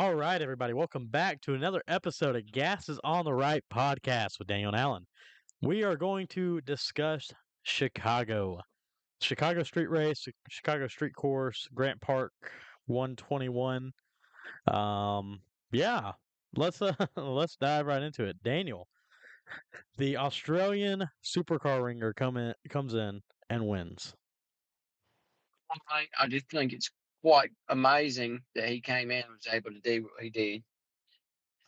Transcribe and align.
All 0.00 0.14
right, 0.14 0.40
everybody, 0.40 0.72
welcome 0.72 1.08
back 1.08 1.42
to 1.42 1.52
another 1.52 1.82
episode 1.86 2.34
of 2.34 2.50
Gas 2.50 2.88
is 2.88 2.98
on 3.04 3.26
the 3.26 3.34
Right 3.34 3.62
podcast 3.70 4.38
with 4.38 4.48
Daniel 4.48 4.74
Allen. 4.74 5.06
We 5.60 5.82
are 5.82 5.94
going 5.94 6.26
to 6.28 6.62
discuss 6.62 7.30
Chicago, 7.64 8.60
Chicago 9.20 9.62
Street 9.62 9.90
Race, 9.90 10.26
Chicago 10.48 10.88
Street 10.88 11.14
Course, 11.14 11.68
Grant 11.74 12.00
Park 12.00 12.32
121. 12.86 13.92
Um, 14.72 15.40
yeah, 15.70 16.12
let's 16.56 16.80
uh, 16.80 16.94
let's 17.16 17.56
dive 17.56 17.84
right 17.84 18.00
into 18.00 18.24
it. 18.24 18.42
Daniel, 18.42 18.88
the 19.98 20.16
Australian 20.16 21.04
supercar 21.22 21.84
ringer 21.84 22.14
come 22.14 22.38
in, 22.38 22.54
comes 22.70 22.94
in 22.94 23.20
and 23.50 23.68
wins. 23.68 24.14
I, 25.90 26.06
I 26.18 26.26
just 26.26 26.48
think 26.48 26.72
it's 26.72 26.90
quite 27.22 27.50
amazing 27.68 28.40
that 28.54 28.68
he 28.68 28.80
came 28.80 29.10
in 29.10 29.22
and 29.22 29.30
was 29.30 29.52
able 29.52 29.70
to 29.70 29.80
do 29.80 30.02
what 30.02 30.22
he 30.22 30.30
did. 30.30 30.62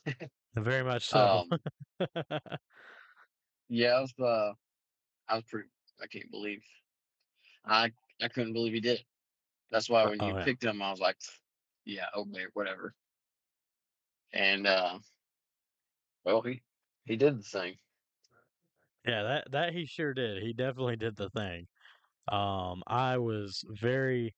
Very 0.54 0.84
much 0.84 1.06
so. 1.08 1.44
Um, 2.00 2.08
yeah, 3.68 3.90
I 3.90 4.00
was, 4.00 4.12
uh, 4.20 4.52
I 5.28 5.36
was 5.36 5.44
pretty. 5.44 5.68
I 6.02 6.06
can't 6.06 6.30
believe. 6.30 6.62
I 7.64 7.92
I 8.20 8.28
couldn't 8.28 8.52
believe 8.52 8.72
he 8.72 8.80
did 8.80 9.00
it. 9.00 9.04
That's 9.70 9.88
why 9.88 10.04
when 10.04 10.20
you 10.20 10.32
oh 10.32 10.38
yeah. 10.38 10.44
picked 10.44 10.64
him, 10.64 10.82
I 10.82 10.90
was 10.90 11.00
like, 11.00 11.16
yeah, 11.84 12.06
okay, 12.16 12.44
whatever. 12.54 12.94
And 14.32 14.66
uh, 14.66 14.98
well, 16.24 16.42
he 16.42 16.62
he 17.04 17.16
did 17.16 17.38
the 17.38 17.42
thing. 17.42 17.74
Yeah, 19.06 19.22
that 19.22 19.52
that 19.52 19.72
he 19.72 19.86
sure 19.86 20.14
did. 20.14 20.42
He 20.42 20.52
definitely 20.52 20.96
did 20.96 21.16
the 21.16 21.30
thing. 21.30 21.66
Um, 22.28 22.82
I 22.86 23.18
was 23.18 23.64
very. 23.68 24.34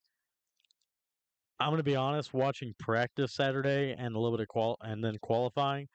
I'm 1.65 1.71
gonna 1.71 1.83
be 1.83 1.97
honest. 1.97 2.35
Watching 2.35 2.75
practice 2.79 3.33
Saturday 3.33 3.95
and 3.97 4.15
a 4.15 4.19
little 4.19 4.37
bit 4.37 4.43
of 4.43 4.49
qual 4.49 4.77
and 4.83 5.03
then 5.03 5.17
qualifying, 5.23 5.89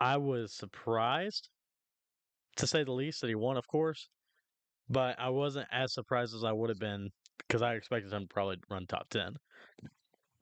I 0.00 0.16
was 0.16 0.56
surprised, 0.56 1.50
to 2.56 2.66
say 2.66 2.84
the 2.84 2.92
least, 2.92 3.20
that 3.20 3.28
he 3.28 3.34
won. 3.34 3.58
Of 3.58 3.68
course, 3.68 4.08
but 4.88 5.20
I 5.20 5.28
wasn't 5.28 5.68
as 5.70 5.92
surprised 5.92 6.34
as 6.34 6.42
I 6.42 6.52
would 6.52 6.70
have 6.70 6.78
been 6.78 7.10
because 7.36 7.60
I 7.60 7.74
expected 7.74 8.14
him 8.14 8.22
to 8.22 8.28
probably 8.28 8.56
run 8.70 8.86
top 8.86 9.10
ten. 9.10 9.34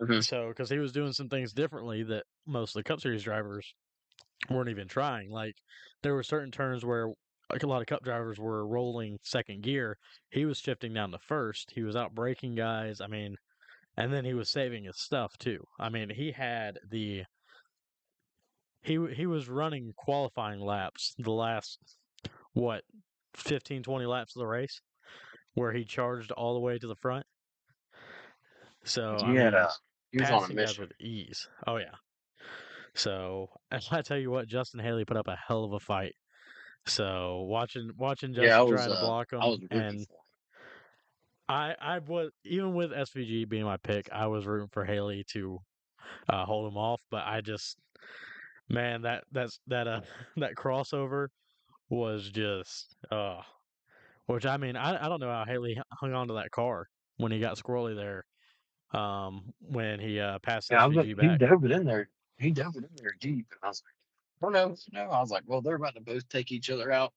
Mhm. 0.01 0.25
So, 0.25 0.51
because 0.51 0.71
he 0.71 0.79
was 0.79 0.93
doing 0.93 1.13
some 1.13 1.29
things 1.29 1.53
differently 1.53 2.05
that 2.05 2.25
most 2.47 2.77
of 2.77 2.85
the 2.85 2.89
Cup 2.89 3.01
Series 3.01 3.25
drivers 3.25 3.75
weren't 4.49 4.71
even 4.71 4.87
trying. 4.87 5.29
Like 5.29 5.57
there 6.03 6.15
were 6.15 6.23
certain 6.23 6.53
turns 6.53 6.85
where 6.85 7.09
like 7.51 7.65
a 7.65 7.67
lot 7.67 7.81
of 7.81 7.89
Cup 7.89 8.05
drivers 8.05 8.39
were 8.39 8.65
rolling 8.65 9.19
second 9.25 9.65
gear. 9.65 9.99
He 10.31 10.45
was 10.45 10.59
shifting 10.59 10.95
down 10.95 11.11
to 11.11 11.19
first. 11.19 11.73
He 11.75 11.83
was 11.83 11.97
out 11.97 12.15
braking 12.15 12.55
guys. 12.55 13.01
I 13.01 13.09
mean, 13.09 13.35
and 13.97 14.13
then 14.13 14.25
he 14.25 14.35
was 14.35 14.51
saving 14.51 14.85
his 14.85 14.99
stuff 15.01 15.37
too. 15.39 15.65
I 15.79 15.89
mean, 15.89 16.11
he 16.11 16.33
had 16.33 16.79
the 16.89 17.25
he 18.83 18.99
he 19.15 19.27
was 19.27 19.49
running 19.49 19.93
qualifying 19.97 20.61
laps 20.61 21.15
the 21.19 21.31
last 21.31 21.79
what 22.53 22.83
15 23.35 23.83
20 23.83 24.07
laps 24.07 24.37
of 24.37 24.41
the 24.41 24.47
race 24.47 24.81
where 25.55 25.73
he 25.73 25.85
charged 25.85 26.31
all 26.33 26.55
the 26.55 26.61
way 26.61 26.79
to 26.79 26.87
the 26.87 26.97
front. 26.97 27.27
So 28.85 29.17
I 29.19 29.31
He 29.31 29.37
had 29.37 29.55
mean, 29.55 29.55
a 29.55 29.71
he 30.11 30.19
was 30.21 30.31
on 30.31 30.51
a 30.51 30.55
mission. 30.55 30.83
with 30.83 30.93
ease. 31.01 31.49
Oh 31.67 31.77
yeah. 31.77 31.95
So 32.95 33.49
and 33.71 33.83
I 33.91 34.03
tell 34.03 34.19
you 34.19 34.31
what, 34.31 34.49
Justin 34.49 34.81
Haley 34.81 35.05
put 35.05 35.17
up 35.17 35.29
a 35.29 35.37
hell 35.37 35.65
of 35.65 35.73
a 35.73 35.81
fight. 35.81 36.15
So 36.87 37.43
watching 37.43 37.91
watching 37.97 38.35
Yeah, 38.35 38.59
I 38.59 38.63
Justin 38.63 38.73
was 38.73 38.87
trying 38.87 38.91
to 38.91 38.97
uh 38.97 39.07
block 39.07 39.33
I 39.33 39.37
was 39.47 39.59
him, 39.61 39.69
rooting 39.71 39.79
and. 39.81 40.07
I 41.49 41.75
I 41.81 41.99
was 42.01 42.31
even 42.45 42.75
with 42.75 42.93
SVG 42.93 43.49
being 43.49 43.65
my 43.65 43.77
pick, 43.79 44.09
I 44.13 44.27
was 44.29 44.47
rooting 44.47 44.69
for 44.73 44.85
Haley 44.85 45.25
to 45.33 45.61
uh, 46.29 46.45
hold 46.47 46.71
him 46.73 46.79
off. 46.79 47.03
But 47.11 47.25
I 47.27 47.41
just 47.43 47.79
man 48.69 49.03
that 49.03 49.25
that's 49.33 49.61
that 49.69 49.89
uh 49.89 50.03
that 50.37 50.55
crossover 50.57 51.29
was 51.91 52.31
just 52.31 52.97
uh 53.11 53.43
which 54.27 54.47
I 54.47 54.57
mean 54.59 54.77
I 54.77 55.07
I 55.07 55.09
don't 55.09 55.21
know 55.21 55.31
how 55.31 55.45
Haley 55.47 55.81
hung 55.93 56.15
on 56.15 56.29
to 56.29 56.35
that 56.35 56.51
car 56.53 56.89
when 57.19 57.33
he 57.33 57.41
got 57.41 57.59
squirrely 57.59 57.97
there 57.97 58.25
um 59.01 59.53
when 59.61 60.01
he 60.01 60.21
uh 60.21 60.39
passed 60.41 60.71
Yeah, 60.71 60.83
I 60.83 60.87
was 60.87 60.97
like, 60.97 61.09
SVG 61.09 61.17
he 61.19 61.29
back. 61.29 61.39
dove 61.39 61.65
it 61.65 61.73
in 61.73 61.85
there. 61.85 62.11
He 62.39 62.51
dove 62.53 62.77
it 62.77 62.85
in 62.85 62.97
there 62.97 63.15
deep, 63.21 63.47
and 63.53 63.59
I 63.63 63.69
was 63.69 63.83
like, 63.87 63.95
oh 64.45 64.51
no, 64.51 64.77
no. 64.93 65.11
I 65.11 65.21
was 65.21 65.31
like, 65.31 65.45
well, 65.47 65.63
they're 65.63 65.77
about 65.77 65.95
to 65.95 66.01
both 66.01 66.29
take 66.29 66.53
each 66.53 66.71
other 66.71 66.91
out, 66.93 67.13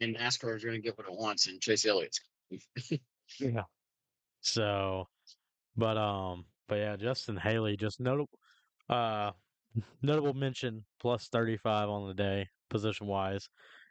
and 0.00 0.16
NASCAR 0.16 0.56
is 0.56 0.64
going 0.64 0.76
to 0.76 0.82
get 0.82 0.98
what 0.98 1.08
it 1.08 1.14
wants, 1.14 1.48
and 1.48 1.60
Chase 1.60 1.86
Elliott's. 1.86 2.20
Yeah. 3.38 3.64
So, 4.40 5.08
but 5.76 5.96
um, 5.96 6.46
but 6.68 6.76
yeah, 6.76 6.96
Justin 6.96 7.36
Haley 7.36 7.76
just 7.76 8.00
notable, 8.00 8.38
uh, 8.88 9.32
notable 10.02 10.34
mention 10.34 10.84
plus 11.00 11.28
thirty 11.28 11.56
five 11.56 11.88
on 11.88 12.08
the 12.08 12.14
day 12.14 12.48
position 12.70 13.06
wise. 13.06 13.48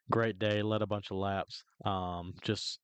Great 0.09 0.39
day, 0.39 0.61
led 0.61 0.81
a 0.81 0.87
bunch 0.87 1.11
of 1.11 1.17
laps. 1.17 1.63
Um, 1.85 2.33
just 2.41 2.79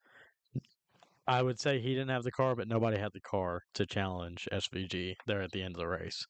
I 1.28 1.42
would 1.42 1.60
say 1.60 1.80
he 1.80 1.90
didn't 1.94 2.10
have 2.10 2.24
the 2.24 2.32
car, 2.32 2.56
but 2.56 2.70
nobody 2.70 2.98
had 2.98 3.12
the 3.14 3.20
car 3.20 3.64
to 3.74 3.86
challenge 3.86 4.48
SVG 4.52 5.16
there 5.26 5.42
at 5.42 5.52
the 5.52 5.62
end 5.62 5.76
of 5.76 5.80
the 5.80 5.88
race. 5.88 6.26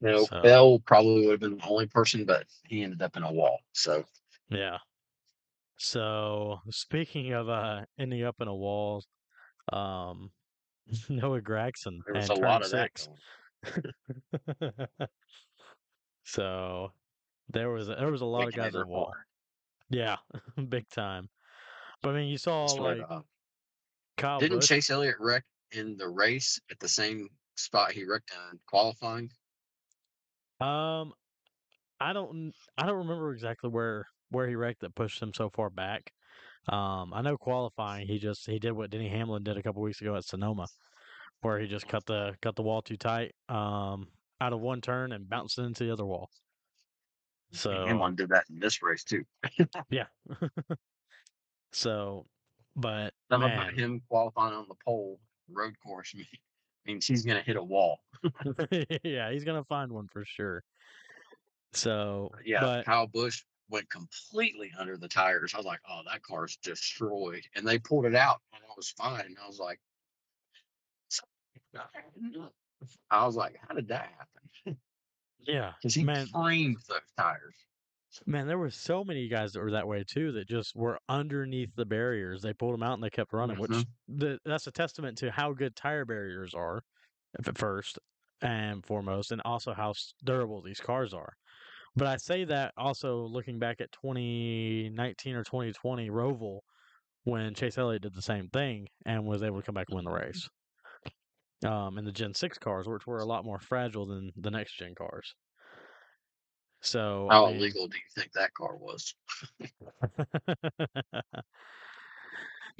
You 0.00 0.08
know, 0.08 0.24
So 0.26 0.42
Bell 0.42 0.78
probably 0.80 1.26
would 1.26 1.32
have 1.32 1.40
been 1.40 1.58
the 1.58 1.66
only 1.66 1.86
person, 1.86 2.24
but 2.24 2.46
he 2.64 2.82
ended 2.82 3.02
up 3.02 3.16
in 3.16 3.22
a 3.22 3.32
wall. 3.32 3.60
So 3.72 4.04
yeah. 4.50 4.78
So 5.78 6.60
speaking 6.70 7.32
of 7.32 7.48
uh 7.48 7.82
ending 7.98 8.24
up 8.24 8.36
in 8.40 8.48
a 8.48 8.54
wall, 8.54 9.04
um, 9.72 10.30
Noah 11.08 11.40
Gragson 11.40 12.00
there 12.06 12.16
and 12.16 12.24
a 12.24 12.34
turn 12.34 12.44
lot 12.44 12.62
of 12.62 12.68
six. 12.68 13.08
so 16.24 16.92
there 17.48 17.70
was 17.70 17.86
there 17.86 18.10
was 18.10 18.20
a 18.20 18.26
lot 18.26 18.48
of 18.48 18.54
guys 18.54 18.74
in 18.74 18.80
the 18.80 18.86
wall. 18.86 19.12
Yeah, 19.88 20.16
big 20.68 20.88
time. 20.90 21.28
But 22.02 22.10
I 22.10 22.18
mean, 22.18 22.28
you 22.28 22.38
saw 22.38 22.64
like 22.64 22.98
Kyle 24.16 24.40
Didn't 24.40 24.58
Busch. 24.58 24.68
Chase 24.68 24.90
Elliott 24.90 25.16
wreck 25.20 25.44
in 25.72 25.96
the 25.96 26.08
race 26.08 26.60
at 26.70 26.78
the 26.80 26.88
same 26.88 27.28
spot 27.56 27.92
he 27.92 28.04
wrecked 28.04 28.32
in 28.52 28.58
qualifying? 28.66 29.30
Um, 30.60 31.12
I 32.00 32.12
don't 32.12 32.52
I 32.76 32.86
don't 32.86 32.98
remember 32.98 33.32
exactly 33.32 33.70
where 33.70 34.06
where 34.30 34.48
he 34.48 34.54
wrecked 34.54 34.80
that 34.80 34.94
pushed 34.94 35.22
him 35.22 35.32
so 35.34 35.50
far 35.50 35.70
back. 35.70 36.12
Um, 36.68 37.12
I 37.14 37.22
know 37.22 37.36
qualifying 37.36 38.06
he 38.06 38.18
just 38.18 38.46
he 38.46 38.58
did 38.58 38.72
what 38.72 38.90
Denny 38.90 39.08
Hamlin 39.08 39.42
did 39.42 39.56
a 39.56 39.62
couple 39.62 39.82
weeks 39.82 40.00
ago 40.00 40.16
at 40.16 40.24
Sonoma, 40.24 40.66
where 41.40 41.58
he 41.58 41.66
just 41.66 41.88
cut 41.88 42.04
the 42.06 42.34
cut 42.42 42.56
the 42.56 42.62
wall 42.62 42.82
too 42.82 42.96
tight 42.96 43.34
um 43.48 44.08
out 44.40 44.52
of 44.52 44.60
one 44.60 44.80
turn 44.80 45.12
and 45.12 45.28
bounced 45.28 45.58
into 45.58 45.84
the 45.84 45.92
other 45.92 46.04
wall. 46.04 46.28
So 47.52 47.86
Hamlin 47.86 48.16
did 48.16 48.28
that 48.30 48.44
in 48.50 48.58
this 48.58 48.82
race 48.82 49.04
too. 49.04 49.24
yeah, 49.90 50.06
so 51.72 52.26
but 52.76 53.12
Something 53.30 53.52
about 53.52 53.72
him 53.72 54.02
qualifying 54.08 54.54
on 54.54 54.66
the 54.68 54.76
pole 54.84 55.18
road 55.50 55.74
course 55.82 56.14
means 56.86 57.06
he's 57.06 57.24
going 57.24 57.38
to 57.38 57.44
hit 57.44 57.56
a 57.56 57.62
wall. 57.62 57.98
yeah, 59.02 59.30
he's 59.30 59.44
gonna 59.44 59.64
find 59.64 59.90
one 59.92 60.08
for 60.08 60.24
sure. 60.24 60.62
So, 61.72 62.30
yeah, 62.44 62.60
but 62.60 62.84
Kyle 62.84 63.06
Busch 63.06 63.42
went 63.68 63.90
completely 63.90 64.72
under 64.78 64.96
the 64.96 65.08
tires. 65.08 65.54
I 65.54 65.58
was 65.58 65.66
like, 65.66 65.80
oh, 65.88 66.02
that 66.06 66.22
car's 66.22 66.56
destroyed. 66.58 67.46
And 67.54 67.66
they 67.66 67.78
pulled 67.78 68.06
it 68.06 68.14
out 68.14 68.42
and 68.52 68.62
it 68.62 68.70
was 68.76 68.90
fine. 68.90 69.26
And 69.26 69.38
I 69.38 69.46
was 69.46 69.58
like, 69.58 69.80
I 73.10 73.26
was 73.26 73.36
like, 73.36 73.56
how 73.56 73.74
did 73.74 73.88
that 73.88 74.08
happen? 74.10 74.80
yeah, 75.46 75.74
Because 75.82 75.94
he 75.94 76.04
man, 76.04 76.30
framed 76.30 76.78
those 76.88 77.00
tires. 77.16 77.66
man, 78.26 78.46
there 78.46 78.58
were 78.58 78.70
so 78.70 79.04
many 79.04 79.28
guys 79.28 79.52
that 79.52 79.60
were 79.60 79.70
that 79.70 79.86
way 79.88 80.04
too 80.04 80.32
that 80.32 80.48
just 80.48 80.74
were 80.74 80.98
underneath 81.08 81.74
the 81.74 81.84
barriers. 81.86 82.42
They 82.42 82.52
pulled 82.54 82.74
them 82.74 82.82
out 82.82 82.94
and 82.94 83.02
they 83.02 83.10
kept 83.10 83.32
running, 83.32 83.58
which 83.58 83.84
Mhm. 83.84 83.88
the, 84.06 84.38
that's 84.44 84.66
a 84.66 84.72
testament 84.72 85.18
to 85.18 85.30
how 85.30 85.52
good 85.52 85.76
tire 85.76 86.04
barriers 86.04 86.54
are, 86.54 86.82
f- 87.46 87.56
first 87.56 87.98
and 88.42 88.84
foremost, 88.86 89.32
and 89.32 89.42
also 89.44 89.74
how 89.74 89.94
durable 90.24 90.62
these 90.62 90.80
cars 90.80 91.14
are. 91.14 91.34
But 91.96 92.06
I 92.08 92.16
say 92.16 92.44
that 92.44 92.72
also 92.76 93.24
looking 93.26 93.58
back 93.58 93.80
at 93.80 93.92
2019 93.92 95.34
or 95.36 95.44
2020 95.44 96.08
Roval 96.10 96.60
when 97.24 97.54
Chase 97.54 97.78
Elliott 97.78 98.02
did 98.02 98.14
the 98.14 98.22
same 98.22 98.48
thing 98.50 98.88
and 99.06 99.26
was 99.26 99.42
able 99.42 99.58
to 99.58 99.62
come 99.66 99.74
back 99.76 99.88
and 99.88 99.96
win 99.96 100.04
the 100.06 100.12
race. 100.12 100.48
Um, 101.64 101.98
in 101.98 102.04
the 102.04 102.12
Gen 102.12 102.34
6 102.34 102.58
cars, 102.58 102.88
which 102.88 103.06
were 103.06 103.20
a 103.20 103.24
lot 103.24 103.44
more 103.44 103.58
fragile 103.60 104.06
than 104.06 104.32
the 104.36 104.50
next 104.50 104.74
gen 104.76 104.94
cars. 104.96 105.34
So, 106.80 107.30
I 107.30 107.38
How 107.38 107.40
mean, 107.40 107.56
illegal 107.56 107.88
do 107.88 107.96
you 107.96 108.02
think 108.14 108.32
that 108.32 108.52
car 108.54 108.76
was? 108.76 109.14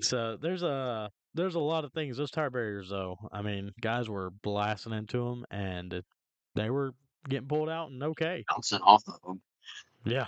so 0.01 0.37
there's 0.37 0.63
a 0.63 1.11
there's 1.35 1.55
a 1.55 1.61
lot 1.61 1.85
of 1.85 1.93
things. 1.93 2.17
Those 2.17 2.31
tire 2.31 2.51
barriers, 2.51 2.89
though. 2.91 3.17
I 3.33 3.43
mean, 3.43 3.73
guys 3.81 4.09
were 4.09 4.31
blasting 4.31 4.93
into 4.93 5.19
them, 5.25 5.45
and 5.51 5.93
it- 5.93 6.07
they 6.55 6.71
were 6.71 6.93
getting 7.29 7.49
pulled 7.49 7.69
out 7.69 7.91
and 7.91 8.03
okay. 8.03 8.45
Bouncing 8.49 8.81
off 8.83 9.03
of 9.09 9.21
them. 9.27 9.41
Yeah. 10.05 10.27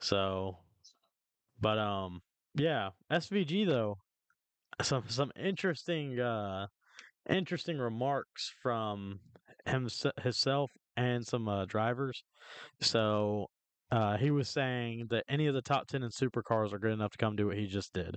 So, 0.00 0.58
but 1.60 1.78
um, 1.78 2.20
yeah, 2.54 2.90
SVG 3.10 3.66
though, 3.66 3.98
some 4.82 5.04
some 5.08 5.32
interesting 5.36 6.20
uh 6.20 6.66
interesting 7.28 7.78
remarks 7.78 8.52
from 8.62 9.20
himse- 9.66 10.22
himself 10.22 10.70
and 10.96 11.26
some 11.26 11.48
uh, 11.48 11.64
drivers. 11.66 12.22
So 12.80 13.50
uh, 13.90 14.16
he 14.16 14.30
was 14.30 14.48
saying 14.48 15.08
that 15.10 15.24
any 15.28 15.46
of 15.46 15.54
the 15.54 15.62
top 15.62 15.86
ten 15.88 16.02
in 16.02 16.10
supercars 16.10 16.72
are 16.72 16.78
good 16.78 16.92
enough 16.92 17.12
to 17.12 17.18
come 17.18 17.36
do 17.36 17.48
what 17.48 17.56
he 17.56 17.66
just 17.66 17.92
did. 17.92 18.16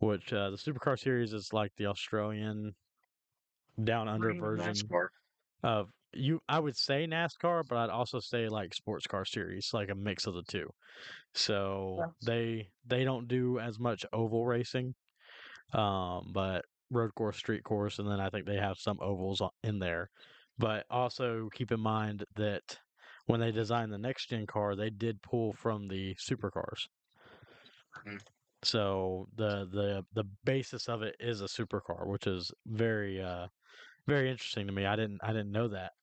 Which 0.00 0.32
uh, 0.32 0.50
the 0.50 0.56
supercar 0.56 0.98
series 0.98 1.32
is 1.32 1.52
like 1.52 1.72
the 1.76 1.86
Australian 1.86 2.74
down 3.82 4.08
under 4.08 4.34
version 4.34 4.72
NASCAR. 4.72 5.06
of 5.62 5.88
you. 6.16 6.40
I 6.48 6.60
would 6.60 6.76
say 6.76 7.06
NASCAR, 7.06 7.64
but 7.68 7.78
I'd 7.78 7.90
also 7.90 8.20
say 8.20 8.48
like 8.48 8.74
sports 8.74 9.06
car 9.06 9.24
series, 9.24 9.70
like 9.72 9.88
a 9.90 9.94
mix 9.94 10.26
of 10.26 10.34
the 10.34 10.42
two. 10.44 10.70
So 11.34 12.08
they 12.24 12.70
they 12.84 13.04
don't 13.04 13.28
do 13.28 13.58
as 13.60 13.78
much 13.80 14.06
oval 14.12 14.46
racing, 14.46 14.94
um, 15.72 16.32
but 16.32 16.64
road 16.90 17.14
course, 17.16 17.36
street 17.38 17.64
course, 17.64 17.98
and 17.98 18.08
then 18.08 18.20
I 18.20 18.30
think 18.30 18.46
they 18.46 18.56
have 18.58 18.78
some 18.78 18.98
ovals 19.00 19.42
in 19.62 19.78
there. 19.80 20.10
But 20.58 20.86
also 20.90 21.48
keep 21.50 21.72
in 21.72 21.80
mind 21.80 22.24
that 22.36 22.80
when 23.26 23.40
they 23.40 23.52
designed 23.52 23.92
the 23.92 23.98
next 23.98 24.28
gen 24.28 24.46
car, 24.46 24.76
they 24.76 24.90
did 24.90 25.22
pull 25.22 25.52
from 25.54 25.88
the 25.88 26.14
supercars. 26.16 26.86
Mhm. 28.04 28.24
So 28.64 29.26
the 29.34 29.66
the 29.66 30.04
the 30.12 30.24
basis 30.44 30.88
of 30.88 31.02
it 31.02 31.16
is 31.20 31.40
a 31.42 31.44
supercar, 31.46 32.06
which 32.06 32.26
is 32.26 32.50
very 32.66 33.20
uh 33.22 33.48
very 34.06 34.30
interesting 34.30 34.66
to 34.68 34.72
me. 34.74 34.86
I 34.86 34.96
didn't 34.96 35.20
I 35.24 35.28
didn't 35.32 35.52
know 35.52 35.68
that, 35.68 35.94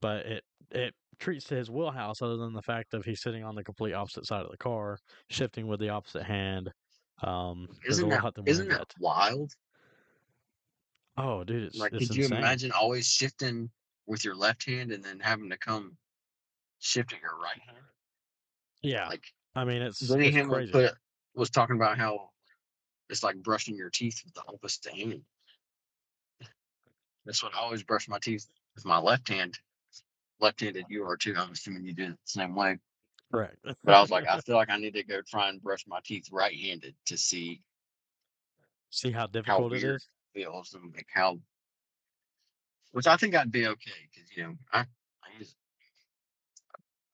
but 0.00 0.26
it 0.26 0.44
it 0.70 0.94
treats 1.18 1.46
to 1.46 1.56
his 1.56 1.70
wheelhouse 1.70 2.22
other 2.22 2.36
than 2.36 2.52
the 2.52 2.62
fact 2.62 2.94
of 2.94 3.04
he's 3.04 3.20
sitting 3.20 3.42
on 3.44 3.54
the 3.54 3.64
complete 3.64 3.92
opposite 3.92 4.26
side 4.26 4.44
of 4.44 4.50
the 4.50 4.56
car, 4.56 4.98
shifting 5.30 5.66
with 5.66 5.80
the 5.80 5.88
opposite 5.88 6.24
hand. 6.24 6.72
Um, 7.22 7.66
Isn't 7.84 8.08
that 8.10 8.22
lot 8.22 8.34
that 8.34 8.42
went 8.42 8.50
isn't 8.50 8.68
that 8.68 8.94
wild? 9.00 9.52
Oh, 11.16 11.42
dude, 11.44 11.64
it's 11.64 11.80
Like, 11.80 11.92
it's 11.94 12.06
could 12.08 12.16
you 12.16 12.24
imagine 12.26 12.72
always 12.72 13.06
shifting 13.06 13.70
with 14.06 14.24
your 14.24 14.34
left 14.34 14.64
hand 14.64 14.92
and 14.92 15.04
then 15.04 15.20
having 15.20 15.50
to 15.50 15.58
come 15.58 15.98
shifting 16.78 17.20
your 17.22 17.38
right 17.38 17.60
hand? 17.60 17.86
Yeah, 18.82 19.08
Like 19.08 19.24
I 19.54 19.64
mean 19.64 19.82
it's 19.82 20.00
it's 20.00 20.46
crazy. 20.46 20.72
put 20.72 20.94
was 21.34 21.50
talking 21.50 21.76
about 21.76 21.98
how 21.98 22.30
it's 23.10 23.22
like 23.22 23.42
brushing 23.42 23.76
your 23.76 23.90
teeth 23.90 24.22
with 24.24 24.34
the 24.34 24.44
opposite 24.48 24.92
hand. 24.94 25.24
That's 27.24 27.42
what 27.42 27.54
I 27.54 27.58
always 27.58 27.82
brush 27.84 28.08
my 28.08 28.18
teeth 28.18 28.50
with 28.74 28.84
my 28.84 28.98
left 28.98 29.28
hand. 29.28 29.58
Left-handed, 30.40 30.86
you 30.88 31.04
are 31.04 31.16
too. 31.16 31.34
I'm 31.36 31.52
assuming 31.52 31.84
you 31.84 31.94
do 31.94 32.04
it 32.04 32.10
the 32.10 32.16
same 32.26 32.54
way. 32.54 32.78
Correct. 33.30 33.56
But 33.84 33.94
I 33.94 34.00
was 34.00 34.10
like, 34.10 34.26
I 34.28 34.40
feel 34.40 34.56
like 34.56 34.70
I 34.70 34.76
need 34.76 34.94
to 34.94 35.02
go 35.04 35.20
try 35.22 35.48
and 35.48 35.62
brush 35.62 35.86
my 35.86 36.00
teeth 36.04 36.28
right-handed 36.30 36.94
to 37.06 37.16
see 37.16 37.62
See 38.90 39.10
how 39.10 39.20
how 39.20 39.26
difficult 39.28 39.72
it 39.72 39.82
weird 39.82 39.96
is. 39.96 40.08
it 40.34 40.40
feels 40.40 40.74
and 40.74 40.92
like 40.94 41.06
how. 41.12 41.38
Which 42.92 43.06
I 43.06 43.16
think 43.16 43.34
I'd 43.34 43.52
be 43.52 43.66
okay 43.66 44.08
because 44.12 44.34
you 44.36 44.42
know 44.44 44.54
I 44.72 44.80
I 44.80 45.38
use 45.38 45.54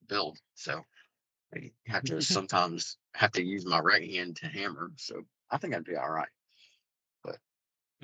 build 0.09 0.39
so 0.55 0.85
I 1.55 1.73
have 1.87 2.05
to 2.05 2.21
sometimes 2.23 2.97
have 3.15 3.33
to 3.33 3.43
use 3.43 3.67
my 3.67 3.81
right 3.81 4.09
hand 4.09 4.37
to 4.37 4.47
hammer. 4.47 4.93
So 4.97 5.25
I 5.51 5.59
think 5.59 5.75
I'd 5.75 5.85
be 5.85 5.97
all 5.97 6.11
right. 6.11 6.29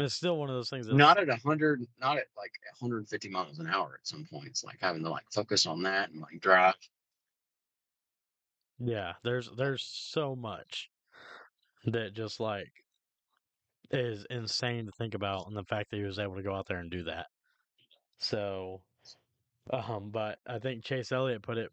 It's 0.00 0.14
still 0.14 0.38
one 0.38 0.48
of 0.50 0.56
those 0.56 0.70
things 0.70 0.86
that's 0.86 0.96
Not 0.96 1.18
at 1.18 1.28
a 1.28 1.36
hundred, 1.36 1.86
not 2.00 2.16
at 2.18 2.26
like 2.36 2.52
150 2.78 3.28
miles 3.28 3.58
an 3.60 3.68
hour 3.68 3.98
at 4.00 4.06
some 4.06 4.26
points. 4.30 4.64
Like 4.64 4.78
having 4.80 5.02
to 5.04 5.10
like 5.10 5.26
focus 5.32 5.66
on 5.66 5.82
that 5.84 6.10
and 6.10 6.20
like 6.20 6.40
drive. 6.40 6.74
yeah. 8.78 9.14
There's 9.24 9.50
there's 9.56 9.82
so 9.84 10.34
much 10.36 10.90
that 11.86 12.14
just 12.14 12.40
like 12.40 12.72
is 13.90 14.26
insane 14.30 14.86
to 14.86 14.92
think 14.92 15.14
about, 15.14 15.46
and 15.48 15.56
the 15.56 15.64
fact 15.64 15.90
that 15.90 15.96
he 15.98 16.04
was 16.04 16.18
able 16.18 16.36
to 16.36 16.42
go 16.42 16.54
out 16.54 16.66
there 16.68 16.78
and 16.78 16.90
do 16.90 17.04
that. 17.04 17.26
So, 18.18 18.82
um, 19.72 20.10
but 20.10 20.38
I 20.46 20.58
think 20.58 20.84
Chase 20.84 21.12
Elliott 21.12 21.42
put 21.42 21.58
it 21.58 21.70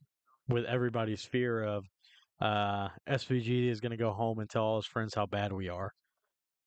with 0.49 0.65
everybody's 0.65 1.23
fear 1.25 1.63
of 1.63 1.85
uh, 2.41 2.89
SVG 3.09 3.69
is 3.69 3.81
going 3.81 3.91
to 3.91 3.97
go 3.97 4.11
home 4.11 4.39
and 4.39 4.49
tell 4.49 4.63
all 4.63 4.77
his 4.77 4.85
friends 4.85 5.13
how 5.15 5.25
bad 5.25 5.53
we 5.53 5.69
are. 5.69 5.93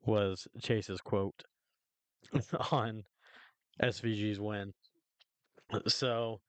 Was 0.07 0.49
Chase's 0.63 1.01
quote 1.01 1.45
on 2.73 3.03
SVG's 3.83 4.41
win. 4.41 4.73
So, 5.87 6.41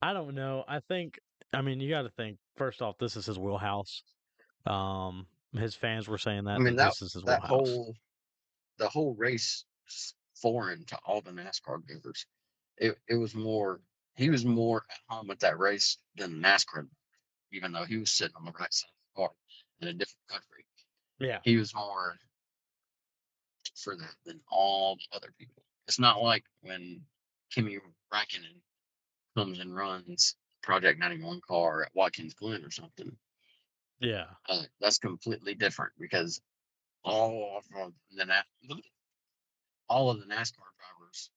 I 0.00 0.12
don't 0.12 0.34
know. 0.34 0.64
I 0.66 0.80
think, 0.80 1.18
I 1.52 1.62
mean, 1.62 1.80
you 1.80 1.90
got 1.90 2.02
to 2.02 2.10
think 2.10 2.38
first 2.56 2.82
off, 2.82 2.96
this 2.98 3.16
is 3.16 3.26
his 3.26 3.38
wheelhouse. 3.38 4.02
Um, 4.66 5.26
his 5.54 5.74
fans 5.74 6.08
were 6.08 6.18
saying 6.18 6.44
that, 6.44 6.56
I 6.56 6.58
mean 6.58 6.76
that 6.76 6.84
that 6.84 6.88
this 6.90 7.02
is 7.02 7.12
his 7.14 7.24
that 7.24 7.40
wheelhouse. 7.40 7.68
whole 7.68 7.94
the 8.78 8.88
whole 8.88 9.14
race 9.14 9.64
s- 9.86 10.14
foreign 10.34 10.84
to 10.86 10.98
all 11.04 11.20
the 11.20 11.30
NASCAR 11.30 11.84
drivers. 11.86 12.26
It 12.78 12.98
it 13.08 13.16
was 13.16 13.34
more 13.34 13.80
he 14.16 14.30
was 14.30 14.44
more 14.44 14.84
at 14.90 14.98
home 15.08 15.28
with 15.28 15.40
that 15.40 15.58
race 15.58 15.98
than 16.16 16.40
NASCAR, 16.40 16.88
even 17.52 17.72
though 17.72 17.84
he 17.84 17.98
was 17.98 18.10
sitting 18.12 18.36
on 18.36 18.44
the 18.44 18.52
right 18.52 18.72
side 18.72 18.88
of 18.88 19.14
the 19.14 19.20
car 19.20 19.30
in 19.80 19.88
a 19.88 19.92
different 19.92 20.26
country. 20.28 20.64
Yeah. 21.18 21.38
He 21.44 21.56
was 21.56 21.74
more 21.74 22.16
for 23.82 23.96
that 23.96 24.14
than 24.24 24.40
all 24.50 24.96
the 24.96 25.16
other 25.16 25.32
people. 25.38 25.62
It's 25.88 25.98
not 25.98 26.22
like 26.22 26.44
when 26.62 27.02
Kimi 27.52 27.78
Räikkönen 28.12 28.60
comes 29.36 29.58
and 29.58 29.74
runs 29.74 30.36
Project 30.62 30.98
91 31.00 31.40
car 31.46 31.82
at 31.82 31.90
Watkins 31.94 32.34
Glen 32.34 32.64
or 32.64 32.70
something. 32.70 33.16
Yeah. 34.00 34.26
Uh, 34.48 34.62
that's 34.80 34.98
completely 34.98 35.54
different 35.54 35.92
because 35.98 36.40
all 37.04 37.58
of 37.58 37.64
the 38.12 38.82
all 39.88 40.10
of 40.10 40.18
the 40.20 40.26
NASCAR 40.26 40.68
drivers 40.78 41.30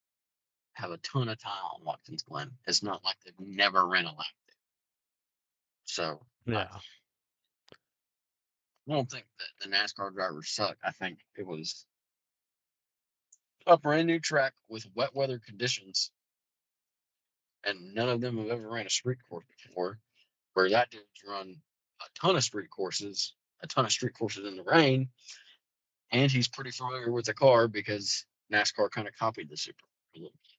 have 0.74 0.90
a 0.90 0.98
ton 0.98 1.28
of 1.28 1.40
time 1.40 1.52
on 1.74 1.84
Watkins 1.84 2.22
Glen. 2.22 2.50
It's 2.66 2.82
not 2.82 3.04
like 3.04 3.16
they've 3.24 3.34
never 3.46 3.86
ran 3.86 4.04
a 4.04 4.08
lap 4.08 4.26
there. 4.46 4.56
So 5.84 6.20
I, 6.48 6.50
Yeah. 6.52 6.68
I 8.88 8.92
don't 8.94 9.10
think 9.10 9.26
that 9.38 9.68
the 9.68 9.74
NASCAR 9.74 10.14
drivers 10.14 10.50
suck. 10.50 10.76
I 10.84 10.92
think 10.92 11.18
it 11.36 11.46
was 11.46 11.84
a 13.66 13.76
brand 13.76 14.06
new 14.06 14.20
track 14.20 14.54
with 14.68 14.86
wet 14.94 15.14
weather 15.14 15.38
conditions, 15.38 16.10
and 17.64 17.94
none 17.94 18.08
of 18.08 18.20
them 18.20 18.38
have 18.38 18.48
ever 18.48 18.68
ran 18.70 18.86
a 18.86 18.90
street 18.90 19.18
course 19.28 19.44
before. 19.64 19.98
Where 20.54 20.70
that 20.70 20.90
dude's 20.90 21.04
run 21.28 21.56
a 22.00 22.04
ton 22.18 22.36
of 22.36 22.44
street 22.44 22.70
courses, 22.70 23.34
a 23.62 23.66
ton 23.66 23.84
of 23.84 23.92
street 23.92 24.14
courses 24.14 24.46
in 24.46 24.56
the 24.56 24.62
rain, 24.62 25.08
and 26.12 26.30
he's 26.30 26.48
pretty 26.48 26.70
familiar 26.70 27.10
with 27.10 27.26
the 27.26 27.34
car 27.34 27.68
because 27.68 28.24
NASCAR 28.52 28.90
kind 28.90 29.08
of 29.08 29.14
copied 29.16 29.48
the 29.50 29.56
Super 29.56 29.84
a 30.14 30.18
little 30.18 30.32
bit. 30.32 30.58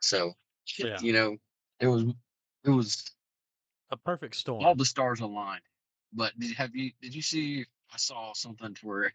So, 0.00 0.34
Yeah. 0.78 0.98
you 1.00 1.12
know, 1.12 1.36
it 1.80 1.86
was 1.86 2.04
it 2.64 2.70
was 2.70 3.04
A 3.90 3.96
perfect 3.96 4.34
storm. 4.36 4.64
all 4.64 4.74
the 4.74 4.84
stars 4.84 5.20
aligned. 5.20 5.62
But 6.12 6.38
did 6.38 6.52
have 6.56 6.74
you 6.74 6.92
did 7.00 7.14
you 7.14 7.22
see? 7.22 7.64
I 7.92 7.96
saw 7.96 8.34
something 8.34 8.74
to 8.74 8.86
where 8.86 9.12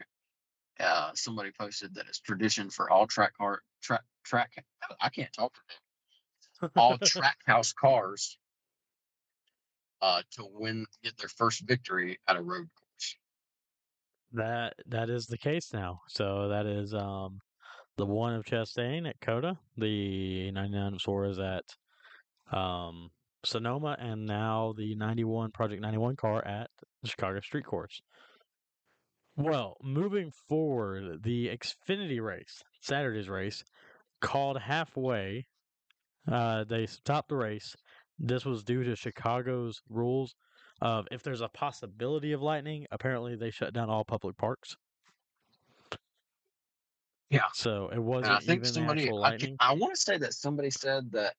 uh, 0.79 1.11
somebody 1.15 1.51
posted 1.57 1.95
that 1.95 2.05
it's 2.07 2.19
tradition 2.19 2.69
for 2.69 2.89
all 2.89 3.07
track 3.07 3.33
car 3.37 3.61
track 3.81 4.03
track. 4.23 4.51
I 5.01 5.09
can't 5.09 5.31
talk 5.33 5.53
today. 5.53 6.71
All 6.75 6.97
track 7.03 7.37
house 7.45 7.73
cars 7.73 8.37
uh, 10.01 10.21
to 10.33 10.45
win 10.51 10.85
get 11.03 11.17
their 11.17 11.29
first 11.29 11.61
victory 11.67 12.19
at 12.27 12.35
a 12.35 12.41
road 12.41 12.67
course. 12.79 13.15
that 14.33 14.73
that 14.87 15.09
is 15.09 15.27
the 15.27 15.37
case 15.37 15.73
now. 15.73 16.01
So 16.07 16.49
that 16.49 16.65
is 16.65 16.93
um 16.93 17.39
the 17.97 18.05
one 18.05 18.33
of 18.33 18.45
Chastain 18.45 19.07
at 19.07 19.19
COTA, 19.21 19.57
the 19.77 20.51
99 20.51 20.93
of 20.95 21.01
Suarez 21.01 21.39
at 21.39 21.65
um 22.57 23.09
Sonoma, 23.45 23.97
and 23.99 24.25
now 24.25 24.73
the 24.77 24.95
91 24.95 25.51
Project 25.51 25.81
91 25.81 26.15
car 26.15 26.45
at 26.45 26.69
the 27.01 27.09
Chicago 27.09 27.39
Street 27.41 27.65
Course. 27.65 28.01
Well, 29.35 29.77
moving 29.81 30.31
forward, 30.47 31.23
the 31.23 31.47
Xfinity 31.47 32.21
race, 32.21 32.63
Saturday's 32.81 33.29
race, 33.29 33.63
called 34.21 34.59
halfway. 34.59 35.47
Uh, 36.31 36.63
they 36.65 36.85
stopped 36.85 37.29
the 37.29 37.35
race. 37.35 37.75
This 38.19 38.45
was 38.45 38.63
due 38.63 38.83
to 38.83 38.95
Chicago's 38.95 39.81
rules 39.89 40.35
of 40.81 41.07
if 41.11 41.23
there's 41.23 41.41
a 41.41 41.47
possibility 41.47 42.33
of 42.33 42.41
lightning, 42.41 42.85
apparently 42.91 43.35
they 43.35 43.51
shut 43.51 43.73
down 43.73 43.89
all 43.89 44.03
public 44.03 44.37
parks. 44.37 44.75
Yeah. 47.29 47.47
So 47.53 47.87
it 47.87 47.95
And 47.95 48.03
I 48.03 48.07
wasn't 48.07 48.43
think 48.43 48.65
somebody 48.65 49.09
I. 49.09 49.37
I 49.59 49.73
want 49.73 49.95
to 49.95 49.99
say 49.99 50.17
that 50.17 50.33
somebody 50.33 50.69
said 50.69 51.11
that. 51.13 51.33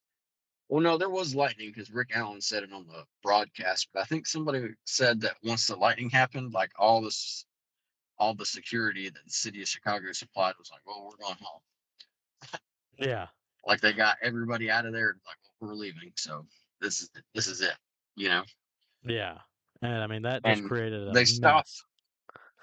Well, 0.69 0.83
no, 0.83 0.97
there 0.97 1.11
was 1.11 1.35
lightning 1.35 1.71
because 1.73 1.93
Rick 1.93 2.13
Allen 2.15 2.41
said 2.41 2.63
it 2.63 2.73
on 2.73 2.87
the 2.87 3.05
broadcast. 3.23 3.89
But 3.93 4.01
I 4.01 4.05
think 4.07 4.27
somebody 4.27 4.71
said 4.87 5.21
that 5.21 5.37
once 5.45 5.67
the 5.67 5.77
lightning 5.77 6.11
happened, 6.11 6.53
like 6.53 6.71
all 6.79 7.03
this, 7.03 7.45
all 8.19 8.35
the 8.35 8.47
security 8.47 9.09
that 9.09 9.25
the 9.25 9.31
city 9.31 9.63
of 9.63 9.69
Chicago 9.69 10.13
supplied 10.13 10.55
was 10.59 10.71
like, 10.71 10.81
"Well, 10.87 11.05
we're 11.05 11.25
going 11.25 11.39
home." 11.41 12.61
Yeah. 12.99 13.27
Like 13.67 13.81
they 13.81 13.95
got 13.95 14.19
everybody 14.21 14.71
out 14.71 14.85
of 14.85 14.93
there. 14.93 15.17
Like 15.27 15.39
well, 15.59 15.71
we're 15.71 15.75
leaving. 15.75 16.13
So 16.17 16.45
this 16.83 17.01
is 17.01 17.09
this 17.35 17.47
is 17.47 17.63
it. 17.63 17.73
You 18.15 18.29
know. 18.29 18.43
Yeah. 19.07 19.39
And 19.81 20.03
I 20.03 20.07
mean 20.07 20.21
that 20.21 20.45
just 20.45 20.61
And 20.61 20.69
created 20.69 21.09
a 21.09 21.13
they 21.13 21.25
stopped. 21.25 21.73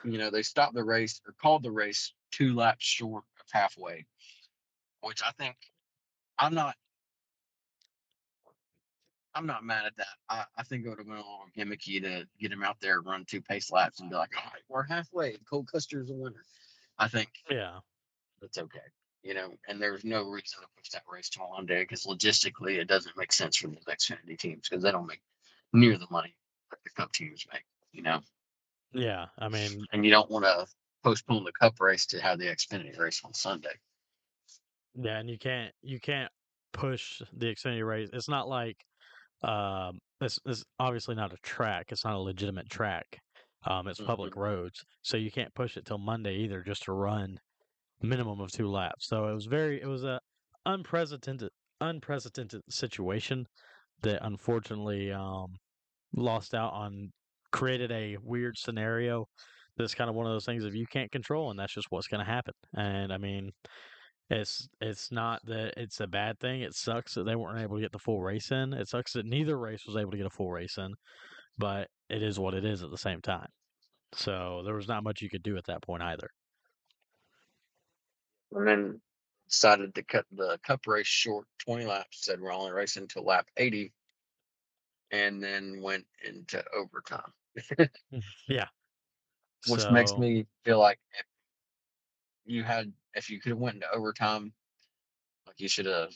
You 0.04 0.20
know, 0.20 0.30
they 0.30 0.44
stopped 0.44 0.76
the 0.76 0.84
race 0.84 1.20
or 1.26 1.34
called 1.42 1.64
the 1.64 1.72
race 1.72 2.14
two 2.32 2.54
laps 2.54 2.86
short 2.86 3.24
of 3.40 3.48
halfway, 3.52 4.06
which 5.02 5.24
I 5.26 5.32
think 5.32 5.56
I'm 6.38 6.54
not. 6.54 6.76
I'm 9.34 9.46
not 9.46 9.64
mad 9.64 9.86
at 9.86 9.96
that. 9.98 10.08
I, 10.30 10.44
I 10.58 10.64
think 10.64 10.86
it 10.86 10.90
would 10.90 10.98
have 10.98 11.08
been 11.08 11.16
a 11.16 11.20
little 11.20 11.46
gimmicky 11.58 12.02
to 12.02 12.26
get 12.40 12.52
him 12.52 12.64
out 12.64 12.78
there, 12.82 13.02
run 13.02 13.24
two 13.26 13.42
pace 13.42 13.72
laps, 13.72 14.00
and 14.00 14.10
be 14.10 14.16
like, 14.16 14.32
all 14.38 14.52
right, 14.52 14.62
we're 14.68 14.84
halfway. 14.84 15.38
Cole 15.50 15.64
Custer's 15.64 16.10
a 16.10 16.14
winner. 16.14 16.44
I 16.98 17.08
think 17.08 17.30
Yeah. 17.50 17.80
that's 18.42 18.58
okay. 18.58 18.80
You 19.24 19.34
know, 19.36 19.54
and 19.68 19.82
there's 19.82 20.04
no 20.04 20.24
reason 20.24 20.62
to 20.62 20.68
push 20.76 20.90
that 20.90 21.04
race 21.12 21.30
to 21.32 21.40
Monday 21.56 21.82
because 21.84 22.06
logistically 22.06 22.78
it 22.80 22.88
doesn't 22.88 23.16
make 23.18 23.32
sense 23.32 23.58
for 23.58 23.68
the 23.68 23.78
Xfinity 23.88 24.38
teams 24.38 24.68
because 24.68 24.84
they 24.84 24.92
don't 24.92 25.08
make 25.08 25.22
near 25.74 25.98
the 25.98 26.08
money 26.10 26.36
that 26.72 26.80
the 26.84 26.90
Cup 26.90 27.12
teams 27.14 27.46
make. 27.54 27.64
You 27.94 28.02
know, 28.02 28.20
Yeah. 28.94 29.28
I 29.38 29.48
mean, 29.48 29.86
and 29.94 30.04
you 30.04 30.12
don't 30.12 30.30
want 30.30 30.46
to 30.46 30.66
postpone 31.04 31.44
the 31.46 31.52
Cup 31.54 31.80
race 31.80 32.06
to 32.08 32.20
have 32.22 32.40
the 32.40 32.46
Xfinity 32.48 32.98
race 32.98 33.22
on 33.24 33.34
Sunday. 33.34 33.80
yeah, 34.96 35.20
and 35.20 35.30
you 35.30 35.38
can't 35.38 35.74
you 35.82 36.00
can't 36.00 36.32
push 36.74 37.22
the 37.34 37.46
Xfinity 37.54 37.86
race. 37.88 38.10
It's 38.14 38.28
not 38.30 38.48
like 38.50 38.78
um 39.44 40.00
it's, 40.22 40.40
it's 40.46 40.64
obviously 40.80 41.16
not 41.16 41.34
a 41.34 41.38
track. 41.38 41.88
It's 41.90 42.06
not 42.06 42.14
a 42.14 42.20
legitimate 42.20 42.70
track. 42.70 43.06
Um, 43.66 43.88
it's 43.88 44.00
public 44.00 44.36
roads, 44.36 44.84
so 45.04 45.18
you 45.18 45.32
can't 45.32 45.54
push 45.54 45.78
it 45.78 45.86
till 45.86 45.98
Monday 46.00 46.36
either, 46.38 46.64
just 46.64 46.84
to 46.84 46.94
run 46.94 47.38
minimum 48.02 48.40
of 48.40 48.52
two 48.52 48.68
laps. 48.70 49.08
So 49.08 49.28
it 49.28 49.34
was 49.34 49.46
very 49.46 49.82
it 49.82 49.88
was 49.88 50.04
a 50.04 50.20
unprecedented 50.66 51.50
unprecedented 51.80 52.62
situation 52.70 53.46
that 54.04 54.24
unfortunately 54.26 55.12
um 55.12 55.48
lost 56.14 56.54
out 56.54 56.74
on 56.74 57.12
created 57.52 57.92
a 57.92 58.18
weird 58.24 58.58
scenario 58.58 59.26
that's 59.78 59.96
kind 59.96 60.10
of 60.10 60.16
one 60.16 60.26
of 60.26 60.32
those 60.32 60.46
things 60.46 60.64
if 60.66 60.76
you 60.76 60.86
can't 60.86 61.12
control 61.12 61.50
and 61.50 61.60
that's 61.60 61.74
just 61.74 61.88
what's 61.90 62.08
going 62.08 62.24
to 62.24 62.32
happen 62.32 62.54
and 62.76 63.12
i 63.12 63.18
mean 63.18 63.52
it's 64.32 64.68
it's 64.80 65.12
not 65.12 65.46
that 65.46 65.74
it's 65.78 66.00
a 66.00 66.08
bad 66.08 66.40
thing 66.40 66.62
it 66.62 66.74
sucks 66.74 67.14
that 67.14 67.24
they 67.24 67.36
weren't 67.36 67.62
able 67.62 67.76
to 67.76 67.82
get 67.82 67.92
the 67.92 68.00
full 68.00 68.22
race 68.22 68.52
in 68.52 68.74
it 68.74 68.88
sucks 68.88 69.14
that 69.14 69.26
neither 69.26 69.58
race 69.58 69.84
was 69.86 69.98
able 69.98 70.12
to 70.12 70.18
get 70.18 70.26
a 70.26 70.32
full 70.32 70.50
race 70.50 70.78
in 70.78 70.94
but 71.58 71.88
it 72.10 72.24
is 72.24 72.40
what 72.40 72.54
it 72.54 72.66
is 72.66 72.82
at 72.82 72.92
the 72.92 72.98
same 72.98 73.22
time 73.22 73.48
so 74.14 74.62
there 74.66 74.76
was 74.76 74.88
not 74.88 75.04
much 75.04 75.22
you 75.22 75.30
could 75.30 75.44
do 75.44 75.58
at 75.58 75.66
that 75.66 75.82
point 75.82 76.04
either. 76.04 76.30
And 78.52 78.68
then 78.68 79.02
decided 79.48 79.96
to 79.96 80.04
cut 80.04 80.26
the 80.32 80.60
cup 80.66 80.88
race 80.88 81.08
short 81.08 81.46
20 81.66 81.86
laps 81.86 82.26
said 82.26 82.40
we're 82.40 82.54
only 82.54 82.72
racing 82.72 83.08
to 83.10 83.22
lap 83.22 83.48
80 83.58 83.94
and 85.12 85.44
then 85.44 85.82
went 85.82 86.06
into 86.24 86.64
overtime. 86.74 87.32
Mm, 88.14 88.24
yeah. 88.48 88.68
Which 89.68 89.90
makes 89.92 90.16
me 90.18 90.48
feel 90.64 90.80
like 90.80 91.00
if 91.20 91.26
you 92.46 92.64
had 92.64 92.92
if 93.16 93.30
you 93.30 93.40
could 93.40 93.52
have 93.52 93.60
went 93.60 93.76
into 93.76 93.92
overtime 93.94 94.54
like 95.48 95.60
you 95.60 95.68
should 95.68 95.86
have 95.86 96.12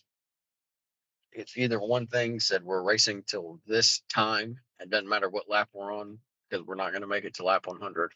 it's 1.31 1.57
either 1.57 1.79
one 1.79 2.07
thing 2.07 2.39
said 2.39 2.63
we're 2.63 2.83
racing 2.83 3.23
till 3.23 3.59
this 3.67 4.01
time 4.09 4.57
it 4.79 4.89
doesn't 4.89 5.09
matter 5.09 5.29
what 5.29 5.49
lap 5.49 5.69
we're 5.73 5.93
on 5.93 6.17
because 6.49 6.65
we're 6.65 6.75
not 6.75 6.91
going 6.91 7.01
to 7.01 7.07
make 7.07 7.25
it 7.25 7.35
to 7.35 7.43
lap 7.43 7.67
100 7.67 8.11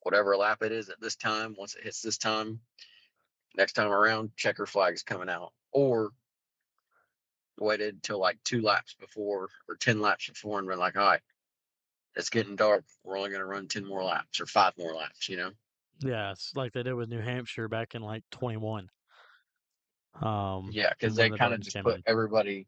whatever 0.00 0.36
lap 0.36 0.62
it 0.62 0.72
is 0.72 0.88
at 0.88 1.00
this 1.00 1.16
time 1.16 1.54
once 1.58 1.74
it 1.74 1.84
hits 1.84 2.02
this 2.02 2.18
time 2.18 2.60
next 3.56 3.72
time 3.74 3.90
around 3.90 4.30
checker 4.36 4.66
flags 4.66 5.02
coming 5.02 5.28
out 5.28 5.52
or 5.72 6.10
waited 7.58 8.02
till 8.02 8.18
like 8.18 8.38
two 8.44 8.62
laps 8.62 8.96
before 8.98 9.48
or 9.68 9.76
10 9.76 10.00
laps 10.00 10.28
before 10.28 10.58
and 10.58 10.68
been 10.68 10.78
like 10.78 10.96
all 10.96 11.06
right 11.06 11.20
it's 12.16 12.30
getting 12.30 12.56
dark 12.56 12.84
we're 13.04 13.16
only 13.16 13.30
going 13.30 13.40
to 13.40 13.46
run 13.46 13.68
10 13.68 13.86
more 13.86 14.02
laps 14.02 14.40
or 14.40 14.46
five 14.46 14.72
more 14.76 14.94
laps 14.94 15.28
you 15.28 15.36
know 15.36 15.50
yeah 16.00 16.32
it's 16.32 16.52
like 16.54 16.72
they 16.72 16.82
did 16.82 16.94
with 16.94 17.08
new 17.08 17.20
hampshire 17.20 17.68
back 17.68 17.94
in 17.94 18.02
like 18.02 18.22
21 18.30 18.88
um 20.22 20.70
yeah 20.72 20.90
because 20.90 21.16
they 21.16 21.30
kind 21.30 21.54
of 21.54 21.60
just 21.60 21.76
put 21.82 21.96
in. 21.96 22.02
everybody 22.06 22.66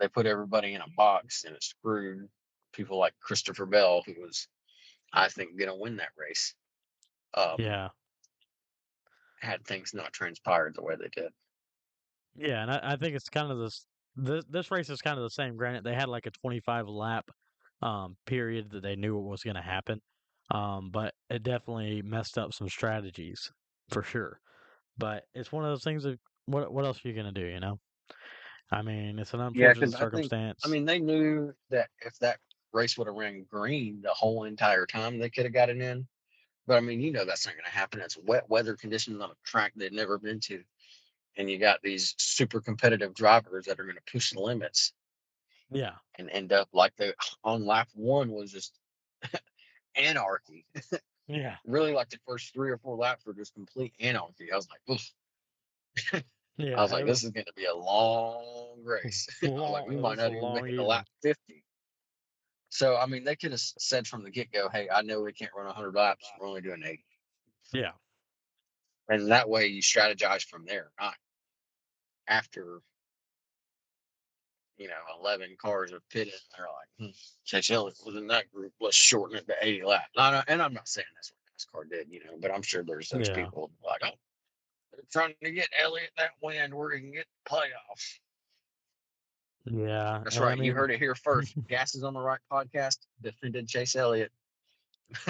they 0.00 0.08
put 0.08 0.26
everybody 0.26 0.74
in 0.74 0.80
a 0.80 0.88
box 0.96 1.44
and 1.44 1.54
it 1.54 1.62
screwed 1.62 2.28
people 2.72 2.98
like 2.98 3.14
christopher 3.20 3.66
bell 3.66 4.02
who 4.06 4.14
was 4.20 4.48
i 5.12 5.28
think 5.28 5.58
going 5.58 5.70
to 5.70 5.76
win 5.76 5.96
that 5.96 6.10
race 6.16 6.54
um, 7.34 7.56
yeah 7.58 7.88
had 9.40 9.64
things 9.64 9.92
not 9.92 10.12
transpired 10.12 10.74
the 10.74 10.82
way 10.82 10.94
they 10.96 11.08
did 11.08 11.32
Yeah, 12.36 12.62
and 12.62 12.70
I, 12.70 12.80
I 12.82 12.96
think 12.96 13.14
it's 13.16 13.28
kind 13.28 13.50
of 13.50 13.58
this, 13.58 13.84
this 14.16 14.44
this 14.48 14.70
race 14.70 14.88
is 14.88 15.00
kind 15.00 15.18
of 15.18 15.24
the 15.24 15.30
same. 15.30 15.56
Granted, 15.56 15.84
they 15.84 15.94
had 15.94 16.08
like 16.08 16.26
a 16.26 16.30
25 16.30 16.86
lap 16.88 17.30
um, 17.82 18.16
period 18.26 18.70
that 18.70 18.82
they 18.82 18.96
knew 18.96 19.16
what 19.16 19.30
was 19.30 19.42
going 19.42 19.56
to 19.56 19.62
happen, 19.62 20.00
um, 20.52 20.90
but 20.90 21.14
it 21.30 21.42
definitely 21.42 22.02
messed 22.02 22.38
up 22.38 22.52
some 22.52 22.68
strategies 22.68 23.50
for 23.90 24.02
sure. 24.04 24.38
But 24.98 25.24
it's 25.34 25.50
one 25.50 25.64
of 25.64 25.70
those 25.70 25.82
things 25.82 26.04
that 26.04 26.20
what 26.46 26.72
what 26.72 26.84
else 26.84 27.04
are 27.04 27.08
you 27.08 27.14
going 27.14 27.32
to 27.32 27.40
do? 27.40 27.46
You 27.46 27.58
know, 27.60 27.80
I 28.70 28.82
mean, 28.82 29.18
it's 29.18 29.34
an 29.34 29.40
Yeah, 29.40 29.70
unfortunate 29.70 29.76
I 29.76 29.98
think- 29.98 29.98
circumstance. 29.98 30.60
I 30.64 30.68
mean, 30.68 30.84
they 30.84 30.98
knew 31.00 31.52
that 31.70 31.88
if 32.04 32.16
that 32.20 32.38
race 32.72 32.96
would 32.96 33.06
have 33.06 33.16
ran 33.16 33.44
green 33.50 34.00
the 34.02 34.10
whole 34.14 34.44
entire 34.44 34.86
time, 34.86 35.18
they 35.18 35.30
could 35.30 35.44
have 35.44 35.52
got 35.52 35.68
it 35.70 35.80
in. 35.80 36.06
But 36.66 36.76
I 36.76 36.80
mean, 36.80 37.00
you 37.00 37.10
know, 37.10 37.24
that's 37.24 37.44
not 37.46 37.54
going 37.54 37.64
to 37.64 37.70
happen. 37.70 38.00
It's 38.00 38.16
wet 38.16 38.48
weather 38.48 38.76
conditions 38.76 39.20
on 39.20 39.30
a 39.30 39.34
track 39.44 39.72
they've 39.74 39.90
never 39.92 40.18
been 40.18 40.38
to. 40.40 40.62
And 41.36 41.50
you 41.50 41.58
got 41.58 41.80
these 41.82 42.14
super 42.18 42.60
competitive 42.60 43.14
drivers 43.14 43.64
that 43.64 43.80
are 43.80 43.84
going 43.84 43.96
to 43.96 44.12
push 44.12 44.32
the 44.32 44.40
limits 44.40 44.92
yeah, 45.70 45.92
and 46.18 46.28
end 46.30 46.52
up 46.52 46.68
like 46.74 46.94
the 46.96 47.14
on 47.42 47.64
lap 47.64 47.88
one 47.94 48.30
was 48.30 48.52
just 48.52 48.78
anarchy. 49.96 50.66
yeah, 51.26 51.56
Really, 51.66 51.92
like 51.92 52.10
the 52.10 52.18
first 52.26 52.52
three 52.54 52.70
or 52.70 52.78
four 52.78 52.96
laps 52.96 53.24
were 53.26 53.34
just 53.34 53.54
complete 53.54 53.94
anarchy. 54.00 54.52
I 54.52 54.56
was 54.56 54.68
like, 54.68 54.80
Oof. 54.90 56.22
yeah. 56.56 56.76
I 56.78 56.82
was 56.82 56.92
like, 56.92 57.02
it 57.02 57.06
this 57.06 57.24
is 57.24 57.30
going 57.30 57.46
to 57.46 57.52
be 57.54 57.66
a 57.66 57.74
long 57.74 58.82
race. 58.84 59.28
Was 59.42 59.50
like, 59.52 59.86
we 59.86 59.96
might 59.96 60.18
not 60.18 60.32
even 60.32 60.54
make 60.54 60.64
it 60.72 60.76
to 60.76 60.82
lap 60.82 61.06
50. 61.22 61.62
So, 62.70 62.96
I 62.96 63.04
mean, 63.06 63.24
they 63.24 63.36
could 63.36 63.50
have 63.50 63.60
said 63.60 64.06
from 64.06 64.24
the 64.24 64.30
get 64.30 64.50
go, 64.50 64.70
hey, 64.70 64.88
I 64.88 65.02
know 65.02 65.20
we 65.20 65.32
can't 65.34 65.50
run 65.54 65.66
100 65.66 65.94
laps. 65.94 66.24
We're 66.40 66.48
only 66.48 66.62
doing 66.62 66.82
80. 66.82 67.04
yeah, 67.74 67.90
And 69.10 69.30
that 69.30 69.48
way 69.50 69.66
you 69.66 69.82
strategize 69.82 70.42
from 70.44 70.64
there, 70.64 70.90
not 70.98 71.14
after, 72.26 72.80
you 74.78 74.88
know, 74.88 74.94
11 75.20 75.56
cars 75.60 75.92
have 75.92 76.08
pitted. 76.10 76.32
And 76.34 76.42
they're 76.56 76.66
like, 76.66 76.88
hmm, 76.98 77.16
Chase 77.44 77.70
Elliott 77.70 77.98
was 78.04 78.16
in 78.16 78.26
that 78.28 78.50
group. 78.52 78.72
Let's 78.80 78.96
shorten 78.96 79.36
it 79.36 79.46
to 79.46 79.54
80 79.60 79.84
laps. 79.84 80.08
And 80.16 80.62
I'm 80.62 80.74
not 80.74 80.88
saying 80.88 81.06
that's 81.14 81.32
what 81.32 81.84
NASCAR 81.86 81.90
did, 81.90 82.08
you 82.10 82.20
know, 82.24 82.32
but 82.40 82.50
I'm 82.50 82.62
sure 82.62 82.82
there's 82.82 83.08
those 83.10 83.28
Yeah. 83.28 83.34
people 83.34 83.70
like, 83.84 84.00
oh, 84.04 84.16
they're 84.92 85.02
trying 85.12 85.34
to 85.42 85.50
get 85.50 85.68
Elliott 85.80 86.10
that 86.18 86.30
win. 86.42 86.74
We're 86.74 86.98
can 86.98 87.12
get 87.12 87.26
the 87.44 87.50
playoffs. 87.50 88.18
yeah. 89.64 90.20
That's 90.24 90.36
and 90.36 90.44
I 90.44 90.48
right. 90.48 90.58
you 90.58 90.72
heard 90.74 90.90
it 90.90 90.98
here 90.98 91.14
first. 91.14 91.54
Gas 91.68 91.94
is 91.94 92.02
on 92.04 92.14
the 92.14 92.20
right 92.20 92.40
podcast. 92.50 92.98
Defended 93.22 93.68
Chase 93.68 93.96
Elliott. 93.96 94.32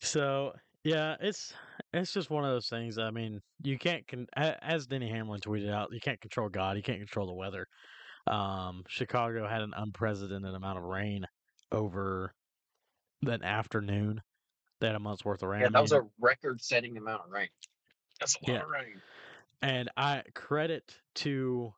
so 0.00 0.52
yeah, 0.84 1.16
it's 1.20 1.52
it's 1.92 2.12
just 2.12 2.30
one 2.30 2.44
of 2.44 2.50
those 2.50 2.68
things. 2.68 2.98
I 2.98 3.10
mean, 3.10 3.40
you 3.62 3.78
can't 3.78 4.06
con- 4.06 4.26
a- 4.36 4.62
as 4.64 4.86
Denny 4.86 5.08
Hamlin 5.10 5.40
tweeted 5.40 5.70
out, 5.72 5.92
you 5.92 6.00
can't 6.00 6.20
control 6.20 6.48
God, 6.48 6.76
you 6.76 6.82
can't 6.82 6.98
control 6.98 7.26
the 7.26 7.34
weather. 7.34 7.66
Um, 8.26 8.84
Chicago 8.88 9.46
had 9.48 9.62
an 9.62 9.72
unprecedented 9.76 10.54
amount 10.54 10.78
of 10.78 10.84
rain 10.84 11.26
over 11.70 12.34
that 13.22 13.42
afternoon. 13.42 14.20
They 14.80 14.86
had 14.88 14.96
a 14.96 15.00
month's 15.00 15.24
worth 15.24 15.42
of 15.42 15.48
rain. 15.48 15.62
Yeah, 15.62 15.68
that 15.72 15.82
was 15.82 15.92
a 15.92 16.02
record-setting 16.20 16.96
amount 16.96 17.22
of 17.26 17.30
rain. 17.30 17.48
That's 18.20 18.36
a 18.36 18.38
lot 18.50 18.54
Yeah. 18.56 18.62
of 18.62 18.68
rain. 18.68 19.00
and 19.60 19.88
I 19.96 20.22
credit 20.34 20.96
to 21.16 21.72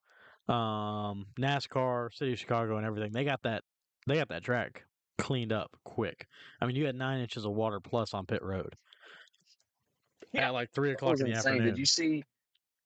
um, 0.48 1.26
NASCAR, 1.38 2.12
City 2.14 2.32
of 2.34 2.38
Chicago, 2.38 2.76
and 2.78 2.86
everything. 2.86 3.12
They 3.12 3.24
got 3.24 3.42
that 3.42 3.62
they 4.06 4.16
got 4.16 4.28
that 4.28 4.42
track 4.44 4.84
cleaned 5.18 5.52
up 5.52 5.70
quick. 5.84 6.26
I 6.60 6.66
mean, 6.66 6.76
you 6.76 6.84
had 6.86 6.94
nine 6.94 7.20
inches 7.20 7.44
of 7.46 7.52
water 7.52 7.80
plus 7.80 8.12
on 8.12 8.26
pit 8.26 8.42
road 8.42 8.74
Yeah, 10.34 10.48
at 10.48 10.50
like 10.54 10.70
three 10.72 10.92
o'clock 10.92 11.18
in 11.20 11.26
the 11.26 11.32
insane. 11.32 11.52
afternoon. 11.52 11.66
Did 11.66 11.78
you 11.78 11.86
see? 11.86 12.24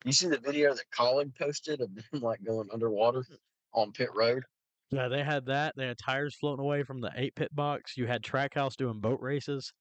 You 0.04 0.12
see 0.12 0.28
the 0.28 0.38
video 0.38 0.74
that 0.74 0.84
Colin 0.96 1.32
posted 1.36 1.80
of 1.80 1.90
them 1.94 2.04
like 2.22 2.44
going 2.44 2.68
underwater 2.72 3.24
on 3.72 3.92
pit 3.92 4.10
road? 4.14 4.44
Yeah, 4.90 5.08
they 5.08 5.22
had 5.22 5.46
that. 5.46 5.74
They 5.76 5.86
had 5.86 5.98
tires 5.98 6.34
floating 6.34 6.64
away 6.64 6.82
from 6.82 7.00
the 7.00 7.10
eight 7.16 7.34
pit 7.34 7.54
box. 7.54 7.96
You 7.96 8.06
had 8.06 8.22
Trackhouse 8.22 8.76
doing 8.76 9.00
boat 9.00 9.20
races. 9.20 9.72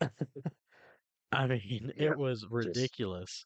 I 1.32 1.46
mean, 1.46 1.92
Yeah, 1.96 2.10
it 2.10 2.18
was 2.18 2.46
ridiculous. 2.50 3.44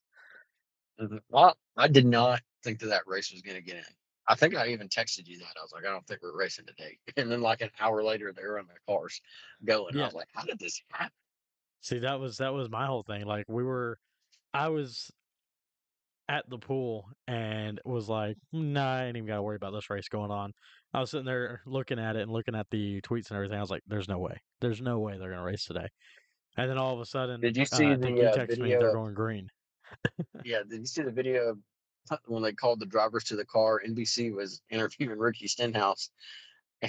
Mm-hmm. 1.00 1.18
Well, 1.28 1.56
I 1.76 1.88
did 1.88 2.06
not 2.06 2.40
think 2.64 2.78
that 2.80 2.86
that 2.86 3.06
race 3.06 3.30
was 3.30 3.42
going 3.42 3.56
to 3.56 3.62
get 3.62 3.76
in. 3.76 3.84
I 4.28 4.34
think 4.34 4.56
I 4.56 4.68
even 4.68 4.88
texted 4.88 5.26
you 5.26 5.38
that. 5.38 5.54
I 5.56 5.62
was 5.62 5.72
like, 5.72 5.84
I 5.84 5.90
don't 5.90 6.04
think 6.06 6.20
we're 6.22 6.36
racing 6.36 6.66
today. 6.66 6.98
And 7.16 7.30
then 7.30 7.42
like 7.42 7.60
an 7.60 7.70
hour 7.78 8.02
later, 8.02 8.32
they 8.32 8.42
were 8.42 8.58
in 8.58 8.66
their 8.66 8.80
cars 8.88 9.20
going. 9.64 9.96
I 9.98 10.04
was 10.04 10.14
like, 10.14 10.28
how 10.32 10.42
did 10.42 10.58
this 10.58 10.80
happen? 10.90 11.12
See, 11.80 12.00
that 12.00 12.18
was 12.18 12.38
that 12.38 12.52
was 12.52 12.70
my 12.70 12.86
whole 12.86 13.02
thing. 13.02 13.24
Like 13.24 13.46
we 13.48 13.62
were, 13.62 13.98
I 14.52 14.68
was 14.68 15.10
at 16.28 16.48
the 16.50 16.58
pool 16.58 17.08
and 17.28 17.80
was 17.84 18.08
like, 18.08 18.36
nah, 18.52 18.96
I 18.96 19.04
ain't 19.04 19.16
even 19.16 19.28
got 19.28 19.36
to 19.36 19.42
worry 19.42 19.56
about 19.56 19.72
this 19.72 19.88
race 19.90 20.08
going 20.08 20.30
on. 20.30 20.52
I 20.92 21.00
was 21.00 21.10
sitting 21.10 21.26
there 21.26 21.60
looking 21.66 21.98
at 21.98 22.16
it 22.16 22.22
and 22.22 22.32
looking 22.32 22.56
at 22.56 22.66
the 22.70 23.00
tweets 23.02 23.30
and 23.30 23.36
everything. 23.36 23.58
I 23.58 23.60
was 23.60 23.70
like, 23.70 23.82
there's 23.86 24.08
no 24.08 24.18
way. 24.18 24.40
There's 24.60 24.80
no 24.80 24.98
way 24.98 25.18
they're 25.18 25.30
gonna 25.30 25.42
race 25.42 25.64
today. 25.64 25.86
And 26.56 26.70
then 26.70 26.78
all 26.78 26.94
of 26.94 27.00
a 27.00 27.06
sudden, 27.06 27.40
Did 27.40 27.56
you 27.56 27.66
see 27.66 27.92
uh, 27.92 27.96
the, 27.96 28.10
you 28.10 28.22
uh, 28.22 28.32
text 28.32 28.58
me 28.58 28.70
video 28.70 28.80
they're 28.80 28.94
going 28.94 29.14
green. 29.14 29.48
Yeah, 30.44 30.62
did 30.68 30.80
you 30.80 30.86
see 30.86 31.02
the 31.02 31.12
video 31.12 31.56
when 32.26 32.42
they 32.42 32.52
called 32.52 32.80
the 32.80 32.86
drivers 32.86 33.24
to 33.24 33.36
the 33.36 33.44
car, 33.44 33.82
NBC 33.86 34.32
was 34.32 34.62
interviewing 34.70 35.18
Ricky 35.18 35.48
Stenhouse, 35.48 36.10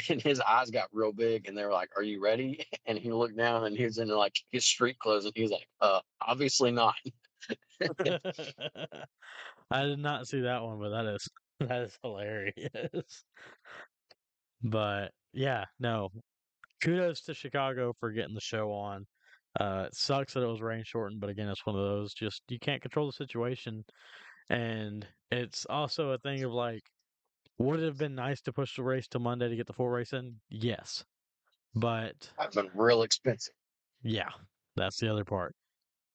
and 0.10 0.22
his 0.22 0.40
eyes 0.42 0.70
got 0.70 0.90
real 0.92 1.14
big, 1.14 1.48
and 1.48 1.58
they 1.58 1.64
were 1.64 1.72
like, 1.72 1.90
"Are 1.96 2.04
you 2.04 2.22
ready?" 2.22 2.66
And 2.86 2.98
he 2.98 3.12
looked 3.12 3.38
down, 3.38 3.66
and 3.66 3.76
he 3.78 3.84
was 3.86 3.98
in 3.98 4.08
like 4.10 4.36
his 4.52 4.66
street 4.66 4.98
clothes, 5.00 5.26
and 5.26 5.34
he 5.36 5.44
was 5.44 5.52
like, 5.52 5.68
"Uh, 5.82 6.02
obviously 6.22 6.72
not." 6.72 6.96
I 9.72 9.84
did 9.84 10.00
not 10.00 10.28
see 10.28 10.42
that 10.42 10.64
one, 10.64 10.80
but 10.80 10.90
that 10.90 11.06
is 11.06 11.28
that 11.60 11.82
is 11.82 11.98
hilarious. 12.02 13.24
But 14.64 15.12
yeah, 15.34 15.66
no. 15.80 16.10
Kudos 16.82 17.22
to 17.24 17.34
Chicago 17.34 17.94
for 18.00 18.12
getting 18.12 18.36
the 18.36 18.42
show 18.42 18.72
on. 18.72 19.06
Uh, 19.60 19.86
it 19.88 19.96
sucks 19.96 20.34
that 20.34 20.44
it 20.44 20.48
was 20.48 20.62
rain 20.62 20.84
shortened, 20.86 21.20
but 21.20 21.30
again, 21.32 21.48
it's 21.50 21.66
one 21.66 21.76
of 21.76 21.82
those 21.82 22.14
just 22.14 22.44
you 22.50 22.60
can't 22.60 22.82
control 22.82 23.08
the 23.08 23.14
situation, 23.14 23.84
and 24.50 25.08
it's 25.32 25.66
also 25.66 26.12
a 26.12 26.18
thing 26.20 26.44
of 26.44 26.52
like, 26.52 26.84
would 27.60 27.80
it 27.80 27.86
have 27.86 27.98
been 27.98 28.16
nice 28.16 28.42
to 28.44 28.54
push 28.54 28.76
the 28.76 28.84
race 28.84 29.08
to 29.10 29.20
Monday 29.20 29.50
to 29.50 29.56
get 29.56 29.68
the 29.68 29.74
full 29.74 29.90
race 29.90 30.14
in? 30.14 30.42
Yes, 30.50 31.06
but 31.76 32.34
I've 32.40 32.52
been 32.52 32.72
real 32.74 33.04
expensive. 33.04 33.54
yeah, 34.04 34.30
that's 34.76 35.00
the 35.00 35.12
other 35.12 35.26
part. 35.26 35.56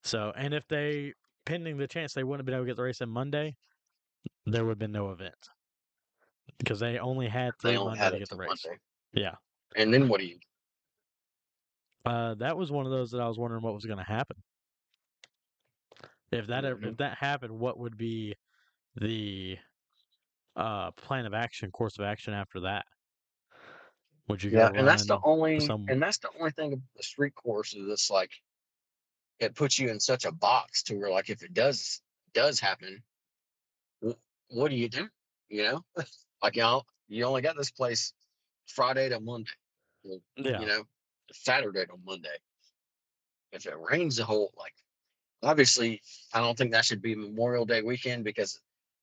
So, 0.05 0.33
and 0.37 0.55
if 0.55 0.67
they, 0.69 1.15
pending 1.47 1.79
the 1.79 1.89
chance 1.89 2.15
they 2.15 2.25
wouldn't 2.25 2.41
have 2.41 2.47
been 2.47 2.55
able 2.57 2.65
to 2.67 2.71
get 2.71 2.77
the 2.77 2.85
race 2.85 3.01
in 3.03 3.11
Monday, 3.11 3.57
there 4.47 4.65
would 4.65 4.73
have 4.73 4.79
been 4.79 4.93
no 4.93 5.11
event 5.13 5.49
because 6.59 6.81
they 6.81 6.99
only 6.99 7.29
had 7.29 7.59
They 7.63 7.71
three 7.71 7.77
only 7.77 7.93
Monday 7.93 7.99
had 7.99 8.11
to 8.11 8.19
get 8.19 8.29
the 8.29 8.37
race. 8.37 8.65
Monday, 8.65 8.79
Yeah, 9.13 9.37
and 9.77 9.93
then 9.93 10.09
what 10.09 10.21
do 10.21 10.27
you? 10.27 10.39
uh, 12.05 12.35
that 12.37 12.57
was 12.57 12.71
one 12.71 12.87
of 12.87 12.93
those 12.93 13.11
that 13.13 13.21
I 13.21 13.29
was 13.29 13.39
wondering 13.39 13.63
what 13.63 13.75
was 13.75 13.85
going 13.87 13.99
to 13.99 14.05
happen. 14.05 14.43
If 16.33 16.47
that 16.49 16.65
Mhm. 16.65 16.85
if 16.85 16.97
that 16.97 17.19
happened, 17.19 17.59
what 17.59 17.79
would 17.79 17.97
be 17.97 18.35
the 18.97 19.59
uh 20.57 20.91
plan 20.93 21.27
of 21.27 21.35
action, 21.35 21.71
course 21.71 21.99
of 21.99 22.05
action 22.05 22.35
after 22.35 22.61
that? 22.61 22.85
Would 24.29 24.43
you 24.43 24.51
Yeah, 24.51 24.69
go 24.69 24.75
and 24.75 24.87
that's 24.87 25.07
the 25.07 25.19
only, 25.25 25.61
some? 25.61 25.85
and 25.89 26.01
that's 26.01 26.19
the 26.19 26.31
only 26.39 26.51
thing 26.53 26.73
about 26.73 26.83
the 26.97 27.03
street 27.03 27.35
course 27.35 27.75
is 27.75 27.89
it's 27.89 28.11
like 28.11 28.31
it 29.41 29.55
puts 29.55 29.79
you 29.79 29.91
in 29.91 29.99
such 29.99 30.25
a 30.25 30.33
box 30.33 30.83
to 30.85 30.95
where 30.97 31.11
like 31.11 31.31
if 31.31 31.43
it 31.43 31.53
does 31.53 32.01
does 32.33 32.61
happen, 32.61 33.03
what 34.49 34.71
do 34.71 34.77
you 34.77 34.89
do? 34.89 35.09
You 35.49 35.63
know, 35.65 35.85
like 36.43 36.57
you 36.57 36.63
know, 36.63 36.83
you 37.09 37.25
only 37.25 37.43
got 37.43 37.57
this 37.57 37.71
place 37.71 38.13
Friday 38.67 39.09
to 39.09 39.21
Monday. 39.21 39.51
Yeah, 40.37 40.61
You 40.61 40.67
know, 40.67 40.85
Saturday 41.33 41.85
to 41.87 41.95
Monday. 42.05 42.37
If 43.53 43.67
it 43.67 43.75
rains 43.79 44.17
the 44.17 44.25
whole 44.25 44.53
like, 44.57 44.75
obviously, 45.43 46.01
I 46.33 46.41
don't 46.41 46.57
think 46.57 46.73
that 46.73 46.85
should 46.85 47.03
be 47.03 47.15
Memorial 47.15 47.67
Day 47.67 47.83
weekend 47.83 48.25
because 48.25 48.61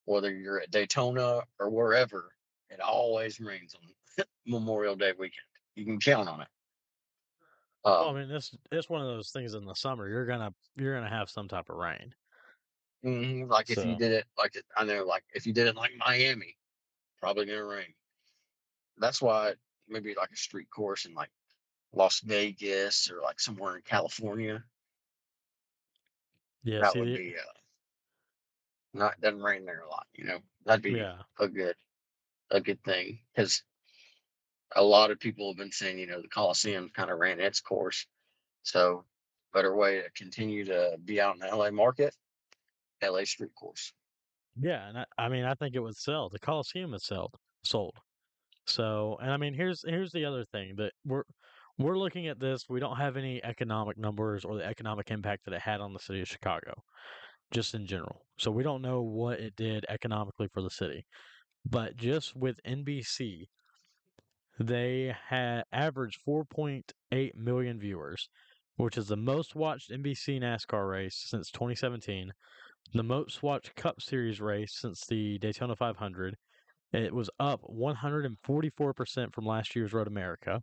whether 0.10 0.34
you're 0.34 0.60
at 0.62 0.72
Daytona 0.72 1.44
or 1.60 1.70
wherever, 1.70 2.36
it 2.70 2.80
always 2.82 3.40
rains 3.40 3.76
on 3.76 4.26
Memorial 4.46 4.96
Day 4.96 5.14
weekend. 5.14 5.46
You 5.76 5.86
can 5.86 6.00
count 6.00 6.30
on 6.30 6.42
it. 6.42 6.50
well, 7.98 8.10
I 8.10 8.14
Um, 8.14 8.16
mean, 8.20 8.32
it's 8.32 8.56
it's 8.72 8.90
one 8.90 9.02
of 9.02 9.08
those 9.08 9.32
things 9.32 9.54
in 9.54 9.66
the 9.66 9.74
summer. 9.74 10.08
You're 10.08 10.26
gonna 10.26 10.54
you're 10.76 10.96
gonna 10.96 11.10
have 11.10 11.30
some 11.30 11.48
type 11.48 11.70
of 11.70 11.76
rain. 11.78 12.14
mhm, 13.04 13.48
like 13.50 13.70
if 13.70 13.84
you 13.84 13.96
did 13.96 14.12
it, 14.12 14.26
like 14.38 14.58
I 14.76 14.84
know, 14.86 15.04
like 15.06 15.24
if 15.34 15.46
you 15.46 15.54
did 15.54 15.68
it 15.68 15.76
like 15.76 15.96
Miami, 15.98 16.58
probably 17.20 17.46
gonna 17.46 17.66
rain. 17.66 17.96
That's 18.98 19.22
why 19.22 19.56
maybe 19.88 20.14
like 20.14 20.32
a 20.32 20.36
street 20.36 20.70
course 20.70 21.06
in 21.06 21.14
like 21.16 21.32
Las 21.94 22.22
Vegas 22.22 23.10
or 23.12 23.22
like 23.22 23.40
somewhere 23.40 23.78
in 23.78 23.84
California, 23.84 24.66
yeah, 26.64 26.82
that 26.82 26.84
see, 26.84 26.98
would 26.98 27.12
the, 27.12 27.22
be 27.22 27.36
uh, 27.38 27.59
not 28.94 29.20
doesn't 29.22 29.42
rain 29.42 29.66
there 29.66 29.82
a 29.82 29.90
lot. 29.90 30.08
You 30.14 30.26
know, 30.26 30.40
that'd 30.66 30.82
be 30.84 30.92
yeah, 30.92 31.18
a 31.40 31.48
good 31.48 31.76
a 32.52 32.62
good 32.62 32.84
thing 32.84 33.20
because 33.36 33.64
a 34.76 34.84
lot 34.84 35.12
of 35.12 35.20
people 35.20 35.50
have 35.50 35.58
been 35.58 35.72
saying, 35.72 35.98
you 36.00 36.08
know, 36.08 36.22
the 36.22 36.28
Coliseum 36.28 36.90
kind 36.94 37.10
of 37.10 37.20
ran 37.20 37.40
its 37.40 37.60
course. 37.60 38.06
So 38.64 39.06
better 39.54 39.76
way 39.76 40.02
to 40.02 40.10
continue 40.16 40.66
to 40.66 40.98
be 41.04 41.20
out 41.20 41.36
in 41.36 41.40
the 41.40 41.56
LA 41.56 41.72
market, 41.72 42.16
LA 43.04 43.24
street 43.24 43.54
course. 43.56 43.94
yeah, 44.60 44.88
and 44.88 44.98
I, 45.00 45.06
I 45.18 45.30
mean, 45.30 45.46
I 45.46 45.54
think 45.56 45.76
it 45.76 45.80
would 45.80 45.98
sell. 45.98 46.30
The 46.30 46.40
Coliseum 46.40 46.94
is 46.94 47.06
sold, 47.06 47.34
sold. 47.64 47.96
So, 48.68 49.18
and 49.22 49.32
I 49.32 49.38
mean, 49.38 49.54
here's 49.54 49.84
here's 49.88 50.12
the 50.12 50.26
other 50.26 50.46
thing 50.52 50.76
that 50.78 50.92
we're 51.06 51.24
we're 51.78 51.98
looking 51.98 52.28
at 52.28 52.40
this. 52.40 52.66
We 52.70 52.80
don't 52.80 52.98
have 52.98 53.18
any 53.18 53.44
economic 53.44 53.98
numbers 53.98 54.46
or 54.46 54.58
the 54.58 54.66
economic 54.66 55.12
impact 55.12 55.46
that 55.46 55.54
it 55.54 55.62
had 55.62 55.82
on 55.82 55.94
the 55.94 56.00
city 56.00 56.22
of 56.22 56.28
Chicago, 56.28 56.84
just 57.52 57.74
in 57.74 57.86
general. 57.86 58.26
So 58.38 58.52
we 58.52 58.64
don't 58.64 58.82
know 58.82 59.02
what 59.02 59.40
it 59.40 59.56
did 59.56 59.86
economically 59.90 60.48
for 60.54 60.62
the 60.62 60.70
city. 60.70 61.06
But 61.66 61.98
just 61.98 62.36
with 62.36 62.60
NBC, 62.66 63.48
they 64.60 65.16
had 65.28 65.64
averaged 65.72 66.20
4.8 66.28 67.36
million 67.36 67.80
viewers, 67.80 68.30
which 68.78 68.98
is 68.98 69.08
the 69.08 69.18
most 69.18 69.56
watched 69.56 69.92
NBC 69.92 70.42
NASCAR 70.42 70.90
race 70.90 71.26
since 71.28 71.52
2017, 71.52 72.32
the 72.94 73.04
most 73.04 73.44
watched 73.44 73.76
Cup 73.76 74.02
Series 74.02 74.42
race 74.42 74.74
since 74.80 75.06
the 75.06 75.38
Daytona 75.40 75.76
500. 75.76 76.36
It 76.92 77.14
was 77.14 77.30
up 77.40 77.62
144% 77.70 79.34
from 79.34 79.46
last 79.46 79.76
year's 79.76 79.94
Road 79.94 80.08
America, 80.08 80.62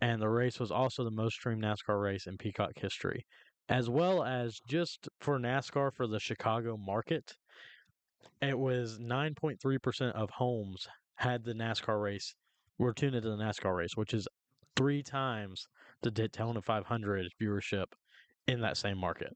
and 0.00 0.20
the 0.20 0.28
race 0.28 0.60
was 0.60 0.70
also 0.70 1.04
the 1.04 1.10
most 1.10 1.34
streamed 1.34 1.62
NASCAR 1.62 2.02
race 2.02 2.26
in 2.26 2.36
Peacock 2.36 2.72
history, 2.76 3.24
as 3.68 3.90
well 3.90 4.22
as 4.22 4.60
just 4.68 5.08
for 5.20 5.38
NASCAR 5.38 5.92
for 5.92 6.06
the 6.06 6.20
Chicago 6.20 6.76
market. 6.76 7.36
It 8.40 8.58
was 8.58 8.98
9.3% 8.98 10.12
of 10.12 10.30
homes 10.30 10.86
had 11.16 11.44
the 11.44 11.54
NASCAR 11.54 12.02
race, 12.02 12.34
were 12.78 12.92
tuned 12.92 13.14
into 13.14 13.30
the 13.30 13.36
NASCAR 13.36 13.74
race, 13.74 13.96
which 13.96 14.14
is 14.14 14.28
three 14.76 15.02
times 15.02 15.66
the 16.02 16.10
Daytona 16.10 16.60
500 16.60 17.32
viewership 17.40 17.86
in 18.46 18.60
that 18.60 18.76
same 18.76 18.98
market. 18.98 19.32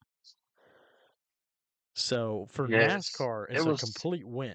So 1.95 2.47
for 2.51 2.69
Yes, 2.69 3.11
NASCAR, 3.11 3.47
it 3.51 3.57
it's 3.57 3.67
a 3.67 3.87
complete 3.87 4.27
win. 4.27 4.55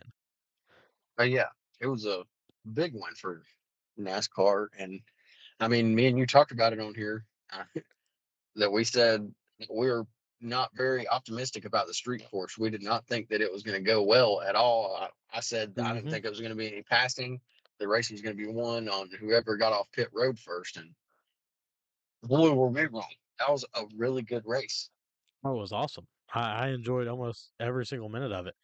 Uh, 1.19 1.23
yeah, 1.23 1.47
it 1.79 1.87
was 1.87 2.05
a 2.05 2.23
big 2.73 2.93
one 2.93 3.13
for 3.15 3.43
NASCAR, 3.99 4.67
and 4.77 5.01
I 5.59 5.67
mean, 5.67 5.93
me 5.95 6.07
and 6.07 6.17
you 6.17 6.25
talked 6.25 6.51
about 6.51 6.73
it 6.73 6.79
on 6.79 6.93
here 6.93 7.25
uh, 7.51 7.63
that 8.55 8.71
we 8.71 8.83
said 8.83 9.33
were 9.69 10.05
not 10.41 10.69
very 10.75 11.07
optimistic 11.07 11.65
about 11.65 11.87
the 11.87 11.93
street 11.93 12.29
course. 12.29 12.57
We 12.57 12.69
did 12.69 12.83
not 12.83 13.07
think 13.07 13.29
that 13.29 13.41
it 13.41 13.51
was 13.51 13.63
going 13.63 13.77
to 13.77 13.83
go 13.83 14.03
well 14.03 14.41
at 14.41 14.55
all. 14.55 14.97
I, 14.99 15.37
I 15.37 15.39
said 15.39 15.73
I 15.79 15.93
didn't 15.93 16.03
hmm 16.03 16.09
think 16.09 16.25
it 16.25 16.29
was 16.29 16.39
going 16.39 16.51
to 16.51 16.57
be 16.57 16.67
any 16.71 16.83
passing. 16.83 17.39
The 17.79 17.87
race 17.87 18.11
was 18.11 18.21
going 18.21 18.37
to 18.37 18.41
be 18.41 18.51
won 18.51 18.87
on 18.87 19.09
whoever 19.19 19.57
got 19.57 19.73
off 19.73 19.91
pit 19.91 20.09
road 20.13 20.39
first, 20.39 20.77
and 20.77 20.91
boy, 22.23 22.53
were 22.53 22.69
we 22.69 22.85
wrong. 22.85 23.03
That 23.39 23.51
was 23.51 23.65
a 23.73 23.83
really 23.97 24.21
good 24.21 24.43
race. 24.45 24.89
Oh, 25.43 25.51
it 25.57 25.59
was 25.59 25.73
awesome. 25.73 26.07
I, 26.33 26.67
I 26.67 26.67
enjoyed 26.69 27.07
almost 27.07 27.51
every 27.59 27.85
single 27.85 28.09
minute 28.09 28.31
of 28.31 28.47
it. 28.47 28.55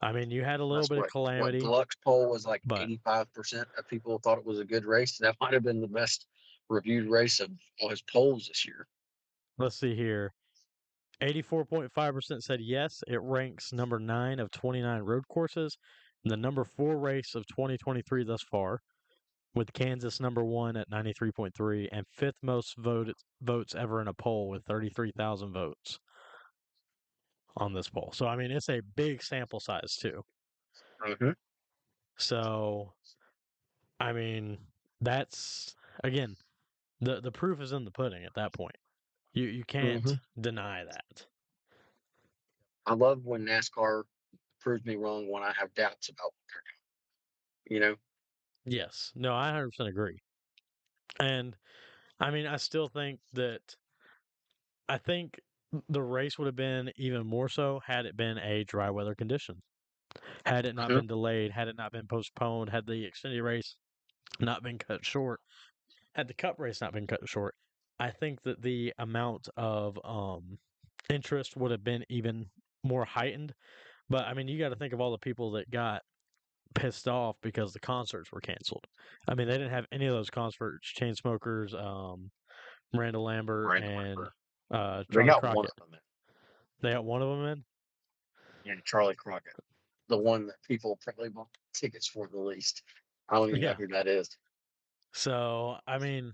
I 0.00 0.12
mean, 0.12 0.30
you 0.30 0.44
had 0.44 0.60
a 0.60 0.64
little 0.64 0.80
That's 0.82 0.88
bit 0.88 0.98
of 0.98 1.02
what 1.02 1.10
what 1.12 1.12
calamity, 1.12 1.60
Gluck's 1.60 1.96
poll 1.96 2.30
was 2.30 2.46
like. 2.46 2.62
Eighty-five 2.76 3.32
percent 3.32 3.68
of 3.78 3.88
people 3.88 4.18
thought 4.18 4.38
it 4.38 4.44
was 4.46 4.60
a 4.60 4.64
good 4.64 4.84
race. 4.84 5.18
That 5.18 5.36
might 5.40 5.52
have 5.52 5.62
been 5.62 5.80
the 5.80 5.88
best 5.88 6.26
reviewed 6.68 7.08
race 7.08 7.40
of 7.40 7.50
all 7.80 7.90
his 7.90 8.02
polls 8.02 8.48
this 8.48 8.66
year. 8.66 8.86
Let's 9.58 9.78
see 9.78 9.94
here. 9.94 10.32
84.5% 11.22 12.42
said 12.42 12.60
yes. 12.60 13.02
It 13.06 13.20
ranks 13.22 13.72
number 13.72 13.98
nine 13.98 14.40
of 14.40 14.50
29 14.50 15.02
road 15.02 15.24
courses, 15.28 15.76
and 16.24 16.30
the 16.30 16.36
number 16.36 16.64
four 16.64 16.98
race 16.98 17.34
of 17.34 17.46
2023 17.46 18.24
thus 18.24 18.42
far, 18.50 18.80
with 19.54 19.72
Kansas 19.72 20.20
number 20.20 20.44
one 20.44 20.76
at 20.76 20.90
93.3 20.90 21.88
and 21.92 22.04
fifth 22.08 22.36
most 22.42 22.74
voted 22.78 23.14
votes 23.42 23.74
ever 23.74 24.00
in 24.00 24.08
a 24.08 24.14
poll 24.14 24.48
with 24.48 24.64
33,000 24.64 25.52
votes 25.52 25.98
on 27.56 27.72
this 27.72 27.88
poll. 27.88 28.10
So 28.12 28.26
I 28.26 28.36
mean, 28.36 28.50
it's 28.50 28.68
a 28.68 28.80
big 28.96 29.22
sample 29.22 29.60
size 29.60 29.96
too. 29.96 30.22
Mm-hmm. 31.06 31.30
So 32.18 32.92
I 34.00 34.12
mean, 34.12 34.58
that's 35.00 35.74
again, 36.02 36.36
the 37.00 37.20
the 37.20 37.30
proof 37.30 37.60
is 37.60 37.72
in 37.72 37.84
the 37.84 37.90
pudding 37.90 38.24
at 38.24 38.34
that 38.34 38.52
point. 38.52 38.76
You 39.34 39.48
you 39.48 39.64
can't 39.66 40.02
Mm-hmm. 40.02 40.40
deny 40.40 40.82
that. 40.84 41.26
I 42.86 42.94
love 42.94 43.24
when 43.26 43.44
NASCAR 43.44 44.04
proves 44.60 44.84
me 44.84 44.96
wrong 44.96 45.28
when 45.30 45.42
I 45.42 45.52
have 45.52 45.74
doubts 45.74 46.08
about 46.08 46.26
what 46.26 46.34
they're 46.48 46.62
doing. 47.76 47.82
You 47.84 47.90
know, 47.90 47.96
Yes. 48.66 49.12
No, 49.14 49.34
I 49.34 49.46
100% 49.46 49.88
agree. 49.88 50.20
And 51.20 51.56
I 52.20 52.30
mean, 52.30 52.46
I 52.46 52.56
still 52.58 52.88
think 52.88 53.20
that 53.34 53.76
I 54.88 54.98
think 54.98 55.40
the 55.88 56.02
race 56.02 56.38
would 56.38 56.46
have 56.46 56.56
been 56.56 56.92
even 56.96 57.26
more 57.26 57.48
so 57.48 57.80
had 57.80 58.06
it 58.06 58.16
been 58.16 58.38
a 58.38 58.64
dry 58.64 58.90
weather 58.90 59.14
condition. 59.14 59.62
Had 60.46 60.66
it 60.66 60.74
not 60.74 60.92
been 60.92 61.06
delayed, 61.08 61.52
had 61.52 61.68
it 61.68 61.76
not 61.76 61.92
been 61.92 62.08
postponed, 62.08 62.70
had 62.70 62.86
the 62.86 63.10
Xfinity 63.10 63.42
race 63.44 63.76
not 64.40 64.62
been 64.62 64.78
cut 64.78 65.04
short, 65.06 65.40
had 66.14 66.28
the 66.28 66.34
Cup 66.34 66.58
race 66.60 66.80
not 66.80 66.92
been 66.92 67.06
cut 67.08 67.28
short, 67.28 67.56
I 67.98 68.10
think 68.10 68.42
that 68.42 68.60
the 68.62 68.92
amount 68.98 69.48
of 69.56 69.98
um, 70.04 70.58
interest 71.08 71.56
would 71.56 71.70
have 71.70 71.84
been 71.84 72.04
even 72.08 72.46
more 72.82 73.04
heightened. 73.04 73.54
But 74.08 74.26
I 74.26 74.34
mean, 74.34 74.48
you 74.48 74.58
got 74.58 74.70
to 74.70 74.76
think 74.76 74.92
of 74.92 75.00
all 75.00 75.12
the 75.12 75.18
people 75.18 75.52
that 75.52 75.70
got 75.70 76.02
pissed 76.74 77.08
off 77.08 77.36
because 77.42 77.72
the 77.72 77.80
concerts 77.80 78.32
were 78.32 78.40
canceled. 78.40 78.84
I 79.28 79.34
mean, 79.34 79.46
they 79.46 79.54
didn't 79.54 79.70
have 79.70 79.86
any 79.92 80.06
of 80.06 80.14
those 80.14 80.30
concerts. 80.30 80.92
Chainsmokers, 80.98 81.72
um, 81.74 82.30
Miranda 82.92 83.20
Lambert, 83.20 83.66
Miranda 83.66 83.88
and 83.88 83.96
Lambert. 83.96 84.32
uh, 84.72 85.04
They 85.08 85.14
Charlie 85.14 85.26
got 85.26 85.40
Crockett. 85.40 85.56
one 85.56 85.66
of 85.66 85.90
them. 85.90 86.00
They 86.82 86.92
got 86.92 87.04
one 87.04 87.22
of 87.22 87.28
them 87.28 87.46
in. 87.46 87.64
Yeah, 88.64 88.74
Charlie 88.84 89.14
Crockett, 89.14 89.54
the 90.08 90.18
one 90.18 90.46
that 90.46 90.56
people 90.66 90.98
probably 91.02 91.28
bought 91.28 91.48
tickets 91.72 92.08
for 92.08 92.28
the 92.28 92.38
least. 92.38 92.82
I 93.28 93.36
don't 93.36 93.48
even 93.50 93.60
Yeah. 93.60 93.70
know 93.70 93.74
who 93.74 93.88
that 93.88 94.06
is. 94.06 94.28
So 95.12 95.76
I 95.86 95.98
mean, 95.98 96.32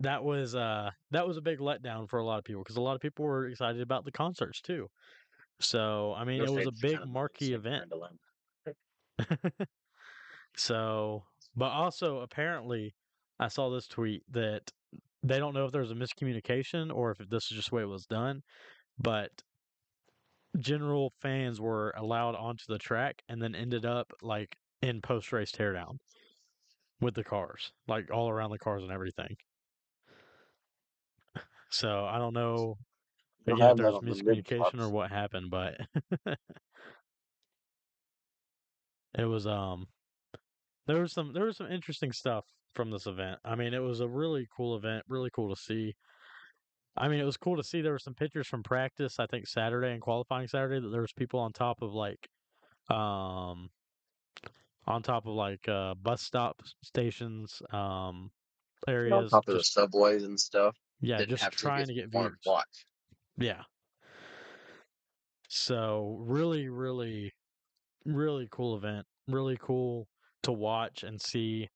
that 0.00 0.22
was 0.24 0.54
uh 0.54 0.90
that 1.12 1.26
was 1.26 1.36
a 1.36 1.40
big 1.40 1.58
letdown 1.60 2.08
for 2.08 2.18
a 2.18 2.24
lot 2.24 2.38
of 2.38 2.44
people 2.44 2.62
because 2.62 2.76
a 2.76 2.80
lot 2.80 2.94
of 2.94 3.00
people 3.00 3.24
were 3.24 3.46
excited 3.46 3.80
about 3.80 4.04
the 4.04 4.12
concerts 4.12 4.60
too. 4.60 4.88
So 5.60 6.12
I 6.14 6.24
mean, 6.24 6.40
Those 6.40 6.50
it 6.50 6.66
was 6.66 6.66
a 6.66 6.82
big 6.82 7.06
marquee 7.06 7.52
event. 7.52 7.92
So, 10.56 11.24
but 11.56 11.70
also 11.70 12.20
apparently, 12.20 12.94
I 13.38 13.48
saw 13.48 13.70
this 13.70 13.86
tweet 13.88 14.22
that 14.30 14.70
they 15.22 15.38
don't 15.38 15.54
know 15.54 15.66
if 15.66 15.72
there 15.72 15.80
was 15.80 15.90
a 15.90 15.94
miscommunication 15.94 16.94
or 16.94 17.10
if 17.10 17.18
this 17.28 17.50
is 17.50 17.56
just 17.56 17.70
the 17.70 17.76
way 17.76 17.82
it 17.82 17.86
was 17.86 18.06
done, 18.06 18.42
but 18.98 19.30
general 20.58 21.12
fans 21.20 21.60
were 21.60 21.92
allowed 21.96 22.36
onto 22.36 22.64
the 22.68 22.78
track 22.78 23.22
and 23.28 23.42
then 23.42 23.54
ended 23.54 23.84
up 23.84 24.12
like 24.22 24.56
in 24.82 25.00
post 25.00 25.32
race 25.32 25.50
teardown 25.50 25.98
with 27.00 27.14
the 27.14 27.24
cars, 27.24 27.72
like 27.88 28.10
all 28.12 28.30
around 28.30 28.50
the 28.50 28.58
cars 28.58 28.82
and 28.82 28.92
everything. 28.92 29.36
So 31.74 32.04
I 32.06 32.18
don't 32.18 32.34
know 32.34 32.76
again 33.46 33.70
if 33.70 33.76
have 33.76 33.80
that 33.80 33.84
there's 33.84 33.94
on 33.94 34.06
the 34.08 34.16
mid 34.16 34.44
miscommunication 34.46 34.80
or 34.80 34.90
what 34.90 35.10
happened, 35.10 35.50
but 35.50 35.78
it 39.18 39.24
was 39.24 39.46
um 39.46 39.86
there 40.86 41.00
was 41.00 41.12
some 41.12 41.32
there 41.32 41.44
was 41.44 41.56
some 41.56 41.70
interesting 41.70 42.12
stuff 42.12 42.46
from 42.74 42.90
this 42.90 43.06
event. 43.06 43.40
I 43.44 43.54
mean, 43.54 43.74
it 43.74 43.78
was 43.80 44.00
a 44.00 44.08
really 44.08 44.46
cool 44.56 44.76
event, 44.76 45.04
really 45.08 45.30
cool 45.30 45.54
to 45.54 45.60
see. 45.60 45.94
I 46.96 47.08
mean, 47.08 47.20
it 47.20 47.24
was 47.24 47.36
cool 47.36 47.56
to 47.56 47.64
see 47.64 47.82
there 47.82 47.92
were 47.92 47.98
some 47.98 48.14
pictures 48.14 48.46
from 48.46 48.62
practice, 48.62 49.18
I 49.18 49.26
think 49.26 49.46
Saturday 49.48 49.92
and 49.92 50.00
qualifying 50.00 50.46
Saturday 50.48 50.80
that 50.80 50.88
there 50.90 51.00
was 51.00 51.12
people 51.12 51.40
on 51.40 51.52
top 51.52 51.82
of 51.82 51.92
like 51.92 52.28
um 52.90 53.70
on 54.86 55.02
top 55.02 55.26
of 55.26 55.34
like 55.34 55.68
uh 55.68 55.94
bus 55.94 56.22
stop 56.22 56.62
stations 56.82 57.62
um 57.70 58.30
on 59.10 59.24
areas 59.24 59.30
top 59.30 59.48
of 59.48 59.54
the 59.54 59.60
just 59.60 59.72
subways 59.72 60.24
and 60.24 60.38
stuff. 60.38 60.76
Yeah, 61.00 61.24
just 61.24 61.50
trying 61.52 61.86
to 61.86 61.94
get 61.94 62.10
views. 62.10 62.32
watch. 62.46 62.86
Yeah. 63.36 63.62
So 65.48 66.16
really, 66.20 66.68
really, 66.68 67.32
really 68.04 68.48
cool 68.50 68.76
event. 68.76 69.06
Really 69.28 69.56
cool 69.60 70.08
to 70.42 70.52
watch 70.52 71.02
and 71.04 71.20
see. 71.20 71.68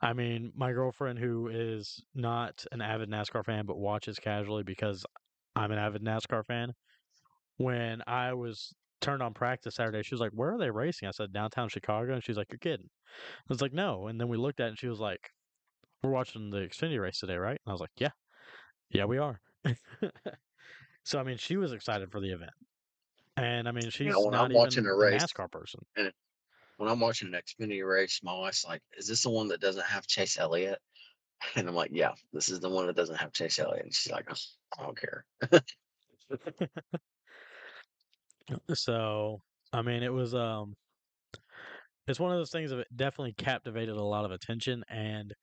I 0.00 0.12
mean, 0.12 0.52
my 0.54 0.72
girlfriend, 0.72 1.18
who 1.18 1.48
is 1.48 2.02
not 2.14 2.64
an 2.72 2.80
avid 2.82 3.10
NASCAR 3.10 3.44
fan 3.44 3.66
but 3.66 3.78
watches 3.78 4.18
casually 4.18 4.62
because 4.62 5.04
I'm 5.56 5.72
an 5.72 5.78
avid 5.78 6.02
NASCAR 6.02 6.44
fan, 6.46 6.72
when 7.58 8.02
I 8.06 8.34
was 8.34 8.72
turned 9.00 9.22
on 9.22 9.34
practice 9.34 9.76
Saturday, 9.76 10.02
she 10.02 10.14
was 10.14 10.20
like, 10.20 10.32
"Where 10.32 10.54
are 10.54 10.58
they 10.58 10.70
racing?" 10.70 11.08
I 11.08 11.12
said, 11.12 11.32
"Downtown 11.32 11.68
Chicago," 11.68 12.14
and 12.14 12.24
she's 12.24 12.36
like, 12.36 12.48
"You're 12.50 12.58
kidding." 12.58 12.88
I 13.08 13.44
was 13.48 13.62
like, 13.62 13.72
"No," 13.72 14.06
and 14.08 14.20
then 14.20 14.28
we 14.28 14.36
looked 14.36 14.60
at 14.60 14.66
it, 14.66 14.70
and 14.70 14.78
she 14.78 14.88
was 14.88 15.00
like, 15.00 15.30
"We're 16.02 16.10
watching 16.10 16.50
the 16.50 16.58
Xfinity 16.58 17.00
race 17.00 17.18
today, 17.20 17.36
right?" 17.36 17.60
And 17.64 17.70
I 17.70 17.72
was 17.72 17.80
like, 17.80 17.90
"Yeah, 17.98 18.12
yeah, 18.90 19.04
we 19.04 19.18
are." 19.18 19.40
so 21.04 21.18
I 21.18 21.22
mean, 21.22 21.36
she 21.36 21.56
was 21.56 21.72
excited 21.72 22.10
for 22.10 22.20
the 22.20 22.30
event, 22.32 22.52
and 23.36 23.68
I 23.68 23.72
mean, 23.72 23.90
she's 23.90 24.14
when 24.24 24.32
not 24.32 24.46
I'm 24.46 24.52
even 24.52 24.56
watching 24.56 24.86
a 24.86 24.94
race, 24.94 25.22
NASCAR 25.22 25.50
person. 25.50 25.80
when 26.76 26.88
I'm 26.90 27.00
watching 27.00 27.32
an 27.32 27.40
Xfinity 27.40 27.86
race, 27.88 28.20
my 28.22 28.36
wife's 28.36 28.64
like, 28.64 28.82
"Is 28.96 29.06
this 29.08 29.22
the 29.22 29.30
one 29.30 29.48
that 29.48 29.60
doesn't 29.60 29.86
have 29.86 30.06
Chase 30.06 30.38
Elliott?" 30.38 30.80
And 31.56 31.68
I'm 31.68 31.74
like, 31.74 31.90
"Yeah, 31.92 32.14
this 32.32 32.48
is 32.48 32.60
the 32.60 32.70
one 32.70 32.86
that 32.86 32.96
doesn't 32.96 33.16
have 33.16 33.32
Chase 33.32 33.58
Elliott." 33.58 33.84
And 33.84 33.94
she's 33.94 34.12
like, 34.12 34.26
"Oh, 34.30 34.36
"I 34.78 34.82
don't 34.84 34.98
care." 34.98 35.26
So 38.74 39.42
I 39.72 39.82
mean, 39.82 40.02
it 40.02 40.12
was 40.12 40.34
um, 40.34 40.76
it's 42.06 42.20
one 42.20 42.32
of 42.32 42.38
those 42.38 42.50
things 42.50 42.70
that 42.70 42.86
definitely 42.94 43.32
captivated 43.32 43.96
a 43.96 44.02
lot 44.02 44.24
of 44.24 44.30
attention, 44.30 44.84
and 44.88 45.34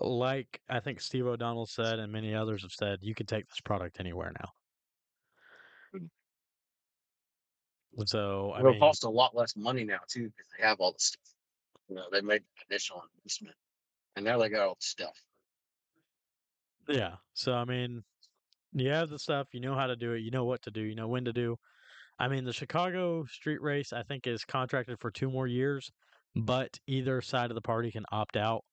like 0.00 0.60
I 0.68 0.80
think 0.80 1.00
Steve 1.00 1.26
O'Donnell 1.26 1.66
said, 1.66 1.98
and 1.98 2.12
many 2.12 2.34
others 2.34 2.62
have 2.62 2.72
said, 2.72 2.98
you 3.02 3.14
can 3.14 3.26
take 3.26 3.48
this 3.48 3.60
product 3.60 4.00
anywhere 4.00 4.32
now. 4.40 4.50
Mm. 5.94 6.08
So 8.04 8.52
I 8.52 8.60
It'll 8.60 8.74
mean, 8.74 8.78
cost 8.78 9.04
a 9.04 9.08
lot 9.10 9.34
less 9.34 9.56
money 9.56 9.84
now 9.84 10.00
too 10.08 10.24
because 10.24 10.46
they 10.56 10.66
have 10.66 10.80
all 10.80 10.92
the 10.92 10.98
stuff. 10.98 11.34
You 11.88 11.96
know, 11.96 12.04
they 12.10 12.20
made 12.20 12.44
initial 12.70 13.02
investment, 13.18 13.56
and 14.16 14.24
now 14.24 14.38
they 14.38 14.48
got 14.48 14.66
all 14.68 14.74
the 14.74 14.86
stuff. 14.86 15.22
yeah. 16.88 17.16
So 17.34 17.54
I 17.54 17.64
mean, 17.64 18.04
you 18.72 18.90
have 18.90 19.10
the 19.10 19.18
stuff, 19.18 19.48
you 19.52 19.60
know 19.60 19.74
how 19.74 19.86
to 19.86 19.96
do 19.96 20.12
it, 20.12 20.20
you 20.20 20.30
know 20.30 20.44
what 20.44 20.62
to 20.62 20.70
do, 20.70 20.82
you 20.82 20.94
know 20.94 21.08
when 21.08 21.24
to 21.24 21.32
do. 21.32 21.56
I 22.18 22.28
mean, 22.28 22.44
the 22.44 22.52
Chicago 22.52 23.24
street 23.26 23.60
race, 23.62 23.92
I 23.92 24.02
think, 24.02 24.26
is 24.26 24.44
contracted 24.44 24.98
for 25.00 25.10
two 25.10 25.30
more 25.30 25.46
years, 25.46 25.90
but 26.36 26.78
either 26.86 27.20
side 27.22 27.50
of 27.50 27.54
the 27.56 27.62
party 27.62 27.90
can 27.92 28.04
opt 28.12 28.36
out. 28.36 28.64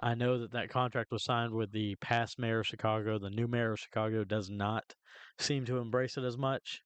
I 0.00 0.14
know 0.14 0.38
that 0.38 0.52
that 0.52 0.70
contract 0.70 1.10
was 1.12 1.24
signed 1.24 1.52
with 1.52 1.70
the 1.72 1.96
past 1.96 2.38
mayor 2.38 2.60
of 2.60 2.66
Chicago. 2.66 3.18
The 3.18 3.30
new 3.30 3.46
mayor 3.46 3.72
of 3.72 3.80
Chicago 3.80 4.24
does 4.24 4.50
not 4.50 4.94
seem 5.38 5.64
to 5.66 5.78
embrace 5.78 6.16
it 6.16 6.24
as 6.24 6.36
much, 6.38 6.80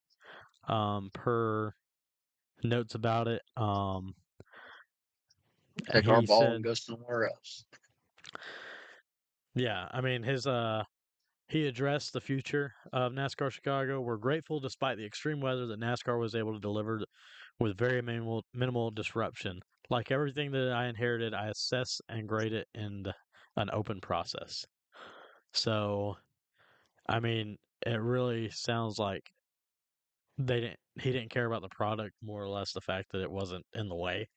um, 0.69 1.11
per 1.13 1.73
notes 2.63 2.95
about 2.95 3.29
it. 3.29 3.43
Um, 3.57 4.15
Take 5.91 6.09
our 6.09 6.23
ball 6.23 6.41
said, 6.41 6.53
and 6.53 6.65
go 6.65 6.75
somewhere 6.75 7.29
else. 7.29 7.65
Yeah, 9.55 9.89
I 9.91 10.01
mean 10.01 10.23
his 10.23 10.47
uh 10.47 10.83
he 11.49 11.67
addressed 11.67 12.13
the 12.13 12.21
future 12.21 12.75
of 12.93 13.13
NASCAR 13.13 13.51
Chicago. 13.53 14.01
We're 14.01 14.17
grateful 14.17 14.59
despite 14.59 14.97
the 14.99 15.07
extreme 15.07 15.41
weather 15.41 15.67
that 15.67 15.81
NASCAR 15.81 16.19
was 16.19 16.35
able 16.35 16.55
to 16.55 16.61
deliver 16.61 17.01
with 17.61 17.79
very 17.79 18.03
minimal 18.03 18.45
minimal 18.53 18.91
disruption. 18.91 19.61
Like 19.91 20.11
everything 20.11 20.51
that 20.53 20.73
I 20.73 20.87
inherited, 20.87 21.35
I 21.35 21.49
assess 21.49 22.01
and 22.09 22.29
grade 22.29 22.53
it 22.53 22.67
in 22.75 23.03
the, 23.03 23.15
an 23.57 23.71
open 23.73 24.01
process. 24.01 24.65
So, 25.53 26.17
I 27.09 27.21
mean, 27.21 27.57
it 27.85 28.01
really 28.01 28.51
sounds 28.51 28.99
like 28.99 29.23
they 30.39 30.61
didn't 30.61 30.79
he 31.01 31.13
didn't 31.13 31.31
care 31.31 31.47
about 31.47 31.63
the 31.63 31.69
product 31.69 32.15
more 32.23 32.43
or 32.43 32.49
less 32.49 32.73
the 32.73 32.81
fact 32.81 33.13
that 33.13 33.23
it 33.23 33.31
wasn't 33.31 33.65
in 33.75 33.89
the 33.89 33.95
way. 33.95 34.29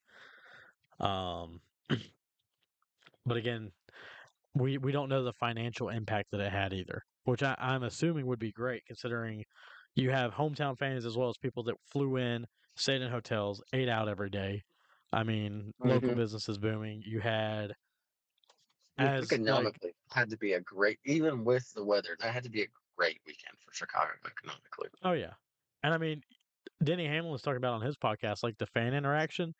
Um 0.99 1.59
but 3.25 3.37
again, 3.37 3.71
we 4.55 4.77
we 4.77 4.91
don't 4.91 5.09
know 5.09 5.23
the 5.23 5.33
financial 5.33 5.89
impact 5.89 6.31
that 6.31 6.41
it 6.41 6.51
had 6.51 6.73
either, 6.73 7.01
which 7.25 7.43
I, 7.43 7.55
I'm 7.59 7.83
assuming 7.83 8.25
would 8.27 8.39
be 8.39 8.51
great 8.51 8.83
considering 8.87 9.43
you 9.95 10.11
have 10.11 10.33
hometown 10.33 10.77
fans 10.77 11.05
as 11.05 11.17
well 11.17 11.29
as 11.29 11.37
people 11.37 11.63
that 11.63 11.75
flew 11.91 12.17
in, 12.17 12.45
stayed 12.75 13.01
in 13.01 13.11
hotels, 13.11 13.61
ate 13.73 13.89
out 13.89 14.07
every 14.07 14.29
day. 14.29 14.63
I 15.11 15.23
mean, 15.23 15.73
local 15.79 16.09
Mhm. 16.09 16.15
business 16.15 16.49
is 16.49 16.57
booming. 16.57 17.01
You 17.05 17.19
had 17.19 17.75
as 18.97 19.21
like 19.21 19.31
economically, 19.31 19.93
had 20.11 20.29
to 20.29 20.37
be 20.37 20.53
a 20.53 20.61
great, 20.61 20.99
even 21.05 21.43
with 21.45 21.71
the 21.73 21.83
weather, 21.83 22.15
that 22.19 22.33
had 22.33 22.43
to 22.43 22.49
be 22.49 22.63
a 22.63 22.67
great 22.97 23.19
weekend 23.25 23.57
for 23.59 23.73
Chicago 23.73 24.11
economically. 24.25 24.89
oh 25.03 25.13
yeah, 25.13 25.33
and 25.83 25.93
I 25.93 25.97
mean, 25.97 26.21
Denny 26.83 27.07
Hamlin 27.07 27.31
was 27.31 27.41
talking 27.41 27.57
about 27.57 27.75
on 27.75 27.81
his 27.81 27.97
podcast 27.97 28.43
like 28.43 28.57
the 28.57 28.67
fan 28.67 28.93
interaction. 28.93 29.53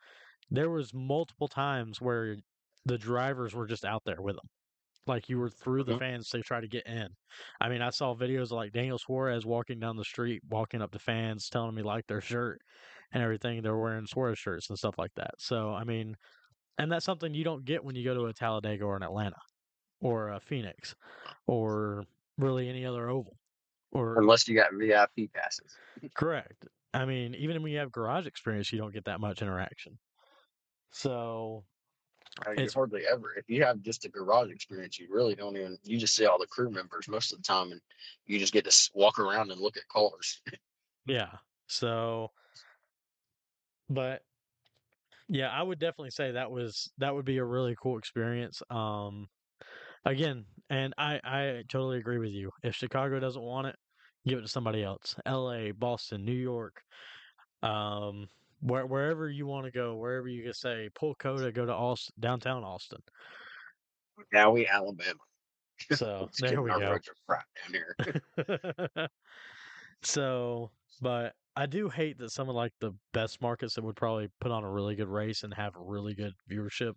There 0.52 0.70
was 0.70 0.94
multiple 0.94 1.48
times 1.48 2.02
where 2.02 2.38
the 2.86 2.98
drivers 2.98 3.56
were 3.56 3.68
just 3.68 3.86
out 3.86 4.04
there 4.06 4.22
with 4.22 4.36
them. 4.36 4.48
Like 5.08 5.30
you 5.30 5.40
were 5.40 5.50
through 5.50 5.86
the 5.86 5.94
Mhm. 5.94 6.00
fans 6.00 6.30
to 6.30 6.42
try 6.44 6.62
to 6.62 6.68
get 6.68 6.86
in. 6.86 7.10
I 7.60 7.70
mean, 7.70 7.82
I 7.82 7.90
saw 7.90 8.16
videos 8.16 8.46
of 8.46 8.52
like 8.54 8.72
Daniel 8.74 9.00
Suarez 9.00 9.46
walking 9.46 9.80
down 9.80 9.98
the 9.98 10.06
street, 10.06 10.42
walking 10.50 10.82
up 10.82 10.92
to 10.92 11.00
fans, 11.00 11.50
telling 11.50 11.76
me 11.76 11.82
like 11.82 12.06
their 12.08 12.22
shirt 12.22 12.62
and 13.12 13.24
everything. 13.24 13.62
They're 13.62 13.78
wearing 13.78 14.06
Suarez 14.06 14.38
shirts 14.40 14.70
and 14.70 14.78
stuff 14.78 14.98
like 14.98 15.14
that. 15.16 15.32
So 15.40 15.74
I 15.74 15.84
mean, 15.84 16.16
and 16.78 16.92
that's 16.92 17.06
something 17.06 17.34
you 17.34 17.44
don't 17.44 17.66
get 17.66 17.84
when 17.84 17.96
you 17.96 18.04
go 18.06 18.14
to 18.16 18.26
a 18.28 18.34
Talladega 18.34 18.86
or 18.86 18.98
an 18.98 19.04
Atlanta 19.04 19.38
or 20.02 20.30
a 20.30 20.40
Phoenix 20.42 20.96
or 21.48 22.06
really 22.38 22.70
any 22.70 22.86
other 22.86 23.10
oval. 23.10 23.40
Or 23.92 24.22
Unless 24.22 24.48
you 24.48 24.54
got 24.56 24.72
VIP 24.76 25.28
passes. 25.28 25.80
correct. 26.16 26.68
I 26.94 27.06
mean, 27.06 27.36
even 27.36 27.62
when 27.62 27.72
you 27.72 27.78
have 27.80 27.92
garage 27.92 28.26
experience, 28.26 28.72
you 28.72 28.80
don't 28.80 28.94
get 28.94 29.06
that 29.06 29.20
much 29.20 29.42
interaction. 29.42 30.00
So 30.92 31.66
It's- 32.48 32.74
hardly 32.74 33.04
ever. 33.06 33.34
If 33.36 33.50
you 33.50 33.64
have 33.64 33.82
just 33.82 34.06
a 34.06 34.10
garage 34.10 34.52
experience, 34.52 35.00
you 35.00 35.08
really 35.12 35.36
don't 35.36 35.56
even. 35.56 35.78
You 35.84 35.98
just 35.98 36.16
see 36.16 36.26
all 36.26 36.40
the 36.40 36.48
crew 36.48 36.70
members 36.70 37.08
most 37.08 37.32
of 37.32 37.38
the 37.40 37.44
time, 37.44 37.72
and 37.72 37.82
you 38.26 38.40
just 38.40 38.54
get 38.54 38.66
to 38.66 38.90
walk 38.94 39.20
around 39.20 39.52
and 39.52 39.60
look 39.60 39.78
at 39.78 39.88
cars. 39.88 40.42
Yeah. 41.06 41.38
So, 41.66 42.32
but 43.90 44.22
yeah, 45.28 45.50
I 45.50 45.64
would 45.64 45.80
definitely 45.80 46.12
say 46.12 46.32
that 46.32 46.52
was 46.52 46.92
that 46.98 47.16
would 47.16 47.26
be 47.26 47.38
a 47.38 47.44
really 47.44 47.76
cool 47.82 47.98
experience. 47.98 48.62
Um, 48.70 49.28
again, 50.06 50.46
and 50.70 50.94
I 50.98 51.20
I 51.24 51.64
totally 51.70 51.98
agree 51.98 52.20
with 52.20 52.32
you. 52.32 52.52
If 52.64 52.76
Chicago 52.76 53.20
doesn't 53.20 53.42
want 53.42 53.68
it, 53.68 53.76
give 54.28 54.40
it 54.40 54.42
to 54.44 54.48
somebody 54.48 54.84
else. 54.84 55.16
L.A., 55.26 55.72
Boston, 55.72 56.26
New 56.26 56.32
York, 56.32 56.82
um, 57.64 58.28
where, 58.62 58.86
wherever 58.86 59.30
you 59.30 59.46
want 59.48 59.66
to 59.66 59.72
go, 59.72 59.96
wherever 59.96 60.28
you 60.28 60.44
can 60.44 60.54
say 60.54 60.90
pull 60.96 61.16
COTA, 61.16 61.52
go 61.52 61.66
to 61.66 61.74
Austin, 61.74 62.14
downtown 62.20 62.64
Austin. 62.64 63.00
Now 64.34 64.52
we 64.52 64.68
Alabama. 64.68 65.20
So 65.96 66.30
there 66.40 66.62
we 66.62 66.72
go. 66.72 66.92
roads 66.92 67.08
a 67.08 67.12
crap 67.26 67.46
down 67.56 67.82
here. 68.86 69.08
so, 70.04 70.72
but 71.02 71.34
I 71.56 71.68
do 71.68 71.88
hate 71.88 72.18
that 72.18 72.32
some 72.32 72.50
of 72.50 72.56
like 72.56 72.74
the 72.82 72.92
best 73.14 73.42
markets 73.42 73.76
that 73.76 73.84
would 73.86 73.96
probably 73.96 74.30
put 74.42 74.52
on 74.52 74.66
a 74.66 74.70
really 74.70 74.96
good 74.96 75.08
race 75.08 75.44
and 75.44 75.54
have 75.54 75.74
really 75.78 76.14
good 76.14 76.34
viewership 76.52 76.96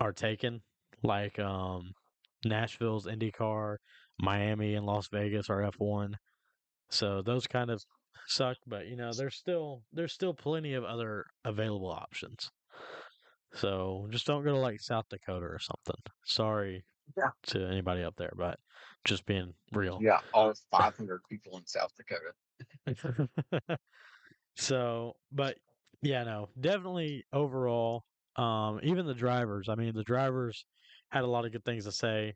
are 0.00 0.12
taken, 0.12 0.62
like 1.02 1.38
um 1.38 1.92
Nashville's 2.44 3.06
IndyCar, 3.06 3.76
Miami 4.18 4.74
and 4.74 4.86
Las 4.86 5.08
Vegas 5.08 5.50
are 5.50 5.70
F1. 5.70 6.14
So 6.88 7.22
those 7.22 7.46
kind 7.46 7.70
of 7.70 7.84
suck, 8.26 8.56
but 8.66 8.86
you 8.86 8.96
know, 8.96 9.12
there's 9.12 9.36
still 9.36 9.82
there's 9.92 10.12
still 10.12 10.34
plenty 10.34 10.74
of 10.74 10.84
other 10.84 11.24
available 11.44 11.90
options. 11.90 12.50
So 13.54 14.06
just 14.10 14.26
don't 14.26 14.44
go 14.44 14.52
to 14.52 14.58
like 14.58 14.80
South 14.80 15.06
Dakota 15.10 15.46
or 15.46 15.58
something. 15.58 16.00
Sorry 16.24 16.84
Yeah. 17.16 17.30
to 17.48 17.66
anybody 17.66 18.02
up 18.04 18.14
there, 18.16 18.32
but 18.36 18.58
just 19.04 19.26
being 19.26 19.52
real. 19.72 19.98
Yeah, 20.00 20.20
all 20.32 20.52
500 20.70 21.20
people 21.28 21.58
in 21.58 21.66
South 21.66 21.90
Dakota. 21.96 22.32
so, 24.56 25.14
but 25.32 25.56
yeah, 26.02 26.22
no, 26.24 26.48
definitely 26.60 27.24
overall, 27.32 28.04
um, 28.36 28.80
even 28.82 29.06
the 29.06 29.14
drivers. 29.14 29.68
I 29.68 29.74
mean, 29.74 29.94
the 29.94 30.04
drivers 30.04 30.64
had 31.10 31.24
a 31.24 31.28
lot 31.28 31.44
of 31.44 31.52
good 31.52 31.64
things 31.64 31.84
to 31.84 31.92
say. 31.92 32.34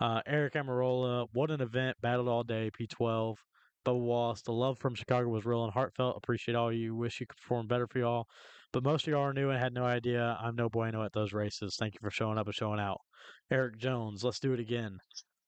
Uh, 0.00 0.20
Eric 0.26 0.54
Almirola, 0.54 1.26
what 1.32 1.50
an 1.50 1.60
event! 1.60 1.96
Battled 2.00 2.28
all 2.28 2.44
day. 2.44 2.70
P12. 2.70 3.36
Bubba 3.84 4.00
Wallace, 4.00 4.42
the 4.42 4.52
love 4.52 4.78
from 4.78 4.94
Chicago 4.94 5.28
was 5.28 5.44
real 5.44 5.64
and 5.64 5.72
heartfelt. 5.72 6.16
Appreciate 6.16 6.54
all 6.54 6.72
you. 6.72 6.94
Wish 6.94 7.20
you 7.20 7.26
could 7.26 7.36
perform 7.36 7.66
better 7.66 7.86
for 7.86 7.98
y'all. 7.98 8.26
But 8.72 8.82
most 8.82 9.06
of 9.06 9.12
y'all 9.12 9.22
are 9.22 9.32
new 9.32 9.50
and 9.50 9.58
had 9.58 9.72
no 9.72 9.84
idea. 9.84 10.36
I'm 10.40 10.56
no 10.56 10.68
bueno 10.68 11.04
at 11.04 11.12
those 11.12 11.32
races. 11.32 11.76
Thank 11.78 11.94
you 11.94 12.00
for 12.02 12.10
showing 12.10 12.38
up 12.38 12.46
and 12.46 12.54
showing 12.54 12.80
out. 12.80 12.98
Eric 13.50 13.78
Jones, 13.78 14.24
let's 14.24 14.40
do 14.40 14.52
it 14.52 14.60
again. 14.60 14.98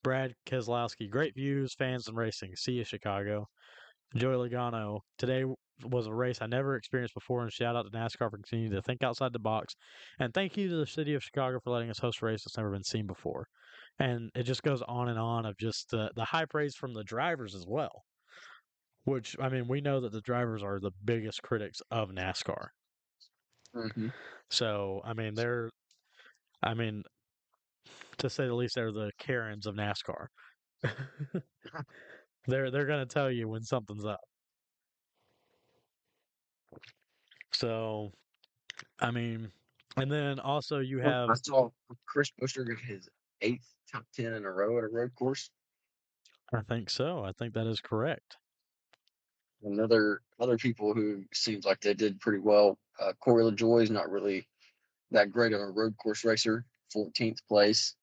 Brad 0.04 0.34
Keselowski, 0.46 1.10
great 1.10 1.34
views, 1.34 1.74
fans, 1.74 2.06
and 2.06 2.16
racing. 2.16 2.54
See 2.56 2.72
you, 2.72 2.84
Chicago. 2.84 3.48
Joey 4.14 4.48
Logano, 4.48 5.00
today 5.18 5.44
was 5.82 6.06
a 6.06 6.14
race 6.14 6.38
I 6.40 6.46
never 6.46 6.76
experienced 6.76 7.14
before, 7.14 7.42
and 7.42 7.52
shout 7.52 7.74
out 7.74 7.90
to 7.90 7.90
NASCAR 7.90 8.30
for 8.30 8.36
continuing 8.36 8.72
to 8.72 8.82
think 8.82 9.02
outside 9.02 9.32
the 9.32 9.38
box. 9.38 9.74
And 10.20 10.32
thank 10.32 10.56
you 10.56 10.68
to 10.68 10.76
the 10.76 10.86
city 10.86 11.14
of 11.14 11.24
Chicago 11.24 11.58
for 11.58 11.70
letting 11.70 11.90
us 11.90 11.98
host 11.98 12.22
a 12.22 12.26
race 12.26 12.44
that's 12.44 12.56
never 12.56 12.70
been 12.70 12.84
seen 12.84 13.06
before. 13.06 13.46
And 13.98 14.30
it 14.34 14.44
just 14.44 14.62
goes 14.62 14.82
on 14.82 15.08
and 15.08 15.18
on 15.18 15.44
of 15.46 15.56
just 15.58 15.90
the, 15.90 16.10
the 16.14 16.24
high 16.26 16.44
praise 16.44 16.76
from 16.76 16.94
the 16.94 17.02
drivers 17.02 17.54
as 17.54 17.64
well. 17.66 18.04
Which, 19.06 19.36
I 19.40 19.48
mean, 19.48 19.68
we 19.68 19.80
know 19.80 20.00
that 20.00 20.10
the 20.10 20.20
drivers 20.20 20.64
are 20.64 20.80
the 20.80 20.90
biggest 21.04 21.40
critics 21.42 21.80
of 21.92 22.10
NASCAR. 22.10 22.66
Mm-hmm. 23.74 24.08
So, 24.50 25.00
I 25.04 25.12
mean, 25.12 25.34
they're, 25.34 25.70
I 26.60 26.74
mean, 26.74 27.04
to 28.18 28.28
say 28.28 28.46
the 28.46 28.54
least, 28.54 28.74
they're 28.74 28.90
the 28.90 29.12
Karens 29.18 29.66
of 29.66 29.76
NASCAR. 29.76 30.26
they're 32.46 32.70
they're 32.70 32.86
gonna 32.86 33.06
tell 33.06 33.30
you 33.30 33.48
when 33.48 33.62
something's 33.62 34.04
up. 34.04 34.20
So, 37.52 38.10
I 39.00 39.12
mean, 39.12 39.52
and 39.96 40.10
then 40.10 40.40
also 40.40 40.80
you 40.80 40.98
have 40.98 41.30
I 41.30 41.34
saw 41.34 41.70
Chris 42.06 42.30
Buescher 42.40 42.66
get 42.66 42.78
his 42.78 43.08
eighth 43.40 43.72
top 43.90 44.04
10 44.16 44.32
in 44.32 44.44
a 44.44 44.50
row 44.50 44.78
at 44.78 44.84
a 44.84 44.88
road 44.88 45.14
course. 45.14 45.48
I 46.52 46.60
think 46.62 46.90
so. 46.90 47.24
I 47.24 47.32
think 47.32 47.54
that 47.54 47.66
is 47.66 47.80
correct. 47.80 48.36
Another 49.66 50.22
other 50.38 50.56
people 50.56 50.94
who 50.94 51.24
seems 51.34 51.64
like 51.64 51.80
they 51.80 51.92
did 51.92 52.20
pretty 52.20 52.38
well. 52.38 52.78
Uh, 53.00 53.12
Corey 53.14 53.42
LaJoie 53.42 53.82
is 53.82 53.90
not 53.90 54.10
really 54.10 54.48
that 55.10 55.32
great 55.32 55.52
of 55.52 55.60
a 55.60 55.66
road 55.70 55.96
course 55.96 56.24
racer, 56.24 56.64
14th 56.94 57.40
place. 57.48 57.96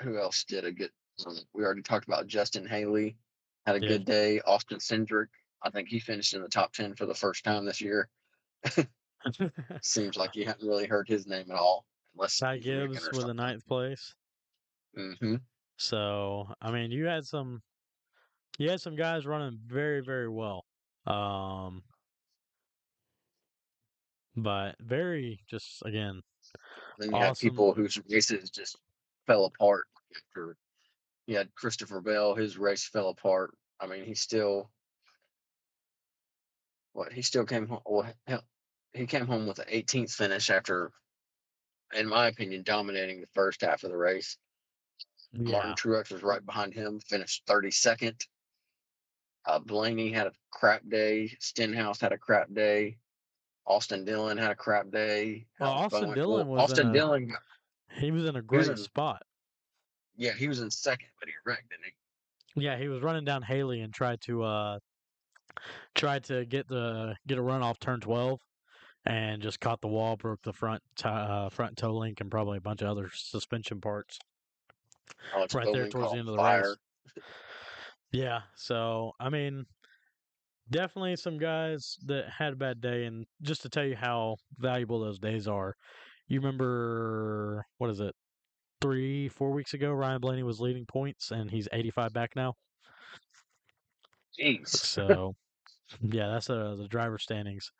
Who 0.00 0.18
else 0.18 0.42
did 0.44 0.64
a 0.64 0.72
good? 0.72 0.90
Um, 1.24 1.36
we 1.54 1.64
already 1.64 1.82
talked 1.82 2.08
about 2.08 2.26
Justin 2.26 2.66
Haley 2.66 3.16
had 3.66 3.76
a 3.76 3.80
Yeah. 3.80 3.88
good 3.88 4.04
day. 4.04 4.40
Austin 4.40 4.78
Cindric, 4.78 5.28
I 5.62 5.70
think 5.70 5.88
he 5.88 6.00
finished 6.00 6.34
in 6.34 6.42
the 6.42 6.48
top 6.48 6.72
10 6.72 6.94
for 6.96 7.06
the 7.06 7.14
first 7.14 7.44
time 7.44 7.64
this 7.64 7.80
year. 7.80 8.08
Seems 9.82 10.16
like 10.16 10.34
you 10.34 10.46
haven't 10.46 10.66
really 10.66 10.86
heard 10.86 11.06
his 11.06 11.26
name 11.26 11.50
at 11.50 11.56
all, 11.56 11.86
unless 12.14 12.38
Ty 12.38 12.58
Gibbs 12.58 13.08
with 13.12 13.28
a 13.28 13.34
ninth 13.34 13.66
place. 13.66 14.14
Mm-hmm. 14.98 15.36
So, 15.76 16.52
I 16.60 16.72
mean, 16.72 16.90
you 16.90 17.06
had 17.06 17.26
some 17.26 17.62
you 18.58 18.70
had 18.70 18.80
some 18.80 18.96
guys 18.96 19.26
running 19.26 19.58
very, 19.66 20.00
very 20.00 20.28
well. 20.28 20.64
Um 21.06 21.82
but 24.36 24.76
very 24.80 25.40
just 25.48 25.82
again, 25.84 26.22
Then 26.98 27.10
you 27.10 27.16
had 27.16 27.30
Awesome. 27.30 27.48
people 27.50 27.74
whose 27.74 27.98
races 28.08 28.50
just 28.50 28.76
fell 29.26 29.44
apart 29.46 29.86
after. 30.16 30.56
You 31.26 31.36
had 31.36 31.54
Christopher 31.54 32.00
Bell, 32.00 32.34
his 32.34 32.58
race 32.58 32.86
fell 32.88 33.08
apart. 33.08 33.56
I 33.80 33.86
mean, 33.86 34.04
he 34.04 34.14
still, 34.14 34.70
what 36.92 37.12
he 37.12 37.22
still 37.22 37.44
came 37.46 37.66
home. 37.68 37.80
Well, 37.86 38.12
hell, 38.26 38.42
he 38.92 39.06
came 39.06 39.26
home 39.26 39.46
with 39.46 39.58
an 39.60 39.68
18th 39.68 40.12
finish 40.12 40.50
after, 40.50 40.90
in 41.94 42.08
my 42.08 42.26
opinion, 42.28 42.62
dominating 42.64 43.20
the 43.20 43.28
first 43.34 43.60
half 43.62 43.84
of 43.84 43.90
the 43.90 43.96
race. 43.96 44.36
yeah. 45.32 45.52
Martin 45.52 45.74
Truex 45.74 46.10
was 46.10 46.22
right 46.22 46.44
behind 46.44 46.74
him, 46.74 46.98
finished 47.00 47.46
32nd. 47.46 48.26
Uh, 49.46 49.58
Blaney 49.58 50.12
had 50.12 50.26
a 50.26 50.32
crap 50.50 50.82
day. 50.88 51.34
Stenhouse 51.40 52.00
had 52.00 52.12
a 52.12 52.18
crap 52.18 52.52
day. 52.52 52.98
Austin 53.66 54.04
Dillon 54.04 54.36
had 54.36 54.50
a 54.50 54.54
crap 54.54 54.90
day. 54.90 55.46
Well, 55.58 55.70
Austin 55.70 56.02
Bowen- 56.02 56.14
Dillon 56.14 56.48
was 56.48 56.62
Austin 56.62 56.92
Dillon. 56.92 57.32
He 57.92 58.10
was 58.10 58.24
in 58.24 58.36
a 58.36 58.42
great 58.42 58.66
in- 58.68 58.76
spot. 58.76 59.22
Yeah, 60.16 60.32
he 60.32 60.48
was 60.48 60.60
in 60.60 60.70
second, 60.70 61.08
but 61.18 61.28
he 61.28 61.34
wrecked, 61.46 61.70
didn't 61.70 61.84
he? 62.54 62.62
Yeah, 62.62 62.76
he 62.76 62.88
was 62.88 63.00
running 63.00 63.24
down 63.24 63.42
Haley 63.42 63.80
and 63.80 63.94
tried 63.94 64.20
to 64.22 64.42
uh 64.42 64.78
tried 65.94 66.24
to 66.24 66.44
get 66.44 66.68
the 66.68 67.16
get 67.26 67.38
a 67.38 67.42
run 67.42 67.62
off 67.62 67.78
turn 67.78 68.00
12 68.00 68.40
and 69.06 69.40
just 69.40 69.60
caught 69.60 69.80
the 69.80 69.88
wall, 69.88 70.16
broke 70.16 70.42
the 70.42 70.52
front 70.52 70.82
ti 70.96 71.08
uh, 71.08 71.48
front 71.48 71.76
toe 71.78 71.94
link 71.94 72.20
and 72.20 72.30
probably 72.30 72.58
a 72.58 72.60
bunch 72.60 72.82
of 72.82 72.88
other 72.88 73.10
suspension 73.14 73.80
parts. 73.80 74.18
Right 75.54 75.72
there 75.72 75.88
towards 75.88 76.12
the 76.12 76.18
end 76.18 76.28
of 76.28 76.34
the 76.34 76.36
fire. 76.36 76.76
race. 77.16 77.24
Yeah, 78.12 78.42
so 78.54 79.12
I 79.20 79.28
mean, 79.30 79.66
definitely 80.70 81.16
some 81.16 81.38
guys 81.38 81.96
that 82.06 82.28
had 82.30 82.52
a 82.52 82.56
bad 82.56 82.80
day, 82.80 83.04
and 83.04 83.26
just 83.42 83.62
to 83.62 83.68
tell 83.68 83.84
you 83.84 83.96
how 83.96 84.36
valuable 84.58 85.00
those 85.00 85.18
days 85.18 85.48
are, 85.48 85.74
you 86.28 86.40
remember 86.40 87.64
what 87.78 87.90
is 87.90 88.00
it, 88.00 88.14
three, 88.80 89.28
four 89.28 89.52
weeks 89.52 89.74
ago, 89.74 89.92
Ryan 89.92 90.20
Blaney 90.20 90.44
was 90.44 90.60
leading 90.60 90.86
points, 90.86 91.32
and 91.32 91.50
he's 91.50 91.68
85 91.72 92.12
back 92.12 92.36
now. 92.36 92.54
Jeez. 94.38 94.74
So, 94.84 95.34
yeah, 96.02 96.28
that's 96.28 96.50
uh, 96.50 96.76
the 96.76 96.88
driver 96.88 97.18
standings. 97.18 97.70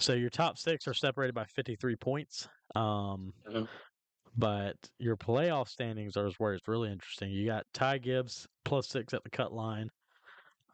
So 0.00 0.14
your 0.14 0.30
top 0.30 0.58
six 0.58 0.88
are 0.88 0.94
separated 0.94 1.34
by 1.34 1.46
53 1.46 1.96
points. 1.96 2.48
Um, 2.74 3.34
Mhm. 3.44 3.68
But 4.36 4.76
your 4.98 5.16
playoff 5.16 5.68
standings 5.68 6.16
are 6.16 6.30
where 6.38 6.54
it's 6.54 6.66
really 6.66 6.90
interesting. 6.90 7.30
You 7.30 7.46
got 7.46 7.66
Ty 7.74 7.98
Gibbs 7.98 8.46
plus 8.64 8.88
six 8.88 9.12
at 9.12 9.22
the 9.24 9.30
cut 9.30 9.52
line, 9.52 9.90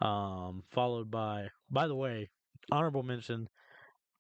um, 0.01 0.63
followed 0.71 1.11
by, 1.11 1.49
by 1.71 1.89
the 1.89 1.95
way, 1.95 2.31
honorable 2.71 3.03
mention, 3.03 3.49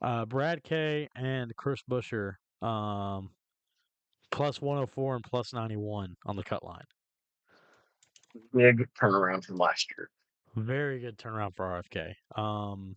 uh, 0.03 0.24
Brad 0.27 0.62
K 0.64 1.09
and 1.14 1.55
Chris 1.57 1.83
Buescher, 1.88 2.35
um, 2.62 3.31
plus 4.31 4.61
104 4.61 5.16
and 5.16 5.24
plus 5.24 5.53
91 5.53 6.16
on 6.27 6.37
the 6.37 6.42
cut 6.42 6.64
line. 6.64 6.85
Big 8.53 8.87
turnaround 9.01 9.44
from 9.44 9.57
last 9.57 9.88
year. 9.96 10.11
Very 10.57 11.01
good 11.01 11.18
turnaround 11.18 11.55
for 11.55 11.64
RFK. 11.66 12.14
Um, 12.37 12.96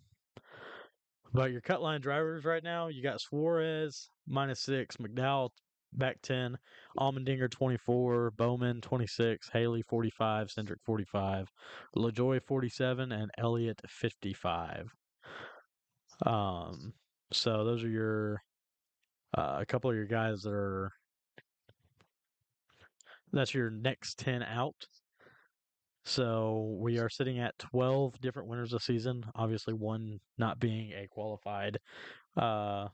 but 1.33 1.51
your 1.51 1.61
cut 1.61 1.81
line 1.81 2.01
drivers 2.01 2.45
right 2.45 2.63
now, 2.63 2.87
you 2.87 3.01
got 3.03 3.21
Suarez 3.21 4.09
minus 4.27 4.59
six, 4.59 4.97
McDowell 4.97 5.49
back 5.93 6.21
ten, 6.21 6.57
Allmendinger 6.97 7.49
twenty 7.49 7.77
four, 7.77 8.31
Bowman 8.31 8.81
twenty 8.81 9.07
six, 9.07 9.49
Haley 9.49 9.83
forty 9.83 10.09
five, 10.09 10.47
Cindric 10.47 10.81
forty 10.85 11.05
five, 11.05 11.47
LaJoie 11.95 12.41
forty 12.43 12.69
seven, 12.69 13.11
and 13.11 13.31
Elliott 13.37 13.81
fifty 13.87 14.33
five. 14.33 14.91
Um, 16.25 16.93
so 17.31 17.63
those 17.63 17.83
are 17.83 17.89
your 17.89 18.41
uh, 19.37 19.57
a 19.61 19.65
couple 19.65 19.89
of 19.89 19.95
your 19.95 20.05
guys 20.05 20.41
that 20.43 20.53
are 20.53 20.91
that's 23.31 23.53
your 23.53 23.69
next 23.69 24.17
ten 24.19 24.43
out. 24.43 24.75
So 26.03 26.77
we 26.79 26.97
are 26.97 27.09
sitting 27.09 27.39
at 27.39 27.57
12 27.59 28.19
different 28.21 28.49
winners 28.49 28.71
this 28.71 28.85
season. 28.85 29.23
Obviously, 29.35 29.73
one 29.73 30.19
not 30.37 30.59
being 30.59 30.91
a 30.93 31.07
qualified 31.07 31.77
uh, 32.35 32.87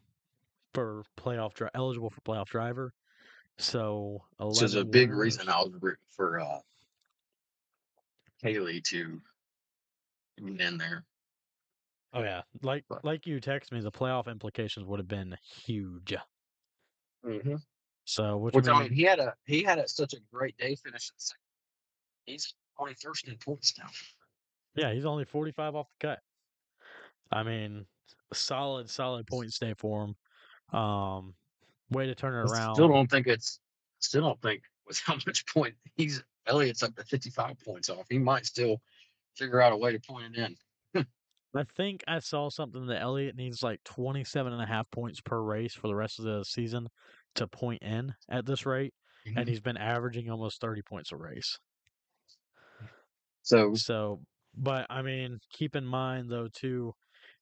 for 0.74 1.04
playoff 1.20 1.54
dri- 1.54 1.70
eligible 1.74 2.10
for 2.10 2.22
playoff 2.22 2.48
driver. 2.48 2.94
So 3.58 4.24
11 4.40 4.54
This 4.54 4.62
is 4.64 4.76
a 4.76 4.86
big 4.86 5.10
winners. 5.10 5.20
reason 5.38 5.50
I 5.50 5.58
was 5.60 5.74
rooting 5.82 5.98
for 6.16 6.40
uh, 6.40 6.60
Haley 8.42 8.82
to 8.82 9.20
get 10.46 10.62
in 10.62 10.78
there. 10.78 11.06
Oh 12.14 12.22
yeah, 12.22 12.42
like 12.62 12.86
But- 12.90 13.04
like 13.04 13.26
you 13.28 13.40
text 13.40 13.72
me, 13.72 13.82
the 13.82 13.92
playoff 13.92 14.28
implications 14.28 14.86
would 14.86 15.00
have 15.00 15.08
been 15.08 15.36
huge. 15.66 16.16
Mm-hmm. 17.26 17.56
So 18.06 18.38
which, 18.38 18.54
Which 18.56 18.68
I 18.68 18.74
mean- 18.74 18.84
mean, 18.84 18.94
he 18.94 19.04
had 19.04 19.20
a 19.20 19.34
he 19.46 19.64
had 19.64 19.80
a, 19.80 19.88
such 19.88 20.14
a 20.14 20.18
great 20.32 20.58
day 20.58 20.76
finishing 20.76 21.16
second. 21.18 21.42
He's 22.26 22.54
first 23.02 23.28
in 23.28 23.36
points 23.38 23.74
now. 23.78 23.90
yeah, 24.76 24.94
he's 24.94 25.06
only 25.06 25.26
forty 25.26 25.52
five 25.52 25.76
off 25.76 25.88
the 26.00 26.08
cut. 26.08 26.20
I 27.32 27.44
mean, 27.44 27.86
solid, 28.34 28.90
solid 28.90 29.26
point 29.28 29.52
stay 29.52 29.74
for 29.78 30.04
him. 30.06 30.16
Um, 30.74 31.34
way 31.92 32.08
to 32.08 32.16
turn 32.16 32.34
it 32.36 32.50
I 32.50 32.54
around. 32.54 32.76
Still 32.76 32.90
don't 32.90 33.10
think 33.10 33.28
it's. 33.28 33.60
Still 34.00 34.22
don't 34.22 34.42
think 34.42 34.64
with 34.88 35.00
how 35.06 35.16
much 35.26 35.46
point 35.48 35.76
he's 35.96 36.24
Elliott's 36.46 36.84
up 36.84 36.96
to 36.96 37.04
fifty 37.04 37.30
five 37.30 37.60
points 37.64 37.90
off. 37.90 38.06
He 38.10 38.18
might 38.20 38.46
still 38.46 38.82
figure 39.36 39.62
out 39.62 39.74
a 39.74 39.78
way 39.78 39.92
to 39.92 40.00
point 40.00 40.36
it 40.36 40.56
in. 40.96 41.06
I 41.56 41.64
think 41.76 42.04
I 42.08 42.20
saw 42.20 42.50
something 42.50 42.86
that 42.88 43.02
Elliott 43.02 43.36
needs 43.36 43.64
like 43.64 43.84
27 43.84 44.54
and 44.54 44.62
a 44.62 44.66
half 44.66 44.90
points 44.92 45.22
per 45.22 45.42
race 45.42 45.74
for 45.74 45.88
the 45.88 45.96
rest 45.96 46.20
of 46.20 46.26
the 46.26 46.44
season 46.44 46.88
to 47.36 47.48
point 47.48 47.82
in 47.82 48.14
at 48.30 48.46
this 48.46 48.66
rate, 48.66 48.94
Mm-hmm. 49.28 49.40
and 49.40 49.50
he's 49.50 49.60
been 49.60 49.78
averaging 49.78 50.30
almost 50.30 50.62
30 50.62 50.82
points 50.84 51.12
a 51.12 51.16
race. 51.18 51.58
So 53.42 53.74
So, 53.76 54.22
but 54.56 54.86
I 54.90 55.02
mean, 55.02 55.40
keep 55.52 55.76
in 55.76 55.86
mind 55.86 56.30
though 56.30 56.48
too, 56.52 56.94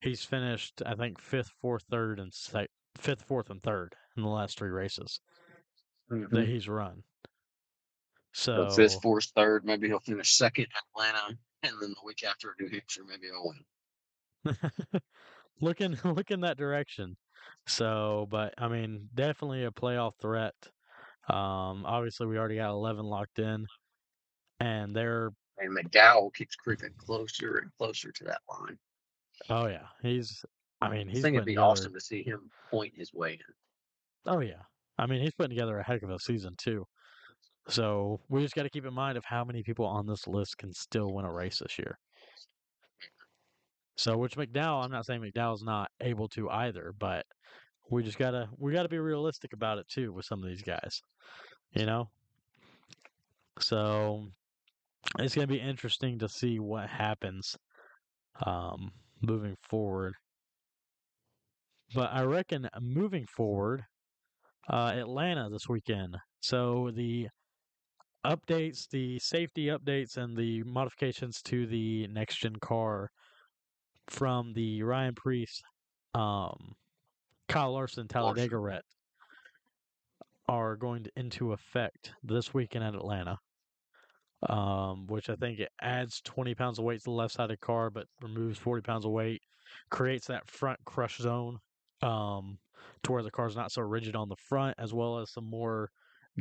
he's 0.02 0.24
finished 0.24 0.82
I 0.86 0.96
think 0.96 1.20
fifth, 1.20 1.52
fourth, 1.62 1.84
third, 1.90 2.20
and 2.20 2.34
sec- 2.34 2.70
fifth, 2.98 3.24
fourth, 3.24 3.50
and 3.50 3.62
third 3.62 3.96
in 4.18 4.24
the 4.24 4.30
last 4.30 4.58
three 4.58 4.70
races 4.70 5.20
that 6.10 6.48
he's 6.48 6.68
run. 6.68 7.04
So 8.34 8.70
So 8.70 8.76
fifth, 8.76 9.02
fourth, 9.02 9.32
third. 9.36 9.66
Maybe 9.66 9.88
he'll 9.88 10.00
finish 10.00 10.36
second 10.36 10.68
at 10.76 10.84
Atlanta, 10.94 11.38
and 11.64 11.74
then 11.82 11.90
the 11.92 12.06
week 12.06 12.24
after 12.24 12.56
New 12.60 12.70
Hampshire, 12.70 13.04
maybe 13.08 13.28
he'll 13.28 13.54
win. 14.46 15.02
looking 15.62 15.98
looking 16.04 16.42
that 16.42 16.58
direction. 16.58 17.18
So, 17.68 18.28
but 18.30 18.54
I 18.58 18.68
mean, 18.68 19.10
definitely 19.14 19.66
a 19.66 19.72
playoff 19.72 20.14
threat. 20.22 20.56
Um, 21.30 21.86
obviously, 21.86 22.28
we 22.28 22.38
already 22.38 22.58
got 22.58 22.70
11 22.70 23.06
locked 23.06 23.40
in, 23.40 23.66
and 24.60 24.96
they're 24.96 25.32
And 25.58 25.76
McDowell 25.76 26.34
keeps 26.34 26.56
creeping 26.56 26.94
closer 26.98 27.58
and 27.58 27.72
closer 27.78 28.12
to 28.12 28.24
that 28.26 28.42
line. 28.50 28.78
oh 29.50 29.68
yeah, 29.68 29.88
he's. 30.02 30.44
I 30.82 30.90
mean, 30.90 31.10
I 31.10 31.14
think 31.14 31.36
it'd 31.36 31.46
be 31.46 31.54
together, 31.54 31.68
awesome 31.68 31.94
to 31.94 32.00
see 32.00 32.24
him 32.24 32.50
point 32.70 32.94
his 32.96 33.14
way 33.14 33.34
in. 33.34 34.34
Oh 34.34 34.40
yeah, 34.40 34.62
I 34.98 35.06
mean, 35.06 35.22
he's 35.22 35.34
putting 35.34 35.56
together 35.56 35.78
a 35.78 35.84
heck 35.84 36.04
of 36.04 36.10
a 36.10 36.20
season 36.20 36.56
too. 36.58 36.86
So 37.68 38.20
we 38.30 38.42
just 38.42 38.56
got 38.56 38.64
to 38.64 38.70
keep 38.70 38.86
in 38.86 38.94
mind 38.94 39.18
of 39.18 39.26
how 39.26 39.44
many 39.44 39.64
people 39.64 39.86
on 39.86 40.06
this 40.06 40.28
list 40.28 40.58
can 40.58 40.72
still 40.74 41.12
win 41.12 41.26
a 41.26 41.32
race 41.32 41.60
this 41.60 41.80
year. 41.80 41.98
So, 43.98 44.18
which 44.18 44.36
McDowell, 44.36 44.84
I'm 44.84 44.92
not 44.92 45.06
saying 45.06 45.22
McDowell's 45.22 45.64
not 45.64 45.90
able 46.02 46.28
to 46.30 46.50
either, 46.50 46.94
but 47.00 47.26
we 47.90 48.04
just 48.04 48.18
gotta 48.18 48.50
we 48.58 48.74
gotta 48.74 48.90
be 48.90 49.00
realistic 49.00 49.54
about 49.54 49.78
it 49.78 49.88
too 49.88 50.12
with 50.12 50.26
some 50.26 50.44
of 50.44 50.50
these 50.50 50.62
guys, 50.62 51.02
you 51.74 51.86
know. 51.86 52.10
So 53.60 54.28
it's 55.20 55.34
gonna 55.34 55.48
be 55.48 55.60
interesting 55.60 56.20
to 56.20 56.30
see 56.30 56.60
what 56.60 56.90
happens 56.90 57.56
um, 58.46 58.92
moving 59.22 59.56
forward. 59.64 60.14
But 61.94 62.12
I 62.12 62.24
reckon 62.24 62.68
moving 62.82 63.26
forward, 63.26 63.86
uh, 64.70 64.94
Atlanta 64.96 65.50
this 65.50 65.70
weekend. 65.70 66.18
So 66.40 66.92
the 66.94 67.30
updates, 68.26 68.90
the 68.90 69.20
safety 69.20 69.68
updates, 69.68 70.18
and 70.18 70.36
the 70.36 70.64
modifications 70.64 71.42
to 71.44 71.68
the 71.68 72.08
next 72.08 72.38
gen 72.38 72.56
car 72.58 73.12
from 74.08 74.54
the 74.54 74.82
Ryan 74.84 75.16
Preece, 75.16 75.62
um, 76.14 76.76
Kyle 77.48 77.74
Larson, 77.74 78.08
Talladega 78.08 78.58
Ret 78.58 78.84
are 80.48 80.76
going 80.76 81.04
to, 81.04 81.12
into 81.16 81.54
effect 81.54 82.14
this 82.24 82.54
weekend 82.54 82.84
at 82.84 82.96
Atlanta. 82.96 83.38
Um, 84.48 85.08
which 85.08 85.30
I 85.30 85.36
think 85.36 85.60
it 85.60 85.72
adds 85.82 86.22
20 86.22 86.54
pounds 86.54 86.78
of 86.78 86.86
weight 86.86 87.00
to 87.00 87.06
the 87.06 87.12
left 87.12 87.34
side 87.34 87.46
of 87.46 87.50
the 87.50 87.58
car, 87.58 87.90
but 87.90 88.06
removes 88.22 88.60
40 88.60 88.84
pounds 88.84 89.06
of 89.06 89.12
weight, 89.12 89.42
creates 89.90 90.28
that 90.28 90.48
front 90.48 90.78
crush 90.86 91.18
zone 91.18 91.58
um, 92.06 92.60
to 93.04 93.12
where 93.12 93.24
the 93.24 93.32
car's 93.32 93.56
not 93.56 93.72
so 93.72 93.82
rigid 93.82 94.16
on 94.16 94.30
the 94.30 94.36
front, 94.36 94.76
as 94.78 94.94
well 94.94 95.18
as 95.18 95.32
some 95.32 95.50
more 95.50 95.90